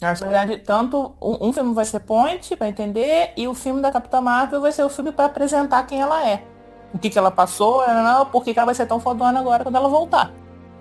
[0.01, 3.93] Na verdade, tanto um, um filme vai ser ponte pra entender e o filme da
[3.93, 6.43] Capitã Marvel vai ser o filme pra apresentar quem ela é.
[6.93, 9.63] O que, que ela passou, não, por que, que ela vai ser tão fodona agora
[9.63, 10.33] quando ela voltar.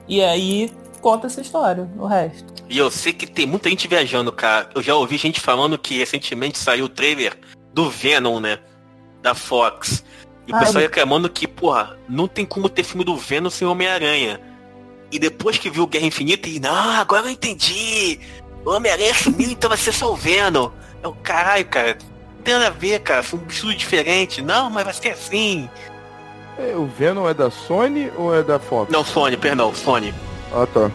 [0.08, 2.52] E aí conta essa história, o resto.
[2.68, 4.70] E eu sei que tem muita gente viajando, cara.
[4.74, 7.38] Eu já ouvi gente falando que recentemente saiu o trailer
[7.74, 8.58] do Venom, né?
[9.22, 10.04] Da Fox.
[10.48, 13.50] E o Ah, pessoal eu- reclamando que, porra, não tem como ter filme do Venom
[13.52, 14.40] sem Homem-Aranha.
[15.12, 18.20] E depois que viu Guerra Infinita, e não, agora eu entendi.
[18.66, 20.70] O Homem-Aranha sumiu, então vai ser só o Venom.
[21.04, 21.98] É o caralho, cara.
[22.38, 23.22] Não tem nada a ver, cara.
[23.24, 24.42] Foi um estudo diferente.
[24.42, 25.70] Não, mas vai ser assim.
[26.58, 28.92] É, o Venom é da Sony ou é da Fox?
[28.92, 30.14] Não, Sony, perdão, Sony.
[30.54, 30.92] Ah, tá.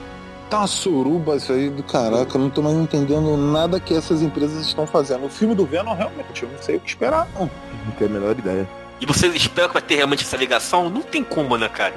[0.48, 4.22] Tá uma suruba isso aí do caraca, eu não tô mais entendendo nada que essas
[4.22, 5.26] empresas estão fazendo.
[5.26, 7.50] O filme do Venom, realmente, eu não sei o que esperar, não.
[7.84, 8.68] Não tenho a menor ideia.
[9.00, 10.88] E vocês esperam que vai ter realmente essa ligação?
[10.88, 11.94] Não tem como, né, cara?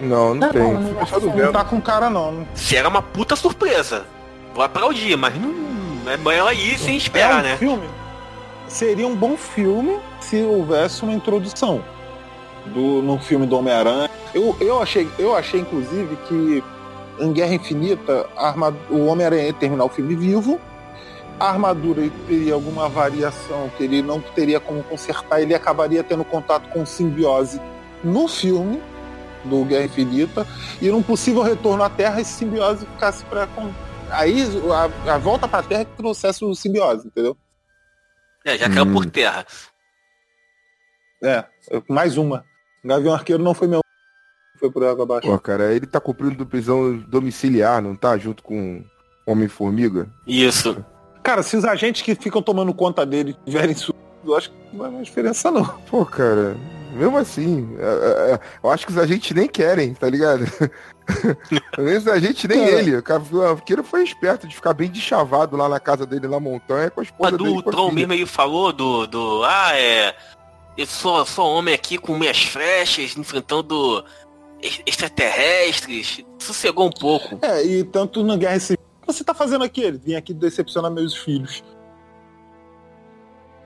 [0.00, 0.62] Não, não, Não, tem.
[0.62, 1.52] não, Não Venom.
[1.52, 2.46] tá com cara, não.
[2.54, 4.04] Se era uma puta surpresa.
[4.54, 5.52] Vou aplaudir, mas não.
[6.10, 7.56] É melhor ir sem esperar, é um né?
[7.56, 7.88] filme.
[8.66, 11.84] Seria um bom filme se houvesse uma introdução
[12.66, 14.10] do, no filme do Homem-Aranha.
[14.34, 16.64] Eu, eu, achei, eu achei, inclusive, que
[17.20, 18.26] em Guerra Infinita
[18.90, 20.58] o Homem-Aranha ia terminar o filme vivo
[21.42, 26.68] a armadura teria alguma variação que ele não teria como consertar, ele acabaria tendo contato
[26.68, 27.60] com simbiose
[28.04, 28.80] no filme
[29.44, 30.46] do Guerra Infinita
[30.80, 33.48] e num possível retorno à Terra esse simbiose ficasse para
[34.10, 34.42] aí
[35.06, 37.36] a, a volta para a Terra que trouxesse o simbiose, entendeu?
[38.44, 38.92] É, já caiu hum.
[38.92, 39.46] por terra.
[41.22, 41.44] É,
[41.88, 42.44] mais uma.
[42.84, 43.80] O Gavião Arqueiro não foi meu.
[44.58, 45.28] Foi por água abaixo.
[45.28, 48.18] Pô, cara, ele tá cumprindo prisão domiciliar, não tá?
[48.18, 48.84] Junto com
[49.26, 50.08] Homem-Formiga?
[50.26, 50.84] Isso.
[51.22, 53.94] Cara, se os agentes que ficam tomando conta dele tiverem su...
[54.24, 55.64] eu acho que não vai mais diferença, não.
[55.82, 56.56] Pô, cara,
[56.92, 60.44] mesmo assim, é, é, é, eu acho que os agentes nem querem, tá ligado?
[61.78, 62.70] Mesmo a gente nem cara.
[62.72, 62.96] ele.
[63.32, 67.00] O arqueiro foi esperto de ficar bem deschavado lá na casa dele na montanha com
[67.00, 69.42] a esposa Mas do Tron mesmo ele falou do, do.
[69.44, 70.14] Ah, é.
[70.76, 74.04] Eu sou, sou homem aqui com minhas flechas, enfrentando
[74.86, 76.24] extraterrestres.
[76.38, 77.38] Sossegou um pouco.
[77.42, 78.82] É, e tanto na Guerra Civil.
[79.02, 79.82] O que você tá fazendo aqui?
[79.82, 81.62] Ele vim aqui decepcionar meus filhos.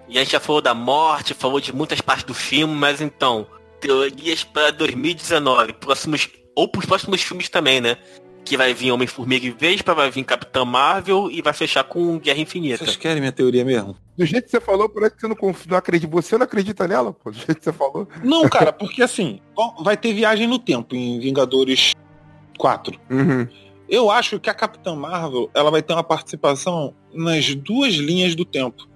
[0.08, 3.46] E a gente já falou da morte, falou de muitas partes do filme, mas então,
[3.80, 7.96] teorias para 2019, próximos ou pros próximos filmes também, né?
[8.44, 12.40] Que vai vir Homem-Formiga e Vespa, vai vir Capitã Marvel e vai fechar com Guerra
[12.40, 12.84] Infinita.
[12.84, 13.96] Vocês querem minha teoria mesmo?
[14.16, 15.36] Do jeito que você falou, parece que você não,
[15.68, 16.12] não acredita.
[16.12, 18.08] Você não acredita nela, pô, do jeito que você falou.
[18.22, 19.40] Não, cara, porque assim,
[19.82, 21.92] vai ter viagem no tempo em Vingadores
[22.56, 22.98] 4.
[23.10, 23.48] Uhum.
[23.88, 28.44] Eu acho que a Capitã Marvel ela vai ter uma participação nas duas linhas do
[28.44, 28.88] tempo.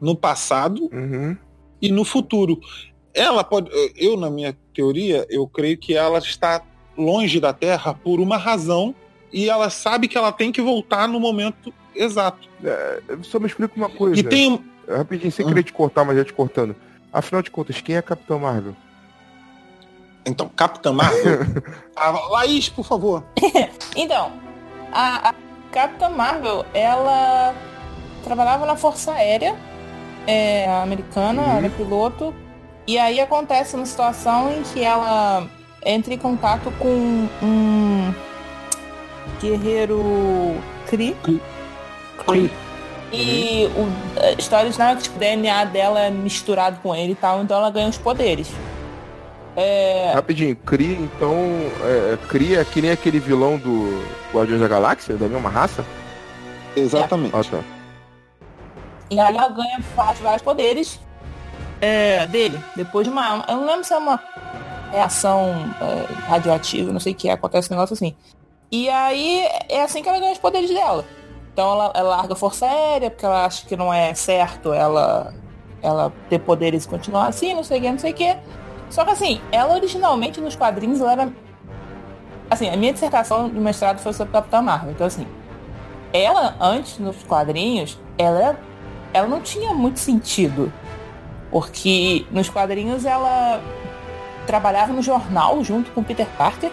[0.00, 1.36] No passado uhum.
[1.80, 2.58] e no futuro.
[3.12, 3.70] Ela pode.
[3.96, 6.62] Eu, na minha teoria, eu creio que ela está
[6.96, 8.94] longe da Terra por uma razão
[9.32, 12.48] e ela sabe que ela tem que voltar no momento exato.
[12.64, 14.18] É, só me explica uma coisa.
[14.18, 14.64] E tem
[14.96, 16.74] Rapidinho, sem querer te cortar, mas já te cortando.
[17.12, 18.74] Afinal de contas, quem é Capitão Marvel?
[20.26, 21.40] Então, Capitã Marvel?
[21.96, 23.24] a Laís, por favor.
[23.96, 24.32] então,
[24.92, 25.34] a, a
[25.70, 27.54] Capitã Marvel, ela
[28.24, 29.56] trabalhava na Força Aérea
[30.30, 31.56] é, americana, uhum.
[31.58, 32.34] ela é piloto.
[32.86, 35.46] E aí acontece uma situação em que ela
[35.84, 38.14] entra em contato com um
[39.40, 41.16] guerreiro Kree.
[42.26, 42.50] Kree.
[43.12, 47.12] E o, a história original é que tipo, o DNA dela é misturado com ele
[47.12, 48.50] e tal, então ela ganha os poderes.
[49.56, 50.12] É...
[50.14, 51.34] Rapidinho, Kree, então.
[51.82, 54.02] É, Kree é que nem aquele vilão do
[54.32, 55.84] Guardiões da Galáxia, da mesma raça?
[56.76, 57.34] Exatamente.
[57.34, 57.38] É.
[57.38, 57.79] Ah, tá.
[59.10, 61.00] E aí ela ganha vários poderes
[61.80, 62.62] é, dele.
[62.76, 63.44] Depois de uma.
[63.48, 64.20] Eu não lembro se é uma
[64.92, 65.50] reação
[65.80, 68.14] é, radioativa, não sei o que, acontece um negócio assim.
[68.70, 71.04] E aí é assim que ela ganha os poderes dela.
[71.52, 75.34] Então ela, ela larga a força aérea, porque ela acha que não é certo ela,
[75.82, 78.36] ela ter poderes e continuar assim, não sei o que, não sei o que.
[78.88, 81.32] Só que assim, ela originalmente nos quadrinhos ela era.
[82.48, 84.92] Assim, a minha dissertação de mestrado foi sobre Capitã Marvel.
[84.92, 85.26] Então assim,
[86.12, 88.58] ela antes nos quadrinhos, ela,
[89.12, 90.72] ela não tinha muito sentido.
[91.50, 93.60] Porque nos quadrinhos ela
[94.46, 96.70] trabalhava no jornal junto com Peter Parker.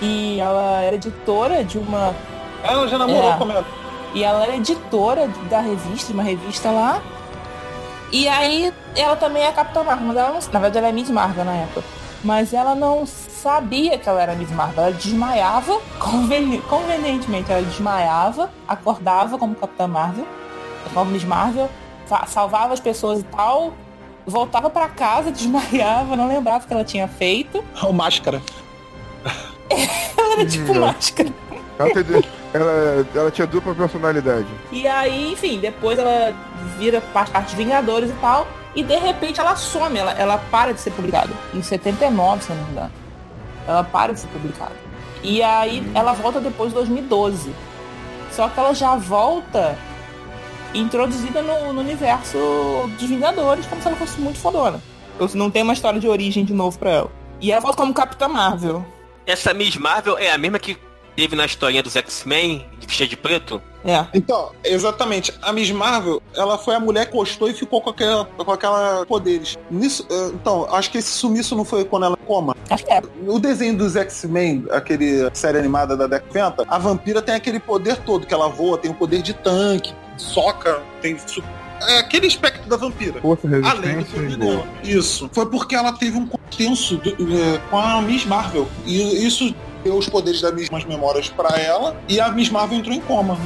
[0.00, 2.14] E ela era editora de uma.
[2.62, 3.66] Ela já namorou é, com ela.
[4.14, 7.02] E ela era editora da revista, de uma revista lá.
[8.12, 11.10] E aí ela também é Capitã Marvel, mas ela não, na verdade ela é Miss
[11.10, 11.82] Marvel na época.
[12.22, 14.84] Mas ela não sabia que ela era Miss Marvel.
[14.84, 20.26] Ela desmaiava, conveni convenientemente, ela desmaiava, acordava como Capitã Marvel,
[20.92, 21.68] como Miss Marvel,
[22.26, 23.72] salvava as pessoas e tal,
[24.26, 27.64] voltava para casa, desmaiava, não lembrava o que ela tinha feito.
[27.82, 28.42] O máscara.
[30.16, 30.80] ela era tipo hum.
[30.80, 31.30] máscara.
[31.78, 31.90] Ela,
[32.52, 34.46] ela, ela, tinha dupla personalidade.
[34.70, 36.32] E aí, enfim, depois ela
[36.78, 38.46] vira parte dos Vingadores e tal.
[38.76, 41.30] E de repente ela some, ela, ela para de ser publicada.
[41.52, 42.92] Em 79, se não me engano.
[43.66, 44.74] Ela para de ser publicada.
[45.22, 45.92] E aí hum.
[45.94, 47.52] ela volta depois de 2012.
[48.30, 49.76] Só que ela já volta
[50.74, 52.38] introduzida no, no, universo
[52.98, 54.82] dos Vingadores como se ela fosse muito fodona.
[55.34, 57.12] Não tem uma história de origem de novo pra ela.
[57.40, 58.84] E ela volta como Capitã Marvel.
[59.26, 60.76] Essa Miss Marvel é a mesma que
[61.14, 63.62] teve na historinha dos X-Men, de vestida de preto?
[63.84, 64.04] É.
[64.14, 65.32] Então, exatamente.
[65.42, 69.04] A Miss Marvel, ela foi a mulher que gostou e ficou com aquela, com aquela
[69.06, 69.58] poderes.
[69.70, 72.56] Nisso, eh, então, acho que esse sumiço não foi quando ela coma.
[72.70, 73.02] Acho que é.
[73.26, 77.98] O desenho dos X-Men, aquele série animada da década 90, a vampira tem aquele poder
[77.98, 81.16] todo, que ela voa, tem o poder de tanque, soca, tem
[81.86, 83.20] é aquele aspecto da vampira.
[83.20, 84.66] Força, além do poder dela.
[84.82, 85.28] Isso.
[85.32, 88.68] Foi porque ela teve um contenso do, é, com a Miss Marvel.
[88.86, 92.94] E isso deu os poderes das mesmas memórias para ela e a Miss Marvel entrou
[92.94, 93.38] em coma.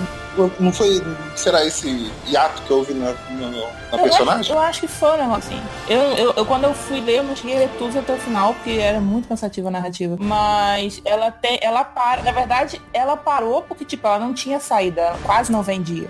[0.60, 1.02] Não foi.
[1.34, 3.50] Será esse hiato que houve na, na,
[3.90, 4.40] na personagem?
[4.40, 5.62] Acho, eu acho que foi um negócio assim.
[5.88, 8.18] Eu, eu, eu, quando eu fui ler, eu não cheguei a ler tudo até o
[8.18, 10.16] final, porque era muito cansativa a narrativa.
[10.20, 11.58] Mas ela tem.
[11.60, 12.22] Ela para.
[12.22, 16.08] Na verdade, ela parou porque, tipo, ela não tinha saída, ela quase não vendia.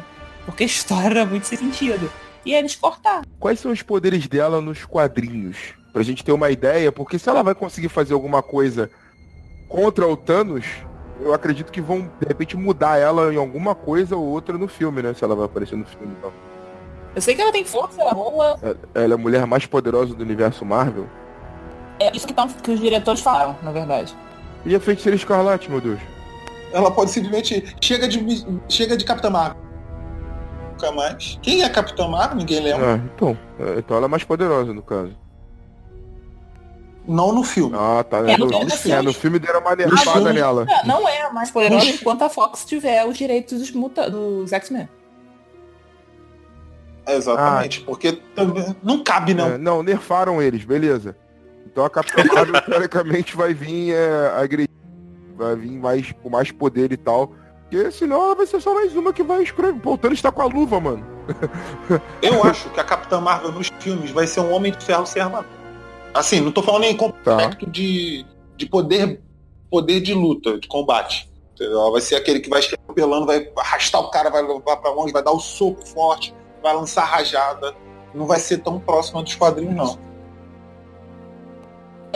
[0.49, 2.11] Porque a história era muito sem sentido.
[2.43, 3.23] E eles cortaram.
[3.39, 5.75] Quais são os poderes dela nos quadrinhos?
[5.93, 8.91] Pra gente ter uma ideia, porque se ela vai conseguir fazer alguma coisa
[9.69, 10.65] contra o Thanos,
[11.21, 15.03] eu acredito que vão, de repente, mudar ela em alguma coisa ou outra no filme,
[15.03, 15.13] né?
[15.13, 16.33] Se ela vai aparecer no filme, então.
[17.15, 18.59] Eu sei que ela tem força, ela voa.
[18.95, 21.07] Ela é a mulher mais poderosa do universo Marvel.
[22.01, 24.17] É isso que, tão, que os diretores falaram, na verdade.
[24.65, 26.01] E a feiticeira escarlate, meu Deus?
[26.73, 27.77] Ela pode simplesmente.
[27.83, 29.68] Chega de, chega de Capitã Marvel.
[30.79, 31.39] Nunca mais.
[31.43, 32.37] Quem é a Capitã Marvel?
[32.39, 32.95] Ninguém lembra.
[32.95, 33.37] Ah, então.
[33.59, 35.13] é, Então ela é mais poderosa, no caso.
[37.07, 37.75] Não no filme.
[37.77, 38.19] Ah, tá.
[38.19, 40.65] É, no, no- no, no é, no filme deram uma nerfada filme- nela.
[40.85, 44.53] Não, não é a mais poderosa enquanto a Fox tiver os direitos dos, muta dos
[44.53, 44.89] X-Men.
[47.07, 47.81] Exatamente.
[47.81, 48.77] Porque também.
[48.83, 49.47] Não cabe, não.
[49.55, 51.17] É, não, nerfaram eles, beleza.
[51.67, 54.69] Então a Capitã Marvel, teoricamente, vai vir é, agredir.
[55.35, 57.33] Vai vir mais, com mais poder e tal.
[57.71, 59.79] Porque senão ela vai ser só mais uma que vai escrever.
[59.81, 61.07] Pô, o Thanos tá com a luva, mano.
[62.23, 65.21] Eu acho que a Capitã Marvel nos filmes vai ser um homem de ferro sem
[65.21, 65.59] armadura.
[66.15, 67.37] Assim, não tô falando em Tá.
[67.37, 68.25] aspecto de,
[68.57, 69.21] de poder,
[69.71, 71.31] poder de luta, de combate.
[71.61, 75.13] Ela vai ser aquele que vai escapelando, vai arrastar o cara, vai levar pra longe,
[75.13, 77.75] vai dar o soco forte, vai lançar rajada.
[78.15, 79.99] Não vai ser tão próximo dos quadrinhos, não.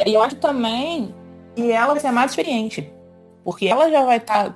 [0.07, 1.15] E eu acho também
[1.55, 2.91] que ela vai ser mais experiente.
[3.45, 4.55] Porque ela já vai estar.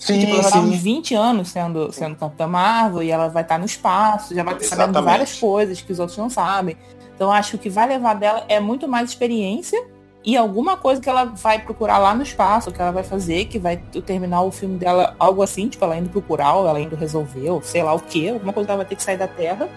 [0.00, 0.58] Sim, tipo, ela sim.
[0.60, 4.54] uns 20 anos sendo, sendo Capitã Marvel e ela vai estar no espaço, já vai
[4.54, 5.10] estar sabendo Exatamente.
[5.10, 6.74] várias coisas que os outros não sabem.
[7.14, 9.78] Então acho que o que vai levar dela é muito mais experiência
[10.24, 13.58] e alguma coisa que ela vai procurar lá no espaço, que ela vai fazer, que
[13.58, 17.50] vai terminar o filme dela, algo assim, tipo, ela indo procurar, ou ela indo resolver,
[17.50, 19.68] ou sei lá o que, alguma coisa que ela vai ter que sair da Terra.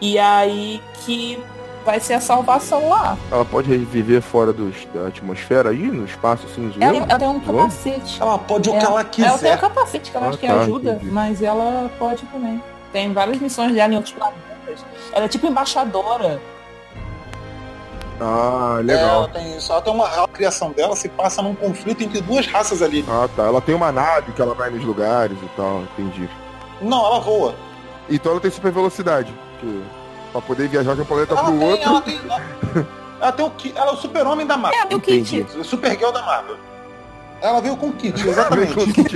[0.00, 1.38] E aí que
[1.84, 3.16] vai ser a salvação lá.
[3.30, 6.82] Ela pode viver fora dos, da atmosfera aí, no espaço, assim, zoando?
[6.84, 7.58] Ela, ela tem um Zoando?
[7.58, 8.20] capacete.
[8.22, 9.56] Ela pode o que É, ela Ela tem quiser.
[9.56, 11.10] um capacete que ela Ah, acho que tá, ajuda, entendi.
[11.10, 12.62] mas ela pode também.
[12.92, 14.84] Tem várias missões dela em outros planetas.
[15.12, 16.40] Ela é tipo embaixadora.
[18.20, 19.08] Ah, É, legal.
[19.24, 19.72] ela tem isso.
[19.72, 23.04] Ela tem uma, a criação dela se passa num conflito entre duas raças ali.
[23.08, 23.44] Ah, tá.
[23.44, 26.28] Ela tem uma nave que ela vai nos lugares e tal, entendi.
[26.82, 27.54] Não, ela voa.
[28.08, 29.32] Então ela tem super velocidade.
[29.60, 29.82] Que,
[30.32, 31.88] pra poder viajar de um planeta Ela pro tem, outro.
[31.88, 32.20] ela tem.
[32.24, 32.86] Ela,
[33.20, 34.80] ela tem o ki- Ela é o super-homem da Marvel.
[34.80, 35.46] É, tem o kit.
[35.64, 36.56] Supergirl da Marvel.
[37.42, 38.74] Ela veio com o kit, exatamente.
[38.74, 39.08] com kit,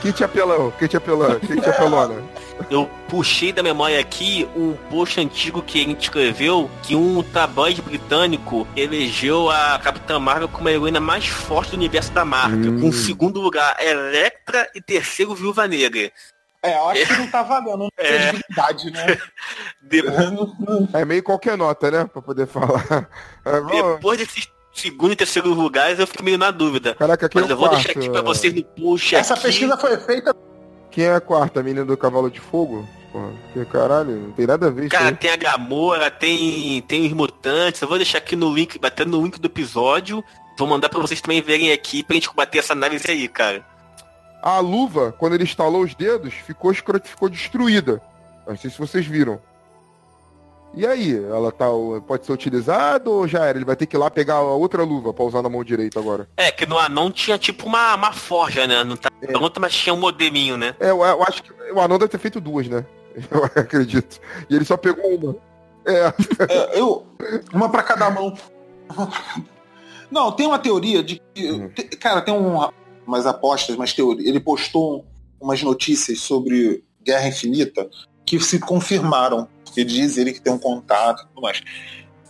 [0.00, 2.22] kit apelão, kit apelão, kit apelona.
[2.70, 7.82] Eu puxei da memória aqui um post antigo que a gente escreveu que um tabloide
[7.82, 12.72] britânico elegeu a Capitã Marvel como a heroína mais forte do universo da Marvel.
[12.72, 12.80] Hum.
[12.80, 16.10] Com segundo lugar Electra e terceiro Viúva Negra.
[16.62, 18.18] É, eu acho que não tá valendo, não tem É.
[18.30, 19.18] credibilidade, né?
[19.82, 20.02] De-
[20.92, 22.04] É meio qualquer nota, né?
[22.12, 23.08] Pra poder falar.
[23.44, 26.94] É, vamos- depois desses segundo e terceiro lugares eu fico meio na dúvida.
[26.94, 27.82] Caraca, quem Mas é eu o vou quarto?
[27.84, 29.44] deixar aqui pra vocês no push Essa aqui.
[29.44, 30.34] pesquisa foi feita.
[30.90, 31.60] Quem é a quarta?
[31.60, 32.86] A menina do cavalo de fogo?
[33.12, 37.06] Porra, que caralho, não tem nada a ver isso Cara, tem a Gamora, tem, tem
[37.06, 37.80] os mutantes.
[37.80, 40.22] Eu vou deixar aqui no link, batendo no link do episódio.
[40.58, 43.64] Vou mandar pra vocês também verem aqui pra gente bater essa análise aí, cara.
[44.48, 48.00] A luva, quando ele estalou os dedos, ficou, ficou destruída.
[48.46, 49.40] Não sei se vocês viram.
[50.72, 51.66] E aí, ela tá,
[52.06, 53.58] pode ser utilizada ou já era?
[53.58, 55.98] Ele vai ter que ir lá pegar a outra luva pra usar na mão direita
[55.98, 56.28] agora.
[56.36, 58.84] É, que no anão tinha tipo uma, uma forja, né?
[58.84, 60.76] Não tá pronta, mas tinha um modelinho, né?
[60.78, 62.86] É, eu, eu acho que o Anão deve ter feito duas, né?
[63.28, 64.20] Eu acredito.
[64.48, 65.36] E ele só pegou uma.
[65.84, 66.12] É.
[66.48, 67.04] É, eu,
[67.52, 68.32] uma pra cada mão.
[70.08, 71.68] Não, tem uma teoria de que.
[71.70, 72.60] te- Cara, tem um,
[73.06, 74.26] umas apostas, umas teorias.
[74.26, 75.06] Ele postou
[75.40, 77.88] umas notícias sobre Guerra Infinita
[78.24, 79.48] que se confirmaram.
[79.72, 81.62] Que diz ele que tem um contato e tudo mais.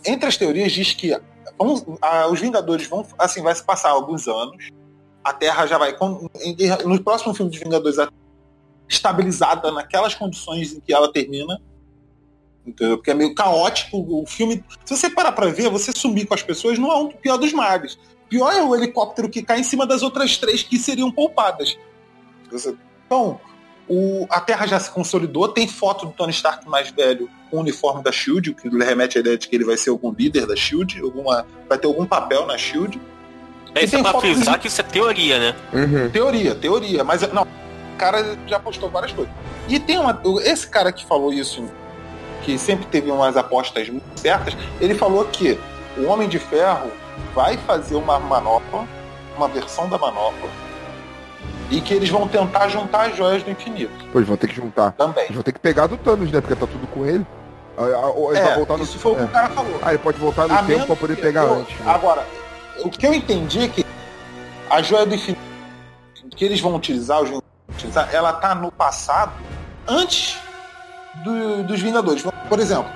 [0.05, 3.05] Entre as teorias diz que ah, os Vingadores vão.
[3.17, 4.69] Assim, vai se passar alguns anos.
[5.23, 5.95] A Terra já vai.
[6.85, 8.09] No próximo filme de Vingadores, a
[8.87, 11.61] estabilizada naquelas condições em que ela termina.
[12.65, 12.97] Entendeu?
[12.97, 14.63] Porque é meio caótico o filme.
[14.83, 17.53] Se você parar pra ver, você sumir com as pessoas não é o pior dos
[17.53, 17.97] males.
[18.29, 21.77] Pior é o helicóptero que cai em cima das outras três que seriam poupadas.
[23.05, 23.39] Então,
[23.87, 27.59] o- a Terra já se consolidou, tem foto do Tony Stark mais velho com o
[27.61, 30.11] uniforme da Shield, o que lhe remete à ideia de que ele vai ser algum
[30.11, 32.99] líder da Shield, alguma, vai ter algum papel na Shield.
[33.73, 35.55] É E isso tem pra frisar de- que isso é teoria, né?
[36.11, 39.33] Teoria, teoria, mas não, o cara já postou várias coisas.
[39.69, 40.19] E tem uma.
[40.43, 41.63] Esse cara que falou isso,
[42.43, 45.57] que sempre teve umas apostas muito certas, ele falou que
[45.97, 46.91] o Homem de Ferro
[47.37, 48.87] vai fazer uma manopla,
[49.37, 50.49] uma versão da manopla,
[51.69, 53.93] e que eles vão tentar juntar as joias do infinito.
[54.11, 54.93] Pois vão ter que juntar.
[54.93, 55.25] Também.
[55.25, 56.41] Eles vão ter que pegar do Thanos, né?
[56.41, 57.23] Porque tá tudo com ele.
[57.77, 59.25] Ele É, voltar no isso foi o que é.
[59.25, 59.79] o cara falou.
[59.83, 61.79] Ah, ele pode voltar no A tempo pra poder que pegar eu- antes.
[61.79, 61.91] né?
[61.93, 62.25] Agora,
[62.83, 63.85] o que eu entendi é que
[64.67, 65.39] a joia do infinito
[66.35, 67.29] que eles vão utilizar, os
[67.69, 69.31] utilizar, ela tá no passado,
[69.87, 70.39] antes
[71.23, 72.23] do- dos Vingadores.
[72.49, 72.89] Por exemplo,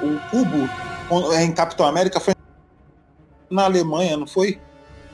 [0.00, 0.66] o cubo
[1.10, 2.34] quando- em Capitão América foi
[3.52, 4.58] na Alemanha, não foi?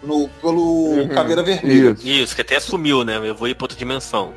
[0.03, 0.63] No, pelo
[0.93, 1.09] Uhum.
[1.09, 1.97] Caveira Vermelha.
[2.03, 3.19] Isso, que até sumiu, né?
[3.23, 4.33] Eu vou ir pra outra dimensão.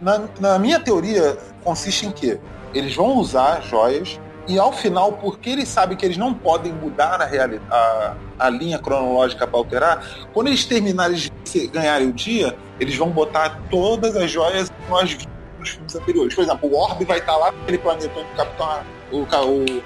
[0.00, 2.38] Na, na minha teoria, consiste em que
[2.72, 7.20] eles vão usar joias e ao final, porque eles sabem que eles não podem mudar
[7.20, 7.28] a,
[7.74, 13.08] a, a linha cronológica para alterar, quando eles terminarem de ganharem o dia, eles vão
[13.10, 15.26] botar todas as joias que nós vimos
[15.58, 16.34] nos filmes anteriores.
[16.34, 19.82] Por exemplo, o Orb vai estar lá naquele planeta onde o Capitão o, o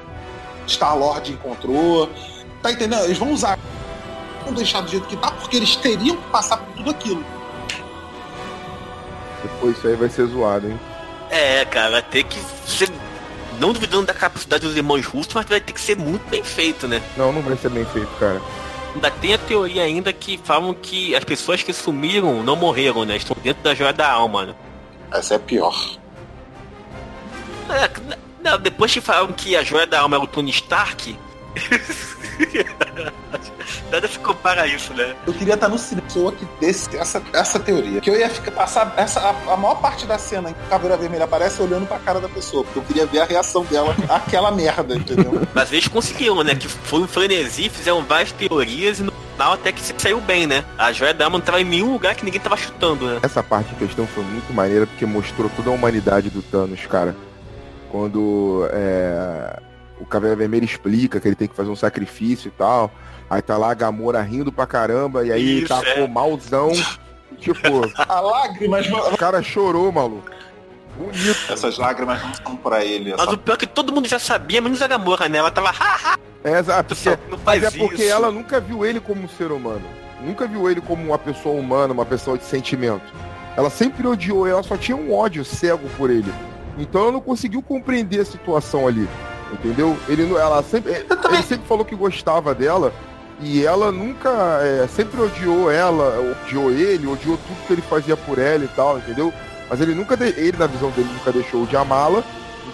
[0.67, 2.09] Star-Lord encontrou.
[2.63, 3.05] Tá entendendo?
[3.05, 3.59] Eles vão usar.
[4.45, 7.25] Vão deixar do jeito que tá, porque eles teriam que passar por tudo aquilo.
[9.43, 10.81] Depois isso aí vai ser zoado, hein?
[11.31, 12.91] É, cara, vai ter que ser.
[13.59, 16.87] Não duvidando da capacidade dos irmãos russos, mas vai ter que ser muito bem feito,
[16.87, 17.03] né?
[17.17, 18.41] Não, não vai ser bem feito, cara.
[18.95, 23.17] Ainda tem a teoria ainda que falam que as pessoas que sumiram não morreram, né?
[23.17, 24.55] Estão dentro da joia da alma, né?
[25.11, 25.99] Essa é pior.
[27.69, 27.91] É,
[28.43, 31.19] não, depois que falaram que a joia da alma é o Tony Stark.
[33.91, 35.15] Nada se compara a isso, né?
[35.27, 38.01] Eu queria estar no cinema pessoa que desse essa, essa teoria.
[38.01, 40.71] Que eu ia ficar passar essa, a, a maior parte da cena em que a
[40.71, 42.65] Caveira Vermelha aparece olhando pra cara da pessoa.
[42.65, 45.41] Porque eu queria ver a reação dela àquela merda, entendeu?
[45.55, 46.55] Mas eles conseguiram, né?
[46.55, 50.47] Que foi um frenesi, fizeram várias teorias e no final até que se saiu bem,
[50.47, 50.65] né?
[50.79, 53.21] A joia da alma não tava em nenhum lugar que ninguém tava chutando, né?
[53.23, 57.15] Essa parte em questão foi muito maneira porque mostrou toda a humanidade do Thanos, cara.
[57.91, 59.61] Quando é,
[60.01, 62.91] o Caveira Vermelha explica que ele tem que fazer um sacrifício e tal.
[63.29, 65.95] Aí tá lá a Gamora rindo pra caramba, e aí Isso, tá é.
[65.95, 66.71] com malzão.
[67.39, 67.59] tipo,
[67.97, 68.87] a lágrimas.
[68.89, 70.31] o cara chorou, maluco.
[70.97, 71.53] Bonito.
[71.53, 73.15] Essas lágrimas não são pra ele.
[73.17, 75.39] Mas o pior é que todo mundo já sabia, menos a Gamora, né?
[75.39, 75.73] Ela tava.
[76.43, 78.13] É, exato, porque, não mas é porque isso.
[78.13, 79.85] ela nunca viu ele como um ser humano.
[80.23, 83.05] Nunca viu ele como uma pessoa humana, uma pessoa de sentimento.
[83.57, 86.33] Ela sempre odiou, ela só tinha um ódio cego por ele.
[86.79, 89.09] Então ela não conseguiu compreender a situação ali.
[89.59, 89.97] Entendeu?
[90.09, 92.93] Ele, não- ela sempre, ele sempre falou que gostava dela.
[93.41, 94.31] E ela nunca,
[94.63, 98.97] é, sempre odiou ela, odiou ele, odiou tudo que ele fazia por ela e tal,
[98.99, 99.33] entendeu?
[99.69, 102.23] Mas ele nunca, ele na visão dele nunca deixou de amá-la,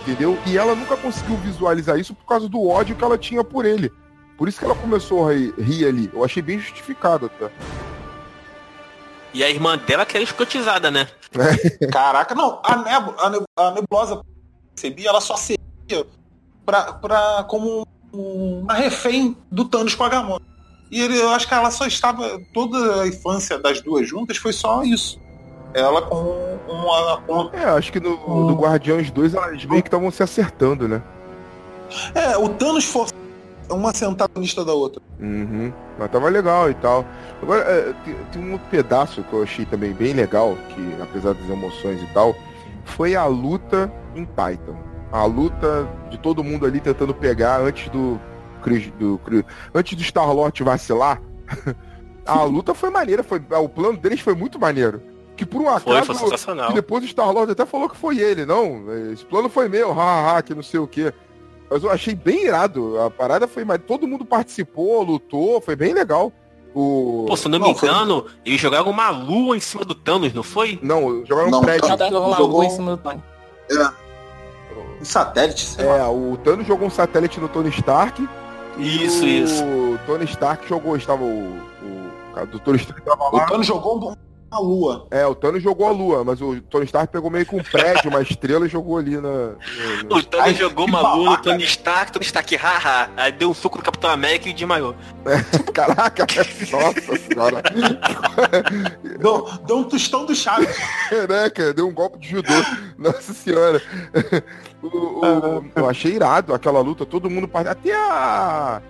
[0.02, 0.38] entendeu?
[0.46, 3.90] E ela nunca conseguiu visualizar isso por causa do ódio que ela tinha por ele.
[4.38, 6.10] Por isso que ela começou a rir, rir ali.
[6.12, 7.50] Eu achei bem justificado até.
[9.34, 11.09] E a irmã dela que era escrotizada, né?
[11.90, 12.60] Caraca, não.
[12.64, 14.20] A, neb a, neb- a nebulosa
[14.74, 15.59] percebi, ela só seria
[16.64, 20.43] pra, pra, como um- uma refém do Thanos com a Gamora.
[20.90, 22.39] E ele, eu acho que ela só estava.
[22.52, 25.18] Toda a infância das duas juntas foi só isso.
[25.72, 27.16] Ela com uma.
[27.22, 28.16] Com, É, acho que no,
[28.51, 31.02] no Guardiões 2 elas meio que estavam se acertando, né?
[32.14, 33.14] é, o Thanos força
[33.70, 34.30] uma sentada
[34.66, 35.01] da outra.
[35.18, 35.72] Uhum.
[35.98, 37.06] Mas tava legal e tal.
[37.40, 41.32] Agora, é, tem, tem um outro pedaço que eu achei também bem legal, que apesar
[41.32, 42.34] das emoções e tal,
[42.84, 44.76] foi a luta em Titan.
[45.12, 48.18] A luta de todo mundo ali tentando pegar antes do.
[48.62, 49.44] Chris- do Chris-
[49.74, 51.20] antes do Star-Lord vacilar.
[52.24, 55.02] a luta foi maneira, foi, o plano deles foi muito maneiro.
[55.36, 56.14] Que por um Foi, acaso.
[56.14, 56.68] foi sensacional.
[56.68, 58.84] que depois o Star-Lord até falou que foi ele, não.
[59.12, 61.12] Esse plano foi meu, hahaha, que não sei o quê.
[61.70, 63.01] Mas eu achei bem irado.
[63.01, 63.64] A parada foi.
[63.64, 66.30] Mas todo mundo participou, lutou, foi bem legal.
[66.74, 67.24] O...
[67.26, 69.94] Pô, se eu não me Não, foi- engano, eles jogaram uma lua em cima do
[69.94, 70.78] Thanos, não foi?
[70.82, 71.89] Não, jogaram Não, um prédio.
[71.89, 73.22] Cada Jogou lua em cima do Tony.
[75.02, 75.96] Um satélite, sei lá.
[75.98, 78.26] É, o Thanos jogou um satélite no Tony Stark.
[78.78, 79.64] e Isso, o isso.
[80.06, 81.56] Tony Stark jogou, estava o.
[81.82, 83.46] O cara do Tony Stark tava O lá.
[83.46, 84.16] Thanos jogou
[84.52, 85.06] uma lua.
[85.10, 88.10] É, o Thanos jogou a lua, mas o Tony Stark pegou meio que um prédio,
[88.10, 89.54] uma estrela e jogou ali na.
[90.10, 93.10] O Thanos Ai, jogou que uma lua no Tony Stark, Tony Stark, haha.
[93.16, 94.94] Aí deu um soco no Capitão América e desmaiou.
[95.72, 96.26] Caraca,
[96.70, 97.62] nossa senhora.
[99.18, 100.76] Deu, deu um tostão do Chaves.
[101.08, 102.52] Caraca, deu um golpe de judô.
[102.98, 103.80] Nossa senhora.
[104.82, 108.82] O- o- eu achei irado aquela luta, todo mundo Até a.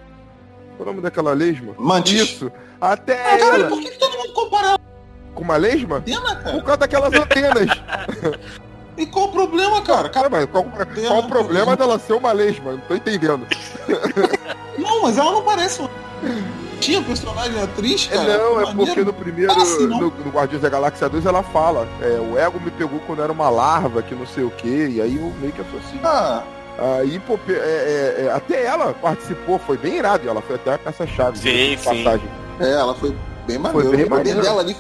[0.76, 1.74] Qual é o nome daquela lesma?
[1.78, 2.22] Mantis.
[2.22, 2.51] Isso.
[2.80, 3.68] Até Cara, ela.
[3.68, 4.78] por que que todo mundo compara ela
[5.35, 5.97] Com uma lesma?
[5.97, 6.63] antena, Por cara?
[6.63, 7.69] causa daquelas antenas.
[8.95, 10.11] E qual o problema, cara?
[10.11, 12.73] Cara, mas qual, qual o problema dela ser uma lesma?
[12.73, 13.47] Não tô entendendo.
[14.79, 15.81] Não, mas ela não parece.
[15.81, 15.89] uma-
[16.79, 18.37] Tinha personagem atriz, É, cara?
[18.39, 18.77] não, é maneiro.
[18.87, 19.99] porque no primeiro, sim, não.
[19.99, 23.33] no, no Guardiões da Galáxia 2, ela fala, é, o ego me pegou quando era
[23.33, 25.99] uma larva, que não sei o que, e aí eu meio que associo.
[26.05, 26.43] Ah,
[27.01, 30.79] Aí, pô, é, é, é, até ela participou, foi bem irado, ela foi até a
[30.79, 31.39] peça-chave.
[31.39, 32.03] Sim, sim.
[32.05, 32.29] passagem.
[32.61, 33.11] é, ela foi
[33.47, 33.97] bem Foi maneira.
[33.97, 34.41] bem o poder maneiro.
[34.43, 34.77] dela ali.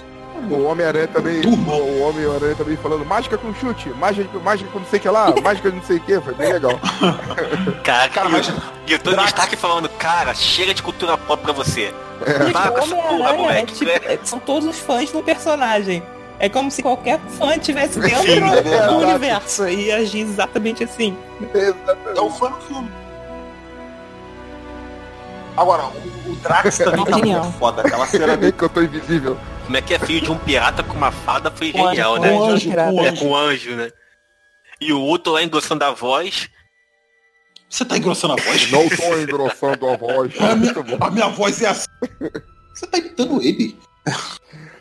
[0.50, 1.72] O Homem-Aranha também, Turma.
[1.74, 5.32] o Homem-Aranha também falando, mágica com chute, mágica, mágica com não sei o que lá,
[5.42, 6.78] mágica de não sei o que, foi bem legal.
[7.84, 8.52] Cara, Cara, mas.
[8.86, 11.94] E o Tony Stark falando, cara, chega de cultura pop pra você.
[12.26, 12.50] É.
[12.50, 16.02] Essa porra, Homem-Aranha é, tipo, é, são todos os fãs do personagem.
[16.38, 18.94] É como se qualquer fã tivesse dentro Sim, do, é do verdade.
[18.94, 21.16] universo e agir exatamente assim.
[21.54, 22.90] É o fã no filme.
[25.56, 27.82] Agora, o, o Drax também tá muito foda.
[27.82, 28.52] Aquela cena dele.
[28.52, 29.36] que eu tô invisível.
[29.64, 32.22] Como é que é filho de um pirata com uma fada foi Com genial, anjo,
[32.22, 32.30] né?
[32.32, 33.20] com anjo, com É anjo.
[33.20, 33.90] com anjo, né?
[34.80, 36.48] E o outro lá endossando a voz.
[37.68, 38.70] Você tá engrossando a voz?
[38.70, 40.32] Não tô engrossando a voz.
[40.38, 40.98] A minha, Muito bom.
[41.00, 41.86] a minha voz é assim.
[42.74, 43.78] Você tá imitando ele.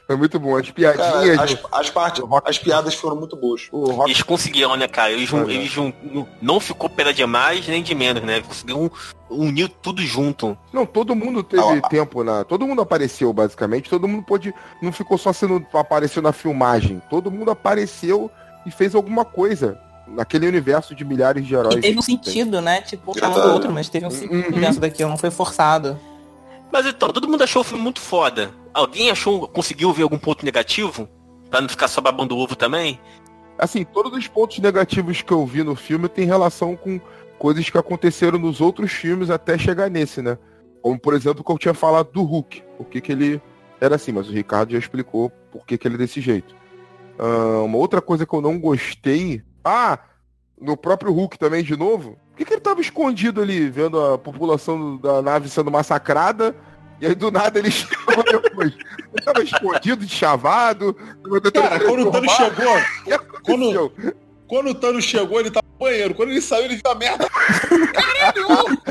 [0.10, 0.58] É muito bom.
[0.58, 1.40] As Cara, piadinhas.
[1.40, 3.70] as, do- as, partes, as piadas foram muito boas.
[3.72, 5.12] o rock Eles conseguiram, né, cara?
[5.12, 8.42] Eles, Ah, eles jun- não- não ficou pena de mais nem de menos, né?
[8.42, 8.92] Conseguiram
[9.32, 10.58] unir tudo junto.
[10.74, 12.44] Não, todo mundo teve Ah, tempo na.
[12.44, 13.90] Todo mundo apareceu, basicamente.
[13.90, 14.54] Todo mundo pôde.
[14.82, 15.66] Não ficou só sendo.
[15.74, 17.02] apareceu na filmagem.
[17.10, 18.30] Todo mundo apareceu
[18.66, 21.76] e fez alguma coisa naquele universo de milhares de heróis.
[21.78, 22.82] E teve um sentido, né?
[22.82, 24.60] Tipo, Grata- cada outro, mas teve um sentido Uhum.
[24.60, 25.98] dentro daquilo, não foi forçado.
[26.72, 28.52] Mas então, todo mundo achou o filme muito foda.
[28.74, 31.08] Alguém achou, conseguiu ver algum ponto negativo?
[31.50, 33.00] Pra não ficar só babando ovo também?
[33.60, 37.00] Assim, todos os pontos negativos que eu vi no filme tem relação com
[37.42, 40.38] coisas que aconteceram nos outros filmes até chegar nesse, né?
[40.80, 42.62] Como, por exemplo, que eu tinha falado do Hulk.
[42.78, 43.42] Por que, que ele
[43.80, 46.54] era assim, mas o Ricardo já explicou por que, que ele é desse jeito.
[47.18, 49.42] Ah, uma outra coisa que eu não gostei.
[49.66, 49.98] Ah!
[50.62, 52.16] No próprio Hulk também, de novo.
[52.30, 56.56] Por que, que ele tava escondido ali, vendo a população da nave sendo massacrada?
[57.00, 58.72] E aí do nada ele chegou depois.
[58.72, 60.96] Ele tava escondido, de chavado.
[61.52, 62.74] Cara, quando o Thanos chegou,
[63.44, 63.92] quando,
[64.48, 66.14] quando o Thanos chegou, ele tava banheiro.
[66.14, 67.28] Quando ele saiu, ele viu a merda.
[67.94, 68.82] Caralho!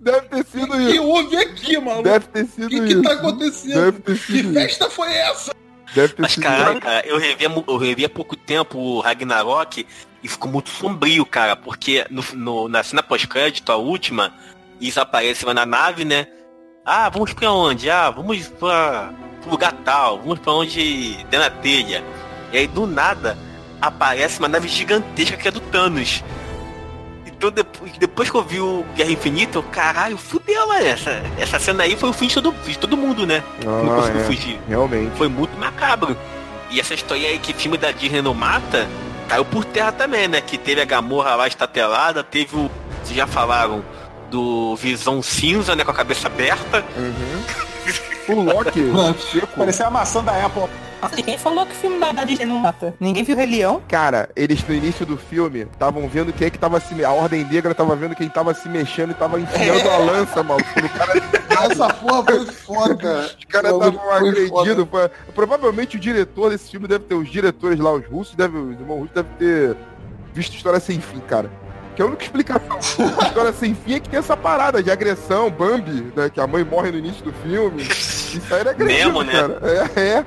[0.00, 1.02] Deve ter sido O que isso.
[1.02, 2.02] houve aqui, mano?
[2.02, 2.86] Deve ter sido O que, isso.
[2.86, 3.74] que tá acontecendo?
[3.74, 4.52] Deve ter Que sido isso.
[4.54, 5.52] festa foi essa?
[5.94, 9.86] Deve ter Mas sido caralho, cara, eu revi, eu revi há pouco tempo o Ragnarok
[10.22, 14.32] e ficou muito sombrio, cara, porque no, no- na cena pós-crédito, a última,
[14.80, 16.26] eles aparecem lá na nave, né?
[16.84, 17.88] Ah, vamos pra onde?
[17.90, 19.12] Ah, vamos pra
[19.46, 22.02] lugar tal, vamos pra onde der na telha.
[22.52, 23.36] E aí do nada
[23.86, 26.22] aparece uma nave gigantesca que é do Thanos.
[27.26, 30.86] Então depois, depois que eu vi o Guerra Infinita, eu, caralho, fudeu, mano.
[30.86, 33.42] Essa, essa cena aí foi o fim de todo, de todo mundo, né?
[33.64, 34.24] não Ah, conseguiu é.
[34.24, 35.16] fugir Realmente.
[35.16, 36.16] foi muito macabro.
[36.70, 38.88] E essa história aí que filme da Disney não mata,
[39.28, 40.40] caiu por terra também, né?
[40.40, 42.70] Que teve a Gamorra lá estatelada, teve o.
[43.02, 43.84] Vocês já falaram
[44.30, 45.84] do Visão Cinza, né?
[45.84, 46.82] Com a cabeça aberta.
[48.28, 48.80] O Loki,
[49.32, 49.46] seco.
[49.56, 50.64] Parecia a maçã da Apple.
[51.18, 52.94] E quem falou que o filme da, da Disney não mata?
[52.98, 53.82] Ninguém viu Rei Leão?
[53.86, 57.04] Cara, eles no início do filme estavam vendo quem é que tava se.
[57.04, 60.66] A Ordem Negra tava vendo quem tava se mexendo e tava enfiando a lança, maluco.
[60.70, 61.12] O cara,
[61.70, 63.20] Essa porra foi foda.
[63.38, 64.86] os caras estavam agredindo.
[64.90, 68.80] Foi- Provavelmente o diretor desse filme deve ter, os diretores lá, os russos, deve, os
[68.80, 69.76] irmãos russos devem ter
[70.32, 71.50] visto História Sem Fim, cara.
[71.94, 72.78] Que é a única explicação.
[72.78, 76.28] História Sem Fim é que tem essa parada de agressão, Bambi, né?
[76.28, 77.82] Que a mãe morre no início do filme.
[77.82, 79.32] Isso aí era agressivo, Mesmo, né?
[79.32, 79.60] cara.
[79.94, 80.24] É, é.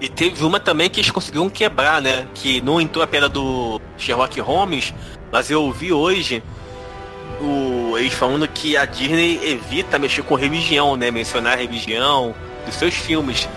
[0.00, 2.26] E teve uma também que eles conseguiram quebrar, né?
[2.34, 4.92] Que não entrou a pedra do Sherlock Holmes,
[5.30, 6.42] mas eu ouvi hoje
[7.40, 11.12] o, eles falando que a Disney evita mexer com religião, né?
[11.12, 12.34] Mencionar religião
[12.66, 13.48] dos seus filmes.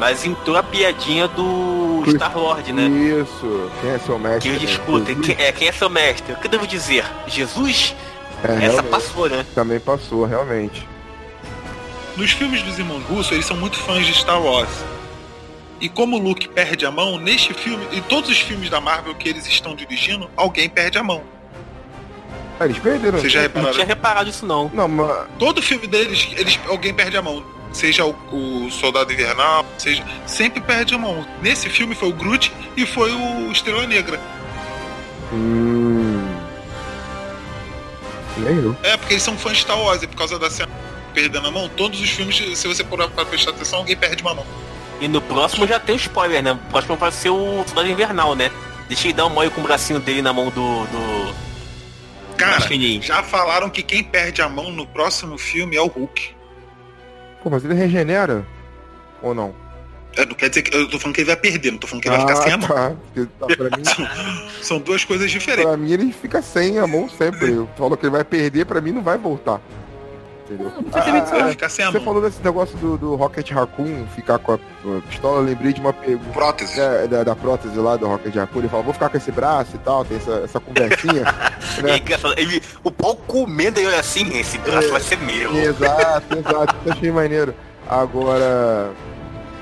[0.00, 2.82] Mas entrou a piadinha do Star Lord, né?
[2.88, 3.70] Isso.
[3.80, 4.50] Quem é seu mestre?
[4.50, 5.14] Que eles né?
[5.34, 6.32] Quem é, quem é seu mestre?
[6.32, 7.04] O que eu devo dizer?
[7.26, 7.94] Jesus?
[8.44, 9.44] É, Essa passou, né?
[9.54, 10.86] Também passou, realmente.
[12.16, 14.68] Nos filmes dos irmãos Russo, eles são muito fãs de Star Wars.
[15.80, 19.14] E como o Luke perde a mão, neste filme, em todos os filmes da Marvel
[19.14, 21.22] que eles estão dirigindo, alguém perde a mão.
[22.58, 23.18] Ah, eles perderam.
[23.18, 23.72] Vocês já Não repararam?
[23.74, 24.70] tinha reparado isso não.
[24.72, 27.44] Não, mas Todo filme deles, eles, alguém perde a mão.
[27.76, 30.02] Seja o, o Soldado Invernal, seja.
[30.26, 31.26] Sempre perde a mão.
[31.42, 34.18] Nesse filme foi o Groot e foi o Estrela Negra.
[35.30, 36.24] Hum.
[38.38, 38.74] Legal.
[38.82, 40.72] É, porque eles são fãs de Star Wars e por causa da cena
[41.12, 44.34] perdendo a mão, todos os filmes, se você parar pra prestar atenção, alguém perde uma
[44.34, 44.46] mão.
[44.98, 46.52] E no próximo já tem spoiler, né?
[46.52, 48.50] O próximo vai ser o Soldado Invernal, né?
[48.88, 50.84] Deixa ele dar um molho com o bracinho dele na mão do.
[50.86, 51.34] do...
[52.38, 52.68] Cara,
[53.00, 56.35] já falaram que quem perde a mão no próximo filme é o Hulk.
[57.46, 58.44] Pô, mas ele regenera?
[59.22, 59.54] Ou não?
[60.16, 62.02] É, não quer dizer que eu tô falando que ele vai perder, não tô falando
[62.02, 62.66] que ele vai ficar sem a mão.
[62.66, 62.96] tá.
[63.14, 63.84] Porque, tá, pra, mim,
[64.60, 65.64] São duas coisas diferentes.
[65.64, 67.52] pra mim ele fica sem a mão sempre.
[67.52, 69.60] Eu falo que ele vai perder, pra mim não vai voltar.
[70.48, 70.72] Entendeu?
[70.78, 72.04] Ele vai ficar sem a Você mão.
[72.04, 75.72] falou desse negócio do, do Rocket Raccoon ficar com a, com a pistola, eu lembrei
[75.72, 76.32] de uma pergunta.
[76.32, 76.80] Prótese.
[76.80, 79.74] É, da, da prótese lá do Rocket Raccoon, ele fala, vou ficar com esse braço
[79.74, 81.22] e tal, tem essa, essa conversinha.
[81.78, 82.00] É né?
[82.36, 85.54] Ele, o pau comendo ele olha assim, esse braço vai ser meu.
[85.56, 86.76] Exato, exato.
[86.90, 87.52] Achei maneiro.
[87.88, 88.90] Agora,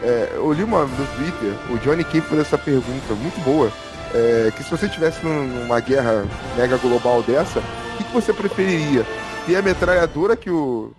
[0.03, 3.71] é, eu li uma no Twitter, o Johnny Cave fez essa pergunta muito boa.
[4.15, 6.25] é, que se você tivesse num- numa guerra
[6.57, 9.05] mega global dessa, o que, que você preferiria?
[9.47, 10.93] Ter a metralhadora que o,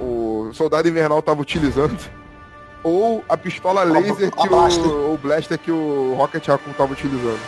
[0.00, 1.98] o soldado invernal estava utilizando
[2.82, 4.86] ou a pistola laser a que blaster.
[4.86, 7.40] o, o blaster que o Rocket Raccoon tava utilizando?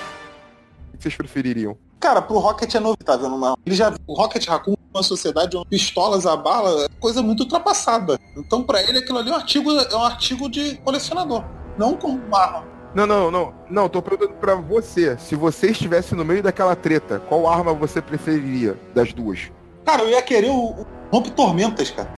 [0.93, 1.77] O que vocês prefeririam?
[2.01, 3.37] Cara, pro Rocket é novo, tá vendo?
[3.37, 3.57] Não.
[3.65, 8.19] Ele já o Rocket Raccoon uma sociedade onde pistolas a bala é coisa muito ultrapassada.
[8.37, 11.45] Então pra ele aquilo ali é um artigo, é um artigo de colecionador,
[11.79, 12.65] não como uma arma.
[12.95, 13.55] Não, não, não.
[13.69, 15.19] Não, tô perguntando pra você.
[15.19, 19.51] Se você estivesse no meio daquela treta, qual arma você preferiria das duas?
[19.87, 22.11] Cara, eu ia querer o, o rompe tormentas, cara.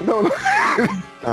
[0.00, 0.30] Não, não.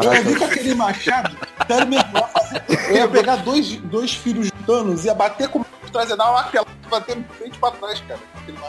[0.04, 3.78] Eu ia vir com aquele machado, sério mesmo, eu ia, fazer- eu ia pegar dois,
[3.78, 7.58] dois filhos de Thanos, ia bater com o trazer dar uma martelada, bater de frente
[7.58, 8.20] pra trás, cara.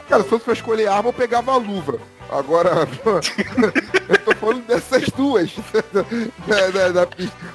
[0.08, 1.98] Cara, se fosse pra escolher arma, eu pegava a luva.
[2.30, 2.70] Agora,
[4.08, 5.50] eu tô falando dessas duas.
[6.46, 7.08] Da- da- da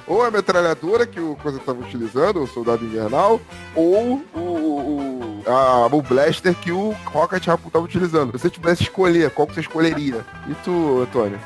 [0.06, 3.40] ou a metralhadora que o Coisa tava utilizando, o Soldado Invernal,
[3.74, 5.13] ou o, o,
[5.46, 8.32] a, o Blaster que o Rocket Raccoon tava utilizando.
[8.32, 10.24] Se você tivesse que escolher, qual que você escolheria?
[10.48, 11.38] E tu, Antônio?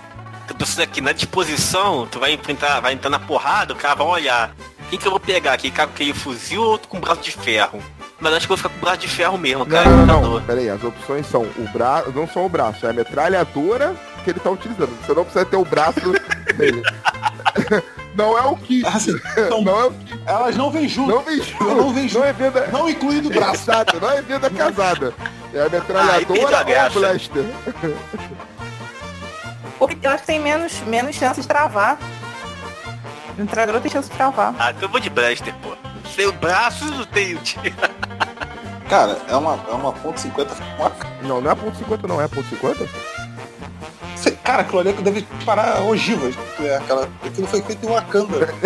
[0.46, 4.06] Tu precisa aqui na disposição, tu vai enfrentar, vai entrar na porrada, o cara vai
[4.06, 4.54] olhar.
[4.88, 5.70] Quem que eu vou pegar aqui?
[5.70, 7.82] Cara com aquele fuzil ou outro com braço de ferro?
[8.18, 9.88] Mas acho que eu vou ficar com braço de ferro mesmo, cara.
[9.88, 10.42] não, não, não.
[10.42, 13.94] Pera aí, as opções são o braço, não só o braço, é a metralhadora
[14.24, 14.90] que ele tá utilizando.
[15.04, 16.00] Você não precisa ter o braço
[16.56, 16.82] dele.
[18.18, 18.82] Não é o kit.
[19.64, 20.07] não é o kit.
[20.28, 21.08] Elas não vêm junto.
[21.08, 21.64] Não vem junto.
[21.64, 22.20] Não vem junto.
[22.20, 22.66] Não é venda.
[22.70, 23.62] Não incluindo braço.
[23.62, 25.14] Exato, não é venda casada.
[25.54, 27.44] É a Ah, metralhadora ou a blaster.
[29.78, 31.98] Porque eu acho que tem menos, menos chance de travar.
[33.38, 34.54] O entrador tem chance de travar.
[34.58, 35.70] Ah, então eu vou de Blaster, pô.
[36.14, 37.74] Sem o braço, não tenho tiro.
[38.90, 40.48] Cara, é uma, é uma ponto .50.
[40.78, 40.92] Uma...
[41.22, 42.88] Não, não é ponto .50 não, é ponto .50?
[44.48, 46.34] Cara, aquilo ali deve parar ogivas.
[46.58, 47.06] É aquela...
[47.22, 48.48] Aquilo foi feito em Wakanda.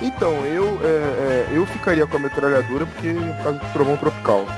[0.00, 4.46] Então, eu, é, é, eu ficaria com a metralhadora porque por causa do trovão tropical.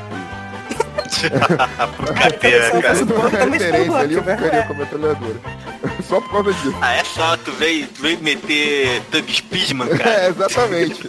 [1.97, 3.07] Brincadeira, cara.
[3.07, 5.37] Por referência ali, eu ficaria com a metralhadora.
[6.07, 6.77] Só por causa disso.
[6.83, 10.11] Ah, é só, tu veio, tu veio meter Doug Speedman, cara.
[10.11, 11.09] É, exatamente.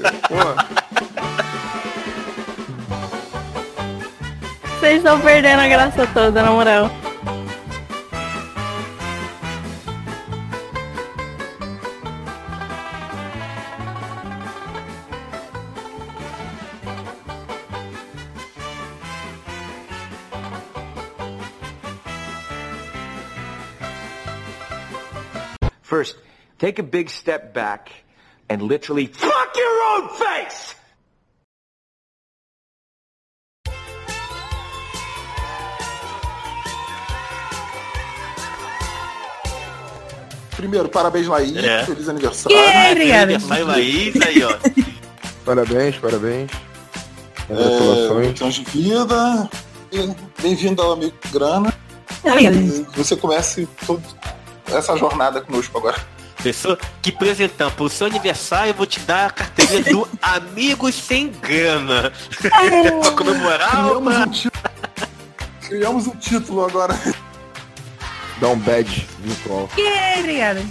[4.79, 6.89] Vocês estão perdendo a graça toda, na moral.
[26.61, 27.89] Take a big step back
[28.47, 30.75] and literally fuck your own face!
[40.55, 41.57] Primeiro, parabéns, Laís.
[41.57, 41.83] É.
[41.85, 42.55] Feliz aniversário.
[42.59, 44.53] Ah, feliz aniversário, Laís, aí, ó.
[45.43, 46.51] parabéns, parabéns.
[47.49, 48.41] É, Congratulações.
[48.41, 49.49] anos de vida.
[50.39, 51.73] Bem-vindo ao Amigo Grana.
[52.23, 52.45] Ai,
[52.95, 54.03] Você comece toda
[54.67, 55.97] essa jornada conosco agora.
[56.43, 61.29] Pessoa que apresentar pro seu aniversário, eu vou te dar a carteirinha do Amigos Sem
[61.29, 62.11] Grana.
[63.01, 64.25] pra comemorar, Criamos uma...
[64.25, 64.63] um título.
[65.61, 66.99] Criamos um título agora.
[68.39, 69.69] Dá um badge virtual.
[70.19, 70.61] Obrigada.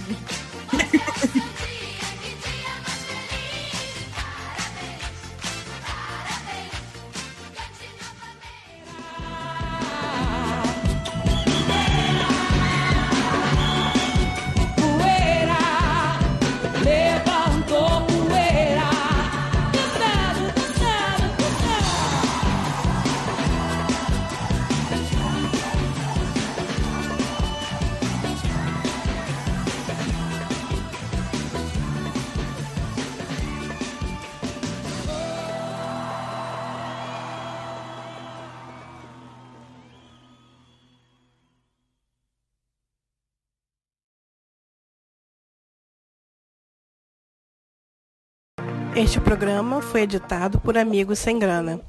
[49.01, 51.81] Este programa foi editado por Amigos Sem Grana.